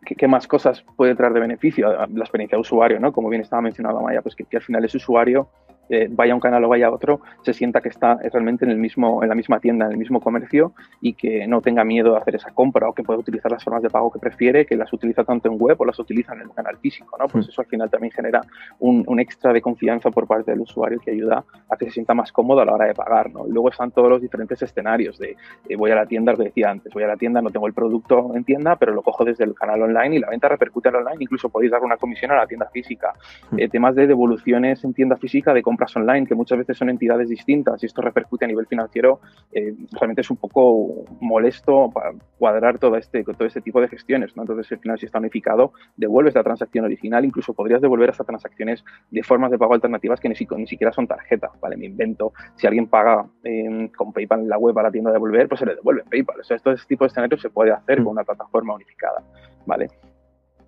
¿qué, 0.05 0.29
más 0.29 0.46
cosas 0.46 0.85
puede 0.96 1.14
traer 1.14 1.33
de 1.33 1.40
beneficio? 1.40 1.90
La 1.90 2.24
experiencia 2.24 2.57
de 2.57 2.61
usuario, 2.61 3.00
¿no? 3.00 3.12
Como 3.12 3.29
bien 3.29 3.42
estaba 3.42 3.62
mencionado 3.62 4.00
Maya, 4.00 4.22
pues 4.22 4.35
que, 4.35 4.44
que 4.44 4.57
al 4.57 4.62
final 4.62 4.85
ese 4.85 4.98
usuario 4.98 5.48
eh, 5.88 6.09
vaya 6.11 6.33
a 6.33 6.35
un 6.35 6.40
canal 6.40 6.64
o 6.64 6.68
vaya 6.68 6.87
a 6.87 6.90
otro, 6.90 7.20
se 7.42 7.53
sienta 7.53 7.81
que 7.81 7.88
está 7.88 8.16
realmente 8.33 8.64
en, 8.64 8.70
el 8.70 8.79
mismo, 8.79 9.22
en 9.22 9.29
la 9.29 9.35
misma 9.35 9.61
tienda, 9.61 9.87
en 9.87 9.92
el 9.92 9.99
mismo 9.99 10.20
comercio 10.20 10.72
y 11.01 11.14
que 11.14 11.46
no 11.46 11.61
tenga 11.61 11.85
miedo 11.85 12.12
de 12.12 12.18
hacer 12.18 12.37
esa 12.37 12.51
compra 12.53 12.88
o 12.88 12.94
que 12.94 13.03
pueda 13.03 13.18
utilizar 13.18 13.51
las 13.51 13.62
formas 13.62 13.83
de 13.83 13.90
pago 13.90 14.11
que 14.11 14.18
prefiere, 14.18 14.66
que 14.66 14.77
las 14.77 14.92
utiliza 14.92 15.25
tanto 15.25 15.49
en 15.49 15.57
web 15.59 15.77
o 15.81 15.85
las 15.85 15.99
utiliza 15.99 16.35
en 16.35 16.42
el 16.42 16.51
canal 16.51 16.77
físico. 16.79 17.16
¿no? 17.18 17.27
Pues 17.29 17.46
mm. 17.46 17.51
eso 17.51 17.61
al 17.62 17.68
final 17.68 17.90
también 17.90 18.12
genera 18.12 18.40
un, 18.81 19.05
un, 19.07 19.20
extra 19.20 19.53
de 19.53 19.61
confianza 19.61 20.11
por 20.11 20.27
parte 20.27 20.51
del 20.51 20.61
usuario 20.61 21.01
que 21.01 21.11
ayuda 21.11 21.44
a 21.68 21.77
que 21.77 21.87
se 21.87 21.92
sienta 21.92 22.14
más 22.14 22.33
cómodo 22.33 22.61
a 22.61 22.64
la 22.64 22.75
hora 22.75 22.87
de 22.87 22.94
pagar. 22.94 23.31
¿no? 23.33 23.46
luego 23.46 23.70
están 23.70 23.90
todos 23.90 24.09
los 24.09 24.20
diferentes 24.20 24.61
escenarios 24.62 25.18
de 25.18 25.37
eh, 25.68 25.77
voy 25.77 25.90
a 25.90 25.94
la 25.94 26.07
tienda, 26.07 26.33
lo 26.33 26.38
que 26.38 26.44
decía 26.44 26.70
antes, 26.70 26.92
voy 26.92 27.03
a 27.03 27.09
la 27.09 27.16
tienda, 27.16 27.40
no 27.40 27.51
tengo 27.51 27.66
el 27.66 27.72
producto 27.72 28.33
en 28.35 28.44
tienda, 28.44 28.77
pero 28.77 28.92
lo 28.92 29.03
cojo 29.03 29.25
desde 29.25 29.44
el 29.44 29.55
canal 29.55 29.83
online 29.83 30.16
y 30.16 30.18
la 30.18 30.31
venta 30.31 30.49
repercute 30.49 30.88
en 30.88 30.96
online, 30.96 31.18
incluso 31.20 31.49
podéis 31.49 31.72
dar 31.72 31.83
una 31.83 31.96
comisión 31.96 32.31
a 32.33 32.37
la 32.37 32.46
tienda 32.46 32.68
física. 32.70 33.14
Mm. 33.51 33.61
Eh, 33.61 33.68
temas 33.68 33.94
de 33.94 34.07
devoluciones 34.07 34.85
en 34.85 34.94
tienda 34.94 35.16
física 35.16 35.53
de 35.53 35.62
compras 35.77 35.95
online 35.95 36.27
que 36.27 36.35
muchas 36.35 36.57
veces 36.57 36.79
son 36.79 36.89
entidades 36.89 37.29
distintas 37.29 37.83
y 37.83 37.87
esto 37.87 38.01
repercute 38.01 38.47
a 38.47 38.49
nivel 38.49 38.67
financiero, 38.67 39.21
eh, 39.53 39.75
realmente 39.93 40.23
es 40.23 40.31
un 40.31 40.39
poco 40.39 41.05
molesto 41.21 41.91
para 41.93 42.12
cuadrar 42.39 42.79
todo 42.79 42.97
este, 42.97 43.23
todo 43.23 43.47
este 43.47 43.61
tipo 43.61 43.81
de 43.83 43.89
gestiones. 43.89 44.35
¿no? 44.37 44.43
Entonces, 44.43 44.73
al 44.73 44.79
final, 44.79 44.99
si 44.99 45.05
está 45.05 45.19
unificado, 45.19 45.73
devuelves 45.97 46.35
la 46.35 46.43
transacción 46.43 46.87
original, 46.87 47.27
incluso 47.27 47.53
podrías 47.53 47.83
devolver 47.83 48.09
hasta 48.09 48.25
transacciones 48.25 48.85
de 49.11 49.23
formas 49.23 49.51
de 49.51 49.59
pago 49.59 49.75
alternativas 49.75 50.19
que 50.19 50.31
ni, 50.31 50.35
ni 50.57 50.67
siquiera 50.67 50.93
son 50.93 51.07
tarjetas. 51.07 51.51
¿vale? 51.61 51.77
Me 51.77 51.87
invento, 51.87 52.33
si 52.55 52.67
alguien 52.67 52.87
paga 52.87 53.27
eh, 53.45 53.91
con 53.95 54.15
PayPal 54.15 54.41
en 54.41 54.49
la 54.49 54.57
web 54.57 54.79
a 54.79 54.85
la 54.85 54.91
tienda 54.91 55.11
de 55.11 55.17
devolver, 55.17 55.47
pues 55.47 55.59
se 55.59 55.67
le 55.67 55.75
devuelve 55.75 56.05
PayPal. 56.11 56.41
O 56.41 56.45
sea, 56.45 56.57
este 56.57 56.75
tipo 56.89 57.05
de 57.05 57.09
escenarios 57.09 57.43
se 57.43 57.51
puede 57.51 57.73
hacer 57.73 58.01
mm. 58.01 58.05
con 58.05 58.12
una 58.12 58.25
plataforma 58.25 58.75
unificada. 58.75 59.23
¿vale? 59.67 59.89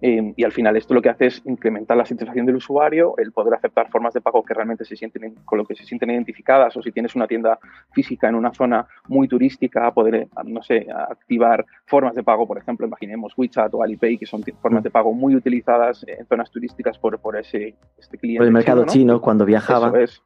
Eh, 0.01 0.33
y 0.37 0.45
al 0.45 0.53
final 0.53 0.77
esto 0.77 0.95
lo 0.95 1.03
que 1.03 1.09
hace 1.09 1.27
es 1.27 1.43
incrementar 1.45 1.97
la 1.97 2.07
satisfacción 2.07 2.47
del 2.47 2.57
usuario, 2.57 3.15
el 3.19 3.33
poder 3.33 3.55
aceptar 3.55 3.91
formas 3.91 4.15
de 4.15 4.21
pago 4.21 4.45
que 4.45 4.55
realmente 4.55 4.85
se 4.85 4.97
sienten 4.97 5.35
con 5.45 5.59
lo 5.59 5.65
que 5.65 5.75
se 5.75 5.85
sienten 5.85 6.11
identificadas 6.11 6.77
o 6.77 6.83
si 6.83 6.93
tienes 6.93 7.17
una 7.17 7.27
tienda 7.27 7.59
física 7.93 8.29
en 8.29 8.37
una 8.37 8.53
zona 8.53 8.87
muy 9.09 9.27
turística, 9.27 9.93
poder, 9.93 10.29
no 10.45 10.63
sé, 10.63 10.87
activar 10.91 11.67
formas 11.87 12.15
de 12.15 12.23
pago, 12.23 12.47
por 12.47 12.59
ejemplo, 12.59 12.87
imaginemos 12.87 13.33
WeChat 13.37 13.75
o 13.75 13.83
Alipay, 13.83 14.19
que 14.19 14.27
son 14.27 14.43
formas 14.63 14.85
de 14.85 14.91
pago 14.91 15.13
muy 15.13 15.35
utilizadas 15.35 16.05
en 16.07 16.27
zonas 16.27 16.51
turísticas 16.51 16.99
por, 16.99 17.19
por 17.19 17.37
ese 17.37 17.75
este 17.99 18.19
cliente. 18.19 18.39
Por 18.39 18.47
el 18.47 18.53
mercado 18.53 18.87
chino, 18.87 19.21
cuando 19.21 19.45
viajaba. 19.45 19.89
Eso 19.89 19.97
es. 19.97 20.23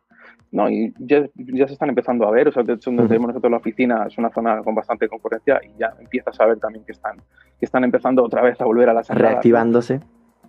No, 0.53 0.69
y 0.69 0.93
ya, 0.99 1.27
ya, 1.35 1.67
se 1.67 1.73
están 1.73 1.89
empezando 1.89 2.29
a 2.29 2.31
ver, 2.31 2.49
o 2.49 2.53
sea, 2.53 2.63
de 2.63 2.75
hecho, 2.75 2.91
donde 2.91 3.09
tenemos 3.09 3.29
nosotros 3.29 3.51
la 3.51 3.57
oficina 3.57 4.05
es 4.07 4.19
una 4.19 4.31
zona 4.31 4.63
con 4.63 4.75
bastante 4.75 5.09
concurrencia 5.09 5.59
y 5.65 5.79
ya 5.79 5.95
empiezas 5.99 6.39
a 6.39 6.47
ver 6.47 6.61
también 6.61 6.85
que 6.85 6.93
están, 6.93 7.17
que 7.59 7.65
están 7.65 7.85
empezando 7.85 8.23
otra 8.23 8.43
vez 8.43 8.61
a 8.61 8.67
volver 8.67 8.91
a 8.91 8.93
las 8.93 9.09
Reactivándose. 9.09 10.01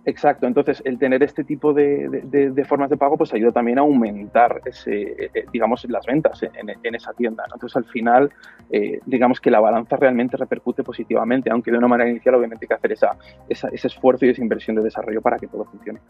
Exacto, 0.06 0.46
entonces 0.46 0.82
el 0.84 0.98
tener 0.98 1.22
este 1.22 1.44
tipo 1.44 1.72
de, 1.72 2.22
de, 2.52 2.64
formas 2.66 2.90
de 2.90 2.98
pago 2.98 3.16
pues 3.16 3.32
ayuda 3.32 3.52
también 3.52 3.78
a 3.78 3.82
aumentar 3.82 4.60
ese, 4.66 5.02
eh, 5.02 5.30
eh, 5.32 5.44
digamos, 5.50 5.86
las 5.88 6.04
ventas 6.04 6.42
en, 6.42 6.68
en 6.82 6.94
esa 6.94 7.14
tienda. 7.14 7.44
Entonces 7.50 7.74
al 7.76 7.86
final, 7.86 8.30
eh, 8.70 9.00
digamos 9.06 9.40
que 9.40 9.50
la 9.50 9.60
balanza 9.60 9.96
realmente 9.96 10.36
repercute 10.36 10.84
positivamente, 10.84 11.50
aunque 11.50 11.70
de 11.70 11.78
una 11.78 11.88
manera 11.88 12.10
inicial 12.10 12.34
obviamente 12.34 12.66
hay 12.66 12.68
que 12.68 12.74
hacer 12.74 12.92
esa, 12.92 13.16
ese 13.48 13.86
esfuerzo 13.86 14.26
y 14.26 14.30
esa 14.30 14.42
inversión 14.42 14.76
de 14.76 14.82
desarrollo 14.82 15.22
para 15.22 15.38
que 15.38 15.46
todo 15.46 15.64
funcione. 15.64 16.00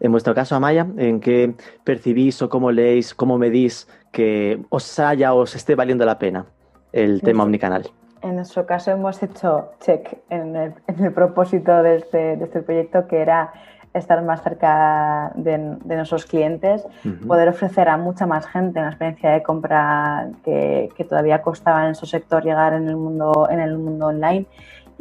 En 0.00 0.12
vuestro 0.12 0.34
caso, 0.34 0.54
Amaya, 0.56 0.86
¿en 0.96 1.20
qué 1.20 1.54
percibís 1.84 2.40
o 2.42 2.48
cómo 2.48 2.72
leéis, 2.72 3.14
cómo 3.14 3.38
medís 3.38 3.88
que 4.12 4.62
os 4.70 4.98
haya 4.98 5.34
o 5.34 5.40
os 5.40 5.54
esté 5.54 5.74
valiendo 5.74 6.04
la 6.04 6.18
pena 6.18 6.46
el 6.92 7.22
tema 7.22 7.44
omnicanal? 7.44 7.90
En 8.22 8.36
nuestro 8.36 8.66
caso 8.66 8.90
hemos 8.90 9.22
hecho 9.22 9.70
check 9.80 10.18
en 10.28 10.56
el, 10.56 11.12
propósito 11.12 11.82
de 11.82 11.96
este, 11.96 12.36
de 12.36 12.44
este, 12.44 12.60
proyecto, 12.60 13.06
que 13.06 13.18
era 13.18 13.52
estar 13.94 14.22
más 14.22 14.42
cerca 14.42 15.32
de, 15.34 15.58
nuestros 15.58 16.26
clientes, 16.26 16.86
poder 17.26 17.48
ofrecer 17.48 17.88
a 17.88 17.96
mucha 17.96 18.26
más 18.26 18.46
gente 18.46 18.78
una 18.78 18.90
experiencia 18.90 19.30
de 19.30 19.42
compra 19.42 20.28
que, 20.44 20.90
que, 20.96 21.04
todavía 21.04 21.42
costaba 21.42 21.88
en 21.88 21.94
su 21.94 22.06
sector 22.06 22.44
llegar 22.44 22.74
en 22.74 22.88
el 22.88 22.96
mundo, 22.96 23.48
en 23.50 23.58
el 23.58 23.78
mundo 23.78 24.06
online. 24.06 24.46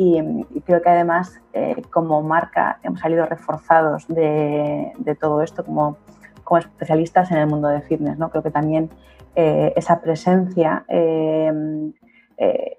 Y, 0.01 0.17
creo 0.65 0.81
que 0.81 0.87
además, 0.87 1.41
eh, 1.51 1.81
como 1.91 2.23
marca, 2.23 2.79
hemos 2.83 3.01
salido 3.01 3.25
reforzados 3.25 4.07
de, 4.07 4.93
todo 5.19 5.41
esto 5.41 5.65
como, 5.65 5.97
como, 6.45 6.59
especialistas 6.59 7.29
en 7.31 7.39
el 7.39 7.47
mundo 7.47 7.67
de 7.67 7.81
fitness. 7.81 8.17
¿no? 8.17 8.29
Creo 8.29 8.41
que 8.41 8.49
también 8.49 8.89
eh, 9.35 9.73
esa 9.75 9.99
presencia 9.99 10.85
eh, 10.87 11.51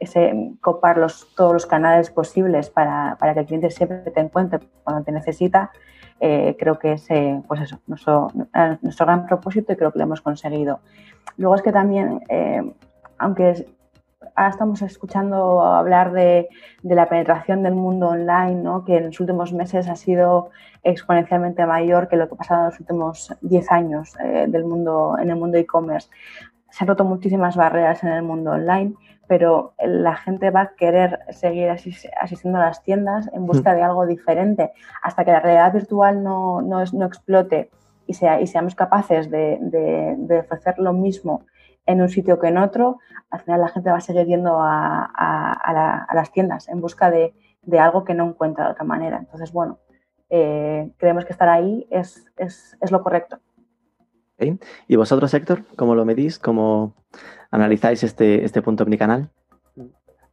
ese, 0.00 0.54
copar 0.62 0.96
los, 0.96 1.28
todos 1.36 1.52
los 1.52 1.66
canales 1.66 2.08
posibles 2.08 2.70
para, 2.70 3.18
para, 3.20 3.34
que 3.34 3.40
el 3.40 3.46
cliente 3.46 3.70
siempre 3.70 3.98
te 4.10 4.20
encuentre 4.20 4.60
cuando 4.82 5.04
te 5.04 5.12
necesita, 5.12 5.70
creo 6.18 6.78
que 6.78 6.92
es 6.92 7.06
pues 7.46 7.60
eso, 7.60 7.80
nuestro, 7.86 8.28
nuestro, 8.80 9.04
gran 9.04 9.26
propósito 9.26 9.74
y 9.74 9.76
creo 9.76 9.92
que 9.92 9.98
lo 9.98 10.04
hemos 10.04 10.22
conseguido. 10.22 10.80
Luego 11.36 11.54
es 11.54 11.60
que 11.60 11.72
también, 11.72 12.22
aunque 13.18 13.66
ahora 14.34 14.50
estamos 14.50 14.82
escuchando 14.82 15.62
hablar 15.62 16.12
de, 16.12 16.48
de, 16.82 16.94
la 16.94 17.08
penetración 17.08 17.62
del 17.62 17.74
mundo 17.74 18.08
online, 18.08 18.62
¿no? 18.62 18.84
que 18.84 18.96
en 18.96 19.06
los 19.06 19.20
últimos 19.20 19.52
meses 19.52 19.88
ha 19.88 19.96
sido 19.96 20.50
exponencialmente 20.82 21.64
mayor 21.66 22.08
que 22.08 22.16
lo 22.16 22.28
que 22.28 22.34
ha 22.34 22.38
pasado 22.38 22.60
en 22.60 22.66
los 22.66 22.80
últimos 22.80 23.34
10 23.42 23.72
años 23.72 24.14
del 24.48 24.64
mundo, 24.64 25.16
en 25.20 25.30
el 25.30 25.36
mundo 25.36 25.58
e-commerce. 25.58 26.08
Se 26.70 26.84
han 26.84 26.88
roto 26.88 27.04
muchísimas 27.04 27.56
barreras 27.56 28.02
en 28.04 28.10
el 28.10 28.22
mundo 28.22 28.52
online 28.52 28.94
pero 29.30 29.74
la 29.78 30.16
gente 30.16 30.50
va 30.50 30.62
a 30.62 30.74
querer 30.74 31.20
seguir 31.28 31.70
asistiendo 31.70 32.58
a 32.58 32.62
las 32.62 32.82
tiendas 32.82 33.30
en 33.32 33.46
busca 33.46 33.70
mm. 33.70 33.76
de 33.76 33.82
algo 33.84 34.04
diferente 34.04 34.72
hasta 35.04 35.24
que 35.24 35.30
la 35.30 35.38
realidad 35.38 35.72
virtual 35.72 36.24
no, 36.24 36.60
no, 36.60 36.82
no 36.92 37.06
explote 37.06 37.70
y, 38.08 38.14
sea, 38.14 38.40
y, 38.40 38.48
seamos 38.48 38.74
capaces 38.74 39.30
de, 39.30 39.58
de, 39.60 40.40
ofrecer 40.40 40.80
lo 40.80 40.92
mismo 40.92 41.44
en 41.90 42.00
un 42.00 42.08
sitio 42.08 42.38
que 42.38 42.48
en 42.48 42.58
otro, 42.58 42.98
al 43.30 43.40
final 43.40 43.60
la 43.60 43.68
gente 43.68 43.90
va 43.90 43.98
a 43.98 44.00
seguir 44.00 44.26
yendo 44.26 44.60
a, 44.60 45.04
a, 45.04 46.14
las 46.14 46.32
tiendas 46.32 46.68
en 46.68 46.80
busca 46.80 47.10
de, 47.10 47.34
de, 47.62 47.78
algo 47.78 48.04
que 48.04 48.14
no 48.14 48.26
encuentra 48.28 48.66
de 48.66 48.72
otra 48.72 48.84
manera. 48.84 49.18
Entonces, 49.18 49.52
bueno, 49.52 49.78
eh, 50.28 50.90
creemos 50.96 51.24
que 51.24 51.32
estar 51.32 51.48
ahí 51.48 51.86
es, 51.90 52.26
es, 52.36 52.76
es 52.80 52.90
lo 52.90 53.02
correcto. 53.02 53.38
¿Y 54.88 54.96
vosotros, 54.96 55.32
Héctor, 55.34 55.64
cómo 55.76 55.94
lo 55.94 56.04
medís? 56.04 56.38
¿Cómo 56.38 56.94
analizáis 57.50 58.02
este, 58.02 58.44
este 58.44 58.62
punto 58.62 58.84
omnicanal? 58.84 59.28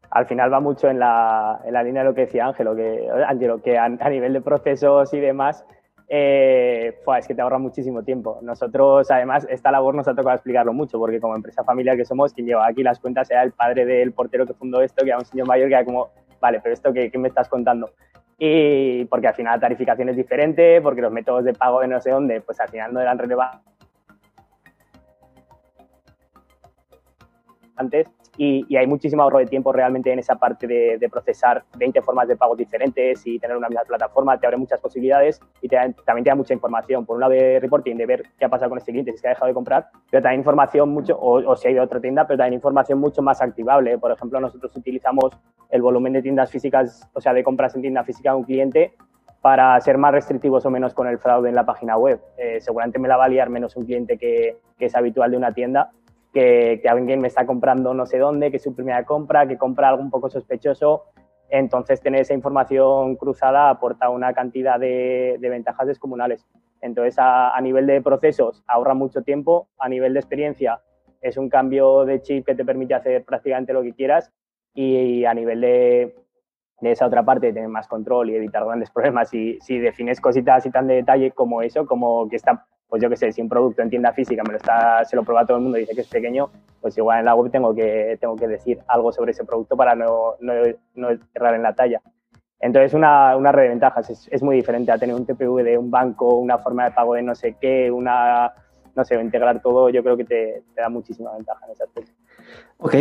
Al 0.09 0.25
final 0.25 0.51
va 0.51 0.59
mucho 0.59 0.89
en 0.89 0.99
la, 0.99 1.61
en 1.65 1.73
la 1.73 1.83
línea 1.83 2.03
de 2.03 2.09
lo 2.09 2.15
que 2.15 2.21
decía 2.21 2.45
Ángelo, 2.45 2.75
que, 2.75 3.09
Ángelo, 3.27 3.61
que 3.61 3.77
a, 3.77 3.89
nivel 3.89 4.33
de 4.33 4.41
procesos 4.41 5.13
y 5.13 5.19
demás, 5.19 5.65
eh, 6.07 6.99
es 7.17 7.27
que 7.27 7.35
te 7.35 7.41
ahorra 7.41 7.57
muchísimo 7.57 8.03
tiempo. 8.03 8.39
Nosotros, 8.41 9.09
además, 9.11 9.45
esta 9.49 9.71
labor 9.71 9.95
nos 9.95 10.07
ha 10.07 10.15
tocado 10.15 10.35
explicarlo 10.35 10.73
mucho, 10.73 10.97
porque 10.99 11.19
como 11.19 11.35
empresa 11.35 11.63
familiar 11.63 11.97
que 11.97 12.05
somos, 12.05 12.33
quien 12.33 12.47
lleva 12.47 12.67
aquí 12.67 12.83
las 12.83 12.99
cuentas 12.99 13.29
era 13.29 13.43
el 13.43 13.51
padre 13.51 13.85
del 13.85 14.13
portero 14.13 14.45
que 14.45 14.53
fundó 14.53 14.81
esto, 14.81 15.03
que 15.03 15.09
era 15.09 15.19
un 15.19 15.25
señor 15.25 15.47
mayor 15.47 15.67
que 15.67 15.75
era 15.75 15.85
como, 15.85 16.09
vale, 16.39 16.59
pero 16.61 16.73
esto 16.73 16.93
qué, 16.93 17.11
qué 17.11 17.17
me 17.17 17.27
estás 17.27 17.49
contando? 17.49 17.91
Y 18.39 19.05
porque 19.05 19.27
al 19.27 19.33
final 19.33 19.55
la 19.55 19.59
tarificación 19.59 20.09
es 20.09 20.15
diferente, 20.15 20.79
porque 20.81 21.01
los 21.01 21.11
métodos 21.11 21.43
de 21.43 21.53
pago 21.53 21.81
de 21.81 21.87
no 21.87 21.99
sé 21.99 22.11
dónde, 22.11 22.41
pues 22.41 22.59
al 22.59 22.69
final 22.69 22.93
no 22.93 23.01
eran 23.01 23.17
relevantes 23.17 23.76
y, 28.37 28.75
hay 28.75 28.87
muchísimo 28.87 29.23
ahorro 29.23 29.39
de 29.39 29.47
tiempo 29.47 29.71
realmente 29.71 30.11
en 30.11 30.19
esa 30.19 30.35
parte 30.35 30.67
de, 30.67 31.09
procesar 31.09 31.63
20 31.77 32.01
formas 32.01 32.27
de 32.27 32.35
pago 32.35 32.55
diferentes 32.55 33.25
y 33.25 33.39
tener 33.39 33.57
una 33.57 33.69
misma 33.69 33.83
plataforma, 33.83 34.37
te 34.39 34.45
abre 34.45 34.57
muchas 34.57 34.79
posibilidades 34.79 35.39
y 35.61 35.67
también 35.69 36.23
te 36.23 36.29
da 36.29 36.35
mucha 36.35 36.53
información. 36.53 37.05
Por 37.05 37.15
un 37.15 37.21
lado 37.21 37.33
de 37.33 37.59
reporting, 37.59 37.95
de 37.95 38.05
ver 38.05 38.23
qué 38.37 38.45
ha 38.45 38.49
pasado 38.49 38.69
con 38.69 38.77
este 38.77 38.91
cliente, 38.91 39.11
si 39.13 39.17
se 39.19 39.27
ha 39.27 39.31
dejado 39.31 39.47
de 39.47 39.53
comprar, 39.53 39.89
pero 40.11 40.21
también 40.21 40.41
información 40.41 40.89
mucho, 40.89 41.17
o, 41.19 41.55
si 41.55 41.67
ha 41.67 41.71
ido 41.71 41.81
a 41.81 41.85
otra 41.85 41.99
tienda, 41.99 42.27
pero 42.27 42.37
también 42.37 42.53
información 42.53 42.99
mucho 42.99 43.21
más 43.21 43.41
activable. 43.41 43.97
Por 43.97 44.11
ejemplo, 44.11 44.39
nosotros 44.39 44.75
utilizamos 44.75 45.31
el 45.69 45.81
volumen 45.81 46.13
de 46.13 46.21
tiendas 46.21 46.51
físicas, 46.51 47.09
o 47.13 47.21
sea, 47.21 47.33
de 47.33 47.43
compras 47.43 47.75
en 47.75 47.81
tienda 47.81 48.03
física 48.03 48.31
de 48.31 48.37
un 48.37 48.43
cliente 48.43 48.93
para 49.41 49.79
ser 49.81 49.97
más 49.97 50.11
restrictivos 50.11 50.65
o 50.65 50.69
menos 50.69 50.93
con 50.93 51.07
el 51.07 51.19
fraude 51.19 51.49
en 51.49 51.55
la 51.55 51.65
página 51.65 51.97
web. 51.97 52.19
Eh, 52.37 52.59
seguramente 52.59 52.99
me 52.99 53.07
la 53.07 53.17
va 53.17 53.27
menos 53.27 53.75
un 53.75 53.85
cliente 53.85 54.17
que 54.17 54.57
es 54.79 54.95
habitual 54.95 55.31
de 55.31 55.37
una 55.37 55.53
tienda, 55.53 55.91
que, 56.33 56.81
alguien 56.89 57.21
me 57.21 57.27
está 57.27 57.45
comprando 57.45 57.93
no 57.93 58.05
sé 58.05 58.17
dónde, 58.17 58.51
que 58.51 58.57
es 58.57 58.63
su 58.63 58.75
primera 58.75 59.05
compra, 59.05 59.47
que 59.47 59.57
compra 59.57 59.89
algo 59.89 60.01
un 60.01 60.11
poco 60.11 60.29
sospechoso. 60.29 61.05
Entonces, 61.49 62.01
tener 62.01 62.21
esa 62.21 62.33
información 62.33 63.15
cruzada 63.15 63.69
aporta 63.69 64.09
una 64.09 64.33
cantidad 64.33 64.79
de, 64.79 65.37
de 65.39 65.49
ventajas 65.49 65.87
descomunales. 65.87 66.45
Entonces, 66.81 67.17
a, 67.19 67.55
a, 67.55 67.61
nivel 67.61 67.87
de 67.87 68.01
procesos, 68.01 68.63
ahorra 68.67 68.93
mucho 68.93 69.21
tiempo. 69.21 69.69
A 69.79 69.89
nivel 69.89 70.13
de 70.13 70.19
experiencia, 70.19 70.81
es 71.21 71.37
un 71.37 71.49
cambio 71.49 72.05
de 72.05 72.21
chip 72.21 72.45
que 72.45 72.55
te 72.55 72.65
permite 72.65 72.93
hacer 72.93 73.23
prácticamente 73.23 73.73
lo 73.73 73.81
que 73.81 73.93
quieras. 73.93 74.31
Y 74.73 75.25
a 75.25 75.33
nivel 75.33 75.61
de, 75.61 76.15
de 76.81 76.91
esa 76.91 77.07
otra 77.07 77.23
parte, 77.23 77.53
tener 77.53 77.69
más 77.69 77.87
control 77.87 78.29
y 78.29 78.35
evitar 78.35 78.65
grandes 78.65 78.91
problemas. 78.93 79.33
Y 79.33 79.59
si 79.61 79.79
defines 79.79 80.21
cositas 80.21 80.65
y 80.65 80.71
tan 80.71 80.87
de 80.87 80.95
detalle 80.95 81.31
como 81.31 81.61
eso, 81.61 81.85
como 81.85 82.27
que 82.29 82.35
está, 82.35 82.67
pues 82.87 83.01
yo 83.01 83.09
qué 83.09 83.17
sé, 83.17 83.31
si 83.31 83.41
un 83.41 83.49
producto 83.49 83.81
en 83.81 83.89
tienda 83.89 84.13
física 84.13 84.43
me 84.43 84.51
lo 84.51 84.57
está, 84.57 85.03
se 85.05 85.15
lo 85.15 85.23
prueba 85.23 85.45
todo 85.45 85.57
el 85.57 85.63
mundo 85.63 85.77
y 85.77 85.81
dice 85.81 85.95
que 85.95 86.01
es 86.01 86.07
pequeño, 86.07 86.49
pues 86.81 86.97
igual 86.97 87.19
en 87.19 87.25
la 87.25 87.35
web 87.35 87.51
tengo 87.51 87.75
que, 87.75 88.17
tengo 88.19 88.35
que 88.35 88.47
decir 88.47 88.79
algo 88.87 89.11
sobre 89.11 89.31
ese 89.31 89.43
producto 89.43 89.75
para 89.75 89.95
no, 89.95 90.35
no, 90.39 90.53
no 90.95 91.09
errar 91.33 91.55
en 91.55 91.63
la 91.63 91.73
talla. 91.73 92.01
Entonces, 92.59 92.93
una, 92.93 93.35
una 93.37 93.51
red 93.51 93.63
de 93.63 93.69
ventajas 93.69 94.09
es, 94.09 94.27
es, 94.31 94.41
muy 94.41 94.55
diferente 94.55 94.91
a 94.91 94.97
tener 94.97 95.15
un 95.15 95.25
TPV 95.25 95.63
de 95.63 95.77
un 95.77 95.91
banco, 95.91 96.37
una 96.37 96.57
forma 96.57 96.85
de 96.85 96.91
pago 96.91 97.13
de 97.13 97.21
no 97.21 97.35
sé 97.35 97.55
qué, 97.59 97.91
una, 97.91 98.51
no 98.95 99.05
sé, 99.05 99.21
integrar 99.21 99.61
todo, 99.61 99.89
yo 99.89 100.01
creo 100.01 100.17
que 100.17 100.25
te, 100.25 100.63
te 100.73 100.81
da 100.81 100.89
muchísima 100.89 101.31
ventaja 101.33 101.65
en 101.65 101.71
ese 101.73 101.83
aspecto. 101.83 102.11
Ok, 102.77 102.95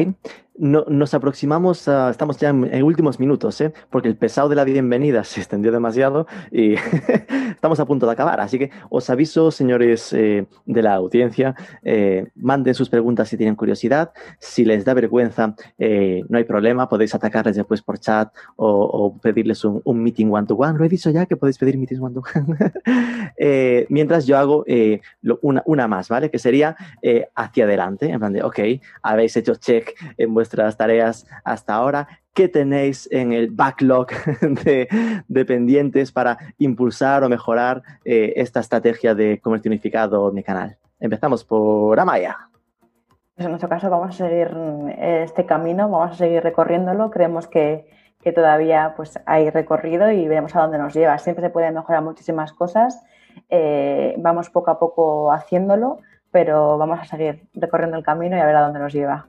no, 0.58 0.84
nos 0.88 1.14
aproximamos, 1.14 1.88
a, 1.88 2.10
estamos 2.10 2.38
ya 2.38 2.50
en, 2.50 2.82
últimos 2.82 3.20
minutos, 3.20 3.60
¿eh? 3.60 3.72
porque 3.90 4.08
el 4.08 4.16
pesado 4.16 4.48
de 4.48 4.56
la 4.56 4.64
bienvenida 4.64 5.24
se 5.24 5.40
extendió 5.40 5.72
demasiado 5.72 6.26
y 6.50 6.74
estamos 7.50 7.80
a 7.80 7.86
punto 7.86 8.06
de 8.06 8.12
acabar. 8.12 8.40
Así 8.40 8.58
que 8.58 8.70
os 8.90 9.08
aviso, 9.10 9.50
señores 9.50 10.12
eh, 10.12 10.46
de 10.64 10.82
la 10.82 10.94
audiencia, 10.94 11.54
eh, 11.82 12.28
manden 12.34 12.74
sus 12.74 12.88
preguntas 12.88 13.28
si 13.28 13.36
tienen 13.36 13.56
curiosidad. 13.56 14.12
Si 14.38 14.64
les 14.64 14.84
da 14.84 14.94
vergüenza, 14.94 15.54
eh, 15.78 16.24
no 16.28 16.38
hay 16.38 16.44
problema, 16.44 16.88
podéis 16.88 17.14
atacarles 17.14 17.56
después 17.56 17.82
por 17.82 17.98
chat 17.98 18.32
o, 18.56 18.68
o 18.68 19.18
pedirles 19.18 19.64
un, 19.64 19.80
un, 19.84 20.02
meeting 20.02 20.30
one-to-one. 20.30 20.78
Lo 20.78 20.84
he 20.84 20.88
dicho 20.88 21.10
ya 21.10 21.26
que 21.26 21.36
podéis 21.36 21.58
pedir 21.58 21.78
meetings 21.78 22.00
one-to-one. 22.00 22.56
mientras 23.88 24.26
yo 24.26 24.38
hago 24.38 24.64
lo, 25.22 25.38
una, 25.42 25.62
una, 25.66 25.88
más, 25.88 26.08
¿vale? 26.08 26.30
Que 26.30 26.38
sería 26.38 26.76
hacia 27.34 27.64
adelante, 27.64 28.10
en 28.10 28.18
plan 28.18 28.32
de, 28.32 28.42
ok, 28.42 28.58
habéis 29.02 29.36
hecho 29.36 29.54
check 29.56 29.94
en 30.16 30.32
vuestro 30.34 30.45
vuestras 30.46 30.76
tareas 30.76 31.26
hasta 31.44 31.74
ahora. 31.74 32.06
¿Qué 32.32 32.48
tenéis 32.48 33.08
en 33.10 33.32
el 33.32 33.50
backlog 33.50 34.08
de, 34.64 35.44
pendientes 35.44 36.12
para 36.12 36.38
impulsar 36.58 37.24
o 37.24 37.28
mejorar 37.28 37.82
eh, 38.04 38.34
esta 38.36 38.60
estrategia 38.60 39.14
de 39.14 39.40
comercio 39.40 39.68
unificado 39.70 40.30
mi 40.30 40.44
canal? 40.44 40.76
Empezamos 41.00 41.44
por 41.44 41.98
Amaya. 41.98 42.36
Pues 43.34 43.44
en 43.44 43.50
nuestro 43.50 43.68
caso 43.68 43.90
vamos 43.90 44.10
a 44.10 44.26
seguir 44.28 44.50
eh, 44.98 45.22
este 45.24 45.44
camino, 45.44 45.88
vamos 45.88 46.12
a 46.12 46.14
seguir 46.14 46.42
recorriéndolo. 46.42 47.10
Creemos 47.10 47.48
que, 47.48 47.90
que 48.22 48.32
todavía 48.32 48.94
pues, 48.96 49.18
hay 49.26 49.50
recorrido 49.50 50.12
y 50.12 50.28
veremos 50.28 50.54
a 50.54 50.60
dónde 50.60 50.78
nos 50.78 50.94
lleva. 50.94 51.18
Siempre 51.18 51.44
se 51.44 51.50
pueden 51.50 51.74
mejorar 51.74 52.02
muchísimas 52.02 52.52
cosas. 52.52 53.02
Eh, 53.50 54.14
vamos 54.18 54.48
poco 54.50 54.70
a 54.70 54.78
poco 54.78 55.32
haciéndolo, 55.32 55.98
pero 56.30 56.78
vamos 56.78 57.00
a 57.00 57.04
seguir 57.04 57.48
recorriendo 57.54 57.96
el 57.96 58.04
camino 58.04 58.36
y 58.36 58.40
a 58.40 58.46
ver 58.46 58.56
a 58.56 58.62
dónde 58.62 58.78
nos 58.78 58.92
lleva. 58.92 59.28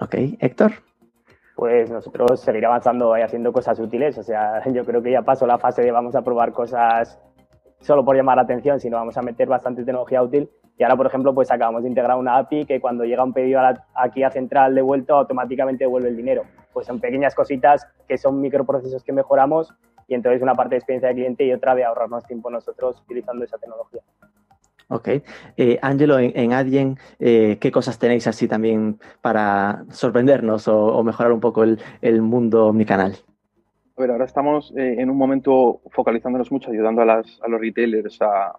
Ok, 0.00 0.14
Héctor. 0.40 0.72
Pues 1.56 1.90
nosotros 1.90 2.40
seguir 2.40 2.66
avanzando 2.66 3.16
y 3.16 3.22
haciendo 3.22 3.52
cosas 3.52 3.78
útiles. 3.78 4.18
O 4.18 4.22
sea, 4.22 4.62
yo 4.72 4.84
creo 4.84 5.02
que 5.02 5.12
ya 5.12 5.22
pasó 5.22 5.46
la 5.46 5.58
fase 5.58 5.82
de 5.82 5.92
vamos 5.92 6.14
a 6.14 6.22
probar 6.22 6.52
cosas 6.52 7.18
solo 7.80 8.04
por 8.04 8.16
llamar 8.16 8.36
la 8.36 8.42
atención, 8.42 8.80
sino 8.80 8.96
vamos 8.96 9.16
a 9.16 9.22
meter 9.22 9.48
bastante 9.48 9.84
tecnología 9.84 10.22
útil. 10.22 10.50
Y 10.76 10.82
ahora, 10.82 10.96
por 10.96 11.06
ejemplo, 11.06 11.34
pues 11.34 11.50
acabamos 11.50 11.82
de 11.82 11.88
integrar 11.88 12.16
una 12.16 12.38
API 12.38 12.64
que 12.66 12.80
cuando 12.80 13.04
llega 13.04 13.22
un 13.22 13.32
pedido 13.32 13.60
aquí 13.94 14.24
a 14.24 14.30
central 14.30 14.74
devuelto, 14.74 15.14
automáticamente 15.14 15.84
devuelve 15.84 16.08
el 16.08 16.16
dinero. 16.16 16.42
Pues 16.72 16.86
son 16.86 16.98
pequeñas 16.98 17.34
cositas 17.34 17.86
que 18.08 18.18
son 18.18 18.40
microprocesos 18.40 19.04
que 19.04 19.12
mejoramos 19.12 19.72
y 20.08 20.14
entonces 20.14 20.42
una 20.42 20.54
parte 20.54 20.74
de 20.74 20.78
experiencia 20.78 21.08
de 21.10 21.14
cliente 21.14 21.44
y 21.44 21.52
otra 21.52 21.74
de 21.74 21.84
ahorrarnos 21.84 22.24
tiempo 22.24 22.50
nosotros 22.50 23.00
utilizando 23.02 23.44
esa 23.44 23.58
tecnología. 23.58 24.02
Ok. 24.88 25.08
Eh, 25.56 25.78
Angelo, 25.82 26.18
en, 26.18 26.32
en 26.34 26.52
Adyen, 26.52 26.98
eh, 27.18 27.58
¿qué 27.60 27.70
cosas 27.70 27.98
tenéis 27.98 28.26
así 28.26 28.46
también 28.48 28.98
para 29.20 29.84
sorprendernos 29.90 30.68
o, 30.68 31.02
mejorar 31.02 31.32
un 31.32 31.40
poco 31.40 31.64
el, 31.64 31.78
el, 32.00 32.22
mundo 32.22 32.66
omnicanal? 32.66 33.16
A 33.96 34.00
ver, 34.00 34.10
ahora 34.10 34.24
estamos 34.24 34.72
eh, 34.76 34.96
en 34.98 35.10
un 35.10 35.16
momento 35.16 35.80
focalizándonos 35.90 36.50
mucho, 36.50 36.70
ayudando 36.70 37.02
a, 37.02 37.04
las, 37.04 37.40
a 37.42 37.48
los 37.48 37.60
retailers 37.60 38.20
a, 38.20 38.52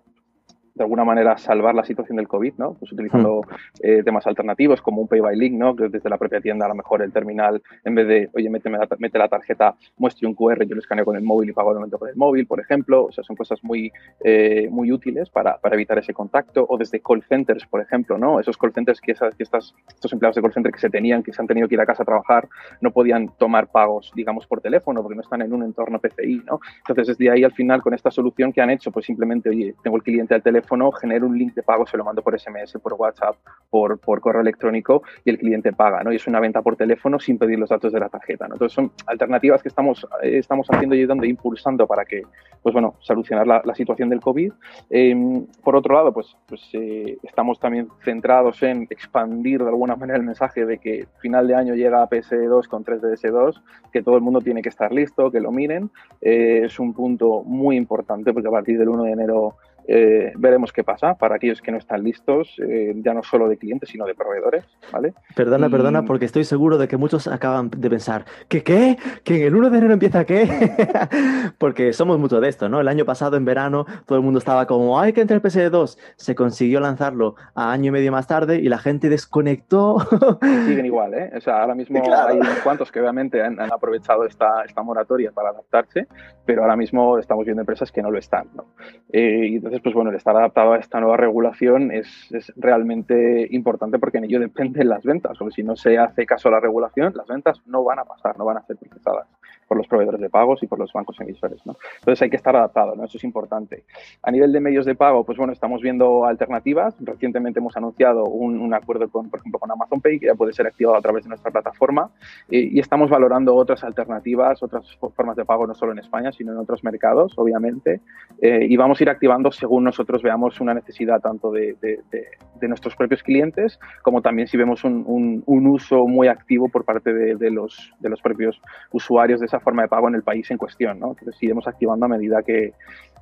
de 0.75 0.83
alguna 0.83 1.05
manera 1.05 1.37
salvar 1.37 1.73
la 1.73 1.85
situación 1.85 2.17
del 2.17 2.27
COVID, 2.27 2.53
¿no? 2.57 2.73
Pues 2.73 2.91
utilizando 2.91 3.41
mm. 3.41 3.55
eh, 3.81 4.03
temas 4.03 4.27
alternativos 4.27 4.81
como 4.81 5.01
un 5.01 5.07
pay 5.07 5.21
by 5.21 5.35
link, 5.35 5.53
¿no? 5.53 5.75
Que 5.75 5.87
desde 5.87 6.09
la 6.09 6.17
propia 6.17 6.41
tienda 6.41 6.65
a 6.65 6.69
lo 6.69 6.75
mejor 6.75 7.01
el 7.01 7.13
terminal, 7.13 7.61
en 7.85 7.95
vez 7.95 8.07
de, 8.07 8.29
oye, 8.33 8.49
la, 8.49 8.87
mete 8.99 9.17
la 9.17 9.29
tarjeta, 9.29 9.75
muestre 9.97 10.27
un 10.27 10.35
QR, 10.35 10.65
yo 10.65 10.75
lo 10.75 10.81
escaneo 10.81 11.05
con 11.05 11.15
el 11.15 11.23
móvil 11.23 11.49
y 11.49 11.53
pago 11.53 11.69
al 11.69 11.75
momento 11.77 11.97
con 11.97 12.09
el 12.09 12.15
móvil, 12.17 12.45
por 12.45 12.59
ejemplo. 12.59 13.05
O 13.05 13.11
sea, 13.11 13.23
son 13.23 13.37
cosas 13.37 13.63
muy, 13.63 13.91
eh, 14.23 14.67
muy 14.69 14.91
útiles 14.91 15.29
para, 15.29 15.57
para, 15.57 15.75
evitar 15.75 15.97
ese 15.97 16.13
contacto. 16.13 16.65
O 16.67 16.77
desde 16.77 16.99
call 16.99 17.23
centers, 17.23 17.65
por 17.65 17.81
ejemplo, 17.81 18.17
¿no? 18.17 18.41
Esos 18.41 18.57
call 18.57 18.73
centers 18.73 18.99
que, 18.99 19.13
esas, 19.13 19.33
que 19.33 19.43
estas, 19.43 19.73
estos 19.87 20.11
empleados 20.11 20.35
de 20.35 20.41
call 20.41 20.53
center 20.53 20.73
que 20.73 20.79
se 20.79 20.89
tenían, 20.89 21.23
que 21.23 21.31
se 21.31 21.41
han 21.41 21.47
tenido 21.47 21.69
que 21.69 21.75
ir 21.75 21.81
a 21.81 21.85
casa 21.85 22.03
a 22.03 22.05
trabajar, 22.05 22.49
no 22.81 22.91
podían 22.91 23.29
tomar 23.37 23.67
pagos, 23.67 24.11
digamos, 24.13 24.45
por 24.45 24.59
teléfono 24.59 25.01
porque 25.01 25.15
no 25.15 25.21
están 25.21 25.41
en 25.41 25.53
un 25.53 25.63
entorno 25.63 25.99
PCI, 25.99 26.43
¿no? 26.45 26.59
Entonces, 26.79 27.07
desde 27.07 27.31
ahí 27.31 27.45
al 27.45 27.53
final, 27.53 27.81
con 27.81 27.93
esta 27.93 28.11
solución 28.11 28.51
que 28.51 28.61
han 28.61 28.69
hecho, 28.69 28.91
pues 28.91 29.05
simplemente, 29.05 29.49
oye, 29.49 29.73
tengo 29.81 29.95
el 29.95 30.03
cliente 30.03 30.33
al 30.33 30.43
teléfono, 30.43 30.64
genero 30.99 31.27
un 31.27 31.37
link 31.37 31.53
de 31.53 31.63
pago 31.63 31.85
se 31.85 31.97
lo 31.97 32.03
mando 32.03 32.21
por 32.21 32.39
SMS, 32.39 32.77
por 32.81 32.93
WhatsApp, 32.93 33.35
por, 33.69 33.99
por 33.99 34.21
correo 34.21 34.41
electrónico 34.41 35.03
y 35.23 35.29
el 35.29 35.37
cliente 35.37 35.73
paga, 35.73 36.03
¿no? 36.03 36.11
Y 36.11 36.17
es 36.17 36.27
una 36.27 36.39
venta 36.39 36.61
por 36.61 36.75
teléfono 36.75 37.19
sin 37.19 37.37
pedir 37.37 37.59
los 37.59 37.69
datos 37.69 37.91
de 37.93 37.99
la 37.99 38.09
tarjeta, 38.09 38.47
¿no? 38.47 38.55
Entonces 38.55 38.75
son 38.75 38.91
alternativas 39.07 39.61
que 39.61 39.69
estamos, 39.69 40.05
eh, 40.21 40.37
estamos 40.37 40.67
haciendo 40.69 40.95
y 40.95 40.99
ayudando 40.99 41.23
e 41.25 41.29
impulsando 41.29 41.87
para 41.87 42.05
que, 42.05 42.23
pues 42.61 42.73
bueno, 42.73 42.95
solucionar 42.99 43.47
la, 43.47 43.75
situación 43.75 44.09
del 44.09 44.21
COVID. 44.21 44.53
Eh, 44.89 45.45
por 45.61 45.75
otro 45.75 45.95
lado, 45.95 46.13
pues, 46.13 46.35
pues 46.47 46.61
eh, 46.73 47.17
estamos 47.23 47.59
también 47.59 47.89
centrados 48.03 48.63
en 48.63 48.83
expandir 48.89 49.61
de 49.61 49.69
alguna 49.69 49.95
manera 49.95 50.17
el 50.17 50.23
mensaje 50.25 50.65
de 50.65 50.77
que 50.77 51.07
final 51.19 51.47
de 51.47 51.55
año 51.55 51.75
llega 51.75 52.07
PS2 52.09 52.67
con 52.67 52.83
3DS2, 52.83 53.61
que 53.91 54.01
todo 54.01 54.15
el 54.15 54.21
mundo 54.21 54.41
tiene 54.41 54.61
que 54.61 54.69
estar 54.69 54.91
listo, 54.91 55.31
que 55.31 55.39
lo 55.39 55.51
miren. 55.51 55.89
Eh, 56.21 56.61
es 56.65 56.79
un 56.79 56.93
punto 56.93 57.43
muy 57.43 57.75
importante 57.75 58.33
porque 58.33 58.47
a 58.47 58.51
partir 58.51 58.77
del 58.77 58.89
1 58.89 59.03
de 59.03 59.11
enero 59.11 59.57
eh, 59.87 60.33
veremos 60.37 60.73
qué 60.73 60.83
pasa 60.83 61.15
para 61.15 61.35
aquellos 61.35 61.61
que 61.61 61.71
no 61.71 61.77
están 61.77 62.03
listos, 62.03 62.55
eh, 62.59 62.93
ya 62.97 63.13
no 63.13 63.23
solo 63.23 63.47
de 63.47 63.57
clientes, 63.57 63.89
sino 63.89 64.05
de 64.05 64.15
proveedores. 64.15 64.65
¿vale? 64.91 65.13
Perdona, 65.35 65.67
y... 65.67 65.69
perdona, 65.69 66.05
porque 66.05 66.25
estoy 66.25 66.43
seguro 66.43 66.77
de 66.77 66.87
que 66.87 66.97
muchos 66.97 67.27
acaban 67.27 67.69
de 67.69 67.89
pensar, 67.89 68.25
¿qué 68.47 68.63
qué? 68.63 68.97
¿Que 69.23 69.41
en 69.41 69.43
el 69.43 69.55
1 69.55 69.69
de 69.69 69.77
enero 69.77 69.93
empieza 69.93 70.25
qué? 70.25 70.47
porque 71.57 71.93
somos 71.93 72.19
mucho 72.19 72.39
de 72.39 72.49
esto, 72.49 72.69
¿no? 72.69 72.79
El 72.79 72.87
año 72.87 73.05
pasado, 73.05 73.37
en 73.37 73.45
verano, 73.45 73.85
todo 74.05 74.17
el 74.17 74.23
mundo 74.23 74.39
estaba 74.39 74.65
como, 74.65 74.99
hay 74.99 75.13
que 75.13 75.21
entrar 75.21 75.41
el 75.43 75.43
PS2. 75.43 75.97
Se 76.15 76.35
consiguió 76.35 76.79
lanzarlo 76.79 77.35
a 77.53 77.71
año 77.71 77.89
y 77.89 77.91
medio 77.91 78.11
más 78.11 78.27
tarde 78.27 78.57
y 78.57 78.69
la 78.69 78.77
gente 78.77 79.09
desconectó. 79.09 79.97
Siguen 80.65 80.85
igual, 80.85 81.13
¿eh? 81.13 81.31
O 81.35 81.41
sea, 81.41 81.61
ahora 81.61 81.75
mismo 81.75 82.01
claro. 82.01 82.33
hay 82.33 82.39
unos 82.39 82.59
cuantos 82.59 82.91
que 82.91 82.99
obviamente 82.99 83.41
han, 83.41 83.59
han 83.59 83.71
aprovechado 83.71 84.25
esta, 84.25 84.63
esta, 84.63 84.81
moratoria 84.81 85.31
para 85.31 85.49
adaptarse, 85.49 86.07
pero 86.45 86.61
ahora 86.61 86.75
mismo 86.75 87.17
estamos 87.17 87.45
viendo 87.45 87.61
empresas 87.61 87.91
que 87.91 88.01
no 88.01 88.11
lo 88.11 88.19
están, 88.19 88.47
¿no? 88.55 88.65
Eh, 89.11 89.47
y 89.49 89.55
entonces 89.55 89.74
entonces, 89.75 89.91
pues 89.91 89.95
bueno, 89.95 90.11
el 90.11 90.15
estar 90.15 90.33
adaptado 90.37 90.71
a 90.71 90.77
esta 90.77 91.01
nueva 91.01 91.17
regulación 91.17 91.91
es, 91.91 92.07
realmente 92.55 93.45
importante 93.51 93.99
porque 93.99 94.19
en 94.19 94.23
ello 94.23 94.39
dependen 94.39 94.87
las 94.87 95.03
ventas. 95.03 95.41
O 95.41 95.51
si 95.51 95.63
no 95.63 95.75
se 95.75 95.97
hace 95.97 96.25
caso 96.25 96.47
a 96.47 96.53
la 96.53 96.59
regulación, 96.61 97.13
las 97.13 97.27
ventas 97.27 97.61
no 97.65 97.83
van 97.83 97.99
a 97.99 98.05
pasar, 98.05 98.37
no 98.37 98.45
van 98.45 98.55
a 98.55 98.61
ser 98.61 98.77
procesadas. 98.77 99.27
Por 99.67 99.77
los 99.77 99.87
proveedores 99.87 100.21
de 100.21 100.29
pagos 100.29 100.61
y 100.63 100.67
por 100.67 100.79
los 100.79 100.91
bancos 100.93 101.19
emisores. 101.19 101.65
¿no? 101.65 101.77
Entonces 101.99 102.21
hay 102.21 102.29
que 102.29 102.35
estar 102.35 102.55
adaptado, 102.55 102.95
¿no? 102.95 103.05
eso 103.05 103.17
es 103.17 103.23
importante. 103.23 103.83
A 104.23 104.31
nivel 104.31 104.51
de 104.51 104.59
medios 104.59 104.85
de 104.85 104.95
pago, 104.95 105.23
pues 105.23 105.37
bueno, 105.37 105.53
estamos 105.53 105.81
viendo 105.81 106.25
alternativas. 106.25 106.95
Recientemente 106.99 107.59
hemos 107.59 107.75
anunciado 107.77 108.25
un, 108.25 108.59
un 108.59 108.73
acuerdo, 108.73 109.09
con, 109.09 109.29
por 109.29 109.39
ejemplo, 109.39 109.59
con 109.59 109.71
Amazon 109.71 110.01
Pay, 110.01 110.19
que 110.19 110.27
ya 110.27 110.35
puede 110.35 110.53
ser 110.53 110.67
activado 110.67 110.97
a 110.97 111.01
través 111.01 111.23
de 111.23 111.29
nuestra 111.29 111.51
plataforma, 111.51 112.11
y, 112.49 112.77
y 112.77 112.79
estamos 112.79 113.09
valorando 113.09 113.55
otras 113.55 113.83
alternativas, 113.83 114.61
otras 114.61 114.97
formas 115.15 115.35
de 115.35 115.45
pago, 115.45 115.67
no 115.67 115.73
solo 115.73 115.91
en 115.91 115.99
España, 115.99 116.31
sino 116.31 116.51
en 116.51 116.57
otros 116.57 116.83
mercados, 116.83 117.33
obviamente, 117.37 118.01
eh, 118.41 118.65
y 118.67 118.75
vamos 118.77 118.99
a 118.99 119.03
ir 119.03 119.09
activando 119.09 119.51
según 119.51 119.83
nosotros 119.83 120.21
veamos 120.21 120.59
una 120.61 120.73
necesidad 120.73 121.19
tanto 121.21 121.51
de, 121.51 121.75
de, 121.81 122.01
de, 122.11 122.27
de 122.59 122.67
nuestros 122.67 122.95
propios 122.95 123.23
clientes 123.23 123.79
como 124.01 124.21
también 124.21 124.47
si 124.47 124.57
vemos 124.57 124.83
un, 124.83 125.03
un, 125.07 125.43
un 125.45 125.67
uso 125.67 126.07
muy 126.07 126.27
activo 126.27 126.69
por 126.69 126.85
parte 126.85 127.13
de, 127.13 127.51
los, 127.51 127.93
de 127.99 128.09
los 128.09 128.21
propios 128.21 128.61
usuarios 128.91 129.39
de 129.39 129.47
esa 129.47 129.54
forma 129.59 129.83
de 129.83 129.87
pago 129.87 130.07
en 130.07 130.15
el 130.15 130.23
país 130.23 130.49
en 130.51 130.57
cuestión. 130.57 130.99
¿no? 130.99 131.09
Entonces 131.09 131.41
iremos 131.41 131.67
activando 131.67 132.05
a 132.05 132.09
medida 132.09 132.41
que, 132.43 132.73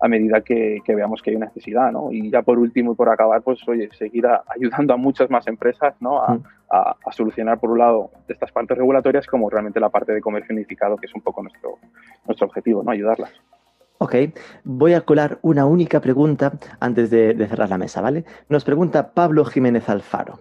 a 0.02 0.08
medida 0.08 0.42
que, 0.42 0.80
que, 0.86 0.96
veamos 0.96 1.22
que 1.22 1.32
hay 1.32 1.36
una 1.36 1.48
necesidad. 1.48 1.92
¿no? 1.92 2.12
Y 2.12 2.30
ya 2.30 2.42
por 2.42 2.60
último 2.60 2.94
y 2.94 2.96
por 2.96 3.10
acabar, 3.10 3.42
pues 3.42 3.60
oye, 3.68 3.90
seguir 3.98 4.28
a, 4.28 4.44
ayudando 4.48 4.94
a 4.94 4.98
muchas 4.98 5.30
más 5.30 5.48
empresas 5.48 5.96
¿no? 6.00 6.22
a, 6.22 6.34
mm. 6.34 6.44
a, 6.72 6.96
a, 7.06 7.12
solucionar 7.12 7.60
por 7.60 7.72
un 7.72 7.80
lado 7.80 8.12
estas 8.28 8.52
partes 8.52 8.78
regulatorias 8.78 9.28
como 9.28 9.50
realmente 9.50 9.80
la 9.80 9.90
parte 9.90 10.14
de 10.14 10.22
comercio 10.22 10.54
unificado, 10.54 10.98
que 10.98 11.08
es 11.08 11.16
un 11.16 11.22
poco 11.22 11.42
nuestro, 11.42 11.78
nuestro 12.26 12.48
objetivo, 12.48 12.84
¿no? 12.84 12.92
ayudarlas. 12.92 13.32
Ok, 14.00 14.16
voy 14.66 14.94
a 14.96 15.02
colar 15.02 15.40
una 15.44 15.66
única 15.66 16.02
pregunta 16.02 16.52
antes 16.82 17.10
de, 17.10 17.34
de, 17.36 17.48
cerrar 17.48 17.70
la 17.70 17.78
mesa, 17.78 18.02
¿vale? 18.02 18.26
Nos 18.50 18.66
pregunta 18.66 19.14
Pablo 19.14 19.46
Jiménez 19.46 19.88
Alfaro. 19.88 20.40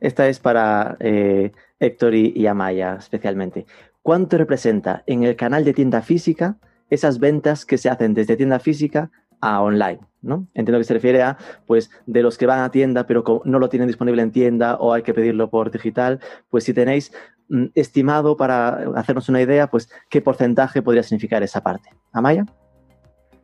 Esta 0.00 0.28
es 0.28 0.38
para 0.38 0.96
eh, 1.00 1.52
Héctor 1.78 2.14
y, 2.14 2.32
y, 2.34 2.46
Amaya 2.46 2.96
especialmente. 2.98 3.66
¿Cuánto 4.08 4.38
representa 4.38 5.02
en 5.04 5.22
el 5.22 5.36
canal 5.36 5.66
de 5.66 5.74
tienda 5.74 6.00
física 6.00 6.56
esas 6.88 7.18
ventas 7.18 7.66
que 7.66 7.76
se 7.76 7.90
hacen 7.90 8.14
desde 8.14 8.38
tienda 8.38 8.58
física 8.58 9.10
a 9.42 9.60
online? 9.60 9.98
¿no? 10.22 10.46
Entiendo 10.54 10.78
que 10.78 10.84
se 10.84 10.94
refiere 10.94 11.22
a, 11.22 11.36
pues, 11.66 11.90
de 12.06 12.22
los 12.22 12.38
que 12.38 12.46
van 12.46 12.60
a 12.60 12.70
tienda 12.70 13.04
pero 13.06 13.22
no 13.44 13.58
lo 13.58 13.68
tienen 13.68 13.86
disponible 13.86 14.22
en 14.22 14.32
tienda 14.32 14.76
o 14.76 14.94
hay 14.94 15.02
que 15.02 15.12
pedirlo 15.12 15.50
por 15.50 15.70
digital, 15.70 16.20
pues 16.48 16.64
si 16.64 16.72
tenéis 16.72 17.12
mm, 17.50 17.66
estimado 17.74 18.34
para 18.38 18.78
hacernos 18.96 19.28
una 19.28 19.42
idea, 19.42 19.66
pues, 19.66 19.90
¿qué 20.08 20.22
porcentaje 20.22 20.80
podría 20.80 21.02
significar 21.02 21.42
esa 21.42 21.60
parte? 21.60 21.90
¿Amaya? 22.10 22.46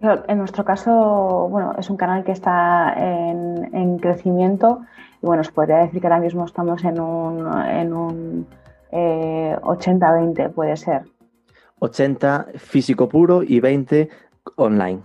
En 0.01 0.39
nuestro 0.39 0.65
caso, 0.65 1.47
bueno, 1.51 1.75
es 1.79 1.91
un 1.91 1.99
canal 1.99 2.25
que 2.25 2.33
está 2.33 2.95
en, 2.97 3.69
en 3.75 3.99
crecimiento 3.99 4.81
y 5.23 5.27
bueno, 5.27 5.43
os 5.43 5.51
podría 5.51 5.77
decir 5.81 6.01
que 6.01 6.07
ahora 6.07 6.21
mismo 6.21 6.47
estamos 6.47 6.83
en 6.85 6.99
un 6.99 8.47
eh, 8.95 9.57
80-20, 9.61 10.53
puede 10.53 10.77
ser. 10.77 11.03
80 11.81 12.47
físico 12.57 13.09
puro 13.09 13.43
y 13.43 13.61
20 13.61 14.09
online. 14.57 15.03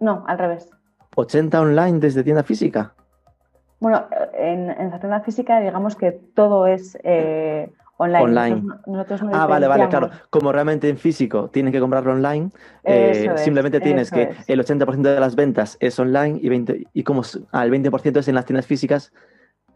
No, 0.00 0.24
al 0.26 0.38
revés. 0.38 0.70
80 1.14 1.60
online 1.60 1.98
desde 2.00 2.24
tienda 2.24 2.42
física. 2.42 2.94
Bueno, 3.78 4.06
en, 4.32 4.70
en 4.70 4.90
la 4.90 4.98
tienda 4.98 5.20
física 5.20 5.60
digamos 5.60 5.96
que 5.96 6.12
todo 6.12 6.66
es 6.66 6.98
eh, 7.04 7.70
online. 7.98 8.22
online. 8.24 8.50
Nosotros, 8.56 8.86
nosotros 8.86 9.22
no 9.22 9.30
ah, 9.34 9.46
vale, 9.46 9.66
vale, 9.66 9.88
claro. 9.88 10.10
Como 10.30 10.50
realmente 10.50 10.88
en 10.88 10.96
físico 10.96 11.50
tienes 11.50 11.72
que 11.72 11.80
comprarlo 11.80 12.12
online, 12.12 12.50
eh, 12.84 13.32
es, 13.34 13.40
simplemente 13.42 13.80
tienes 13.80 14.10
que 14.10 14.22
es. 14.22 14.48
el 14.48 14.64
80% 14.64 15.02
de 15.02 15.20
las 15.20 15.36
ventas 15.36 15.76
es 15.80 15.98
online 15.98 16.38
y, 16.40 16.48
20, 16.48 16.86
y 16.92 17.02
como 17.02 17.22
ah, 17.52 17.64
el 17.64 17.70
20% 17.70 18.18
es 18.18 18.28
en 18.28 18.34
las 18.34 18.46
tiendas 18.46 18.66
físicas, 18.66 19.12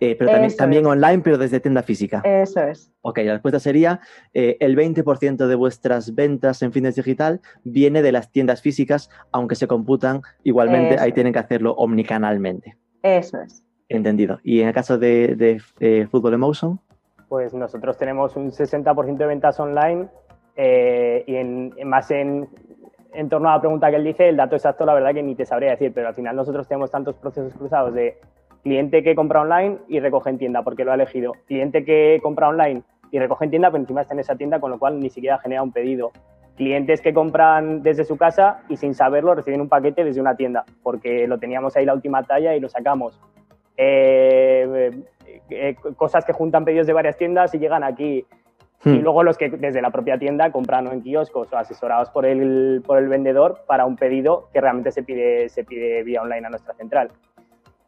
eh, 0.01 0.17
pero 0.19 0.31
también, 0.31 0.57
también 0.57 0.87
online, 0.87 1.21
pero 1.23 1.37
desde 1.37 1.61
tienda 1.61 1.83
física. 1.83 2.23
Eso 2.25 2.63
es. 2.63 2.91
Ok, 3.03 3.19
la 3.19 3.35
respuesta 3.35 3.61
sería 3.61 4.01
eh, 4.33 4.57
el 4.61 4.77
20% 4.77 5.47
de 5.47 5.55
vuestras 5.55 6.15
ventas 6.15 6.63
en 6.63 6.73
fines 6.73 6.97
digital 6.97 7.41
viene 7.65 8.03
de 8.03 8.13
las 8.13 8.31
tiendas 8.31 8.63
físicas, 8.63 9.11
aunque 9.31 9.55
se 9.55 9.67
computan 9.67 10.23
igualmente, 10.43 10.95
Eso 10.95 11.05
ahí 11.05 11.13
tienen 11.13 11.33
que 11.33 11.39
hacerlo 11.39 11.73
omnicanalmente. 11.75 12.77
Eso 13.03 13.41
es. 13.41 13.63
Entendido. 13.89 14.39
¿Y 14.43 14.61
en 14.61 14.69
el 14.69 14.75
caso 14.75 14.99
de, 14.99 15.35
de, 15.37 15.61
de 15.79 16.07
Fútbol 16.07 16.35
Emotion? 16.35 16.81
Pues 17.29 17.53
nosotros 17.53 17.99
tenemos 17.99 18.37
un 18.37 18.51
60% 18.51 19.17
de 19.17 19.27
ventas 19.27 19.61
online 19.61 20.09
eh, 20.57 21.25
y 21.27 21.37
en, 21.37 21.75
más 21.85 22.11
en, 22.11 22.49
en 23.13 23.29
torno 23.29 23.51
a 23.51 23.55
la 23.55 23.61
pregunta 23.61 23.91
que 23.91 23.97
él 23.97 24.05
dice, 24.05 24.29
el 24.29 24.37
dato 24.37 24.57
exacto 24.57 24.85
la 24.85 24.95
verdad 24.95 25.15
que 25.15 25.23
ni 25.23 25.35
te 25.35 25.45
sabría 25.45 25.71
decir, 25.71 25.93
pero 25.95 26.09
al 26.09 26.15
final 26.15 26.37
nosotros 26.37 26.67
tenemos 26.67 26.91
tantos 26.91 27.17
procesos 27.17 27.55
cruzados 27.55 27.95
de 27.95 28.19
cliente 28.63 29.03
que 29.03 29.15
compra 29.15 29.41
online 29.41 29.79
y 29.89 30.01
recoge 30.01 30.31
en 30.31 30.39
tienda 30.39 30.63
porque 30.63 30.85
lo 30.85 30.93
ha 30.93 30.95
elegido, 30.95 31.33
cliente 31.47 31.85
que 31.85 32.21
compra 32.23 32.49
online 32.49 32.83
y 33.11 33.19
recoge 33.19 33.45
en 33.45 33.51
tienda, 33.51 33.71
pero 33.71 33.83
encima 33.83 34.03
está 34.03 34.15
en 34.15 34.21
esa 34.21 34.37
tienda, 34.37 34.61
con 34.61 34.71
lo 34.71 34.79
cual 34.79 35.01
ni 35.01 35.11
siquiera 35.11 35.39
genera 35.39 35.63
un 35.63 35.73
pedido. 35.73 36.13
Clientes 36.57 37.01
que 37.01 37.15
compran 37.15 37.83
desde 37.83 38.05
su 38.05 38.17
casa 38.17 38.63
y 38.69 38.77
sin 38.77 38.95
saberlo 38.95 39.35
reciben 39.35 39.61
un 39.61 39.69
paquete 39.69 40.05
desde 40.05 40.21
una 40.21 40.37
tienda, 40.37 40.65
porque 40.83 41.27
lo 41.27 41.39
teníamos 41.39 41.77
ahí 41.77 41.85
la 41.85 41.95
última 41.95 42.23
talla 42.23 42.55
y 42.55 42.61
lo 42.61 42.69
sacamos. 42.69 43.19
Eh, 43.77 44.91
eh, 45.49 45.77
cosas 45.97 46.25
que 46.25 46.33
juntan 46.33 46.65
pedidos 46.65 46.87
de 46.87 46.93
varias 46.93 47.17
tiendas 47.17 47.55
y 47.55 47.59
llegan 47.59 47.83
aquí. 47.83 48.27
Hmm. 48.83 48.95
Y 48.95 48.99
luego 48.99 49.23
los 49.23 49.37
que 49.37 49.51
desde 49.51 49.83
la 49.83 49.91
propia 49.91 50.19
tienda 50.19 50.53
compran 50.53 50.87
o 50.87 50.93
en 50.93 51.03
kioscos 51.03 51.53
o 51.53 51.57
asesorados 51.57 52.11
por 52.11 52.25
el, 52.25 52.83
por 52.87 52.99
el 52.99 53.09
vendedor 53.09 53.63
para 53.67 53.85
un 53.87 53.97
pedido 53.97 54.49
que 54.53 54.61
realmente 54.61 54.91
se 54.91 55.03
pide, 55.03 55.49
se 55.49 55.65
pide 55.65 56.03
vía 56.03 56.23
online 56.23 56.47
a 56.47 56.51
nuestra 56.51 56.75
central. 56.75 57.11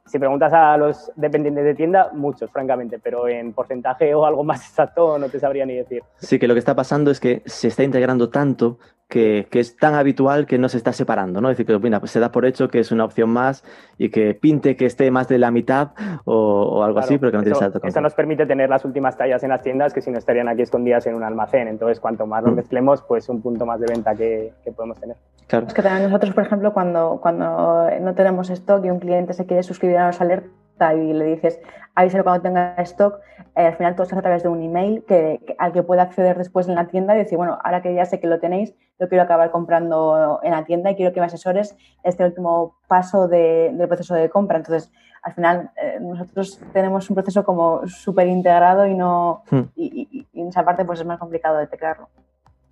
Si 0.07 0.19
preguntas 0.19 0.53
a 0.53 0.77
los 0.77 1.13
dependientes 1.17 1.65
de 1.65 1.75
tienda, 1.75 2.11
muchos, 2.13 2.51
francamente, 2.51 2.99
pero 2.99 3.29
en 3.29 3.53
porcentaje 3.53 4.15
o 4.15 4.27
algo 4.27 4.45
más 4.45 4.61
exacto 4.69 5.19
no 5.19 5.29
te 5.29 5.39
sabría 5.39 5.65
ni 5.65 5.77
decir. 5.77 6.03
Sí, 6.19 6.39
que 6.39 6.49
lo 6.49 6.55
que 6.55 6.59
está 6.59 6.75
pasando 6.75 7.11
es 7.11 7.21
que 7.21 7.43
se 7.47 7.69
está 7.69 7.83
integrando 7.83 8.29
tanto 8.29 8.79
que, 9.13 9.47
que, 9.51 9.61
es 9.61 9.77
tan 9.77 9.95
habitual 9.95 10.47
que 10.47 10.57
no 10.57 10.71
se 10.71 10.79
está 10.79 10.95
separando, 10.95 11.43
¿no? 11.43 11.51
Es 11.51 11.59
decir, 11.59 11.67
que 11.67 11.79
mira, 11.79 12.01
pues 12.01 12.13
se 12.13 12.19
da 12.19 12.33
por 12.33 12.47
hecho 12.47 12.69
que 12.69 12.79
es 12.79 12.93
una 12.93 13.05
opción 13.05 13.29
más 13.29 13.63
y 13.99 14.09
que 14.09 14.33
pinte 14.33 14.75
que 14.75 14.87
esté 14.87 15.11
más 15.11 15.29
de 15.29 15.37
la 15.37 15.51
mitad 15.51 15.91
o, 16.25 16.35
o 16.35 16.83
algo 16.83 16.95
claro, 16.95 17.05
así, 17.05 17.19
pero 17.19 17.31
que 17.31 17.37
no 17.37 17.43
tiene 17.43 17.59
salto. 17.59 17.79
Esto 17.83 18.01
nos 18.01 18.15
permite 18.15 18.47
tener 18.47 18.71
las 18.71 18.87
últimas 18.87 19.19
tallas 19.19 19.43
en 19.43 19.51
las 19.51 19.61
tiendas 19.61 19.93
que 19.93 20.01
si 20.01 20.11
no 20.11 20.17
estarían 20.17 20.49
aquí 20.49 20.63
escondidas 20.63 21.07
en 21.07 21.15
un 21.15 21.25
almacén. 21.25 21.69
Entonces, 21.69 22.01
cuanto 22.01 22.27
más 22.27 22.43
lo 22.43 22.53
mezclemos, 22.53 23.03
pues 23.03 23.29
un 23.29 23.43
punto 23.43 23.67
más 23.67 23.81
de 23.81 23.87
venta 23.87 24.15
que, 24.15 24.55
que 24.65 24.73
podemos 24.73 24.99
tener. 24.99 25.19
Claro. 25.47 25.67
Es 25.67 25.75
que 25.75 25.83
también 25.83 26.05
nosotros, 26.05 26.33
por 26.33 26.45
ejemplo, 26.45 26.73
cuando, 26.73 27.19
cuando 27.21 27.91
no 28.01 28.15
tenemos 28.15 28.49
stock 28.49 28.83
y 28.83 28.89
un 28.89 28.99
cliente 28.99 29.35
se 29.35 29.45
quiere 29.45 29.63
suscribir 29.63 29.99
a 29.99 30.07
los 30.07 30.21
alertas, 30.23 30.51
y 30.95 31.13
le 31.13 31.25
dices 31.25 31.61
avísalo 31.95 32.25
cuando 32.25 32.43
tenga 32.43 32.75
stock, 32.79 33.21
eh, 33.55 33.67
al 33.67 33.77
final 33.77 33.95
todo 33.95 34.07
se 34.07 34.15
hace 34.15 34.21
a 34.21 34.23
través 34.23 34.43
de 34.43 34.49
un 34.49 34.63
email 34.63 35.05
que, 35.07 35.41
que, 35.47 35.55
al 35.59 35.73
que 35.73 35.83
puede 35.83 36.01
acceder 36.01 36.39
después 36.39 36.69
en 36.69 36.75
la 36.75 36.87
tienda 36.87 37.15
y 37.15 37.19
decir, 37.19 37.37
bueno, 37.37 37.59
ahora 37.63 37.83
que 37.83 37.95
ya 37.95 38.05
sé 38.05 38.21
que 38.21 38.27
lo 38.27 38.41
tenéis, 38.41 38.75
yo 38.99 39.09
quiero 39.09 39.25
acabar 39.25 39.51
comprando 39.51 40.41
en 40.43 40.53
la 40.53 40.65
tienda 40.65 40.91
y 40.91 40.97
quiero 40.97 41.13
que 41.13 41.21
me 41.21 41.27
asesores 41.27 41.77
este 42.05 42.25
último 42.25 42.79
paso 42.89 43.29
de, 43.29 43.73
del 43.75 43.89
proceso 43.89 44.15
de 44.15 44.31
compra. 44.31 44.59
Entonces, 44.59 44.93
al 45.23 45.35
final, 45.35 45.71
eh, 45.77 45.99
nosotros 46.01 46.61
tenemos 46.73 47.09
un 47.11 47.15
proceso 47.15 47.45
como 47.45 47.87
súper 47.87 48.29
integrado 48.29 48.87
y 48.87 48.95
no 48.95 49.43
hmm. 49.51 49.61
y, 49.75 50.09
y, 50.11 50.29
y, 50.33 50.41
en 50.41 50.49
esa 50.49 50.65
parte 50.65 50.85
pues 50.85 51.01
es 51.01 51.07
más 51.07 51.19
complicado 51.19 51.59
de 51.59 51.67
teclarlo. 51.67 52.09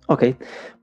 Ok, 0.07 0.23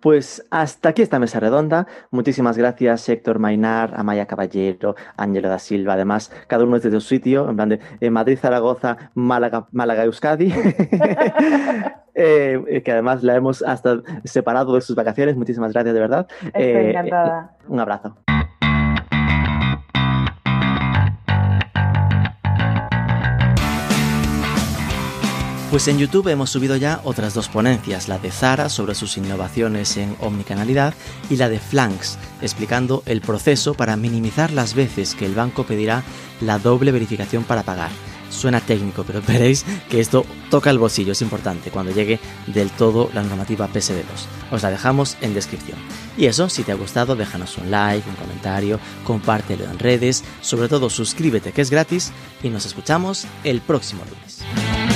pues 0.01 0.47
hasta 0.51 0.91
aquí 0.91 1.03
esta 1.03 1.19
mesa 1.19 1.41
redonda. 1.41 1.87
Muchísimas 2.11 2.57
gracias 2.57 3.09
Héctor 3.09 3.39
Mainar, 3.39 3.93
Amaya 3.97 4.27
Caballero, 4.27 4.95
Ángelo 5.17 5.49
da 5.49 5.59
Silva. 5.59 5.95
Además, 5.95 6.33
cada 6.47 6.65
uno 6.65 6.79
desde 6.79 6.91
su 6.93 7.01
sitio, 7.01 7.49
en 7.51 7.57
plan 7.57 7.69
de 7.69 7.81
eh, 8.01 8.11
Madrid, 8.11 8.39
Zaragoza, 8.39 9.11
Málaga, 9.15 9.67
Málaga 9.73 10.05
Euskadi. 10.05 10.53
eh, 12.15 12.83
que 12.85 12.93
además 12.93 13.23
la 13.23 13.37
hemos 13.37 13.63
hasta 13.63 14.03
separado 14.25 14.75
de 14.75 14.81
sus 14.81 14.97
vacaciones. 14.97 15.37
Muchísimas 15.37 15.73
gracias, 15.73 15.95
de 15.95 16.01
verdad. 16.01 16.27
Estoy 16.47 16.63
eh, 16.63 16.91
encantada. 16.91 17.57
un 17.69 17.81
abrazo. 17.81 18.17
Pues 25.71 25.87
en 25.87 25.99
YouTube 25.99 26.29
hemos 26.29 26.49
subido 26.49 26.77
ya 26.77 27.03
otras 27.05 27.35
dos 27.35 27.51
ponencias, 27.51 28.09
la 28.09 28.19
de 28.19 28.31
Zara 28.31 28.71
sobre 28.71 28.95
sus 28.95 29.19
innovaciones 29.19 29.99
en 29.99 30.17
omnicanalidad 30.19 30.95
y 31.29 31.37
la 31.37 31.51
de 31.51 31.59
Flanks, 31.59 32.19
explicando 32.41 33.03
el 33.05 33.21
proceso 33.21 33.75
para 33.75 33.97
minimizar 33.97 34.51
las 34.51 34.73
veces 34.73 35.15
que 35.15 35.27
el 35.27 35.35
banco 35.35 35.65
pedirá 35.65 36.05
la 36.41 36.59
doble 36.59 36.91
verificación 36.91 37.45
para 37.45 37.65
pagar. 37.65 37.91
Suena 38.31 38.63
técnico, 38.63 39.05
pero 39.07 39.21
veréis 39.27 39.67
que 39.91 40.01
esto 40.01 40.25
toca 40.51 40.71
el 40.71 40.79
bolsillo, 40.79 41.13
es 41.13 41.21
importante 41.21 41.71
cuando 41.71 41.93
llegue 41.93 42.19
del 42.47 42.71
todo 42.71 43.11
la 43.13 43.23
normativa 43.23 43.69
PSD2. 43.69 44.51
Os 44.51 44.63
la 44.63 44.71
dejamos 44.71 45.19
en 45.21 45.35
descripción. 45.35 45.77
Y 46.17 46.27
eso, 46.27 46.49
si 46.49 46.63
te 46.63 46.73
ha 46.73 46.77
gustado, 46.77 47.15
déjanos 47.15 47.59
un 47.59 47.71
like, 47.71 48.09
un 48.09 48.17
comentario, 48.17 48.81
compártelo 49.05 49.65
en 49.65 49.79
redes, 49.79 50.25
sobre 50.41 50.69
todo 50.69 50.89
suscríbete 50.89 51.53
que 51.53 51.61
es 51.61 51.71
gratis 51.71 52.11
y 52.43 52.49
nos 52.49 52.65
escuchamos 52.65 53.27
el 53.45 53.61
próximo 53.61 54.03
lunes. 54.07 54.88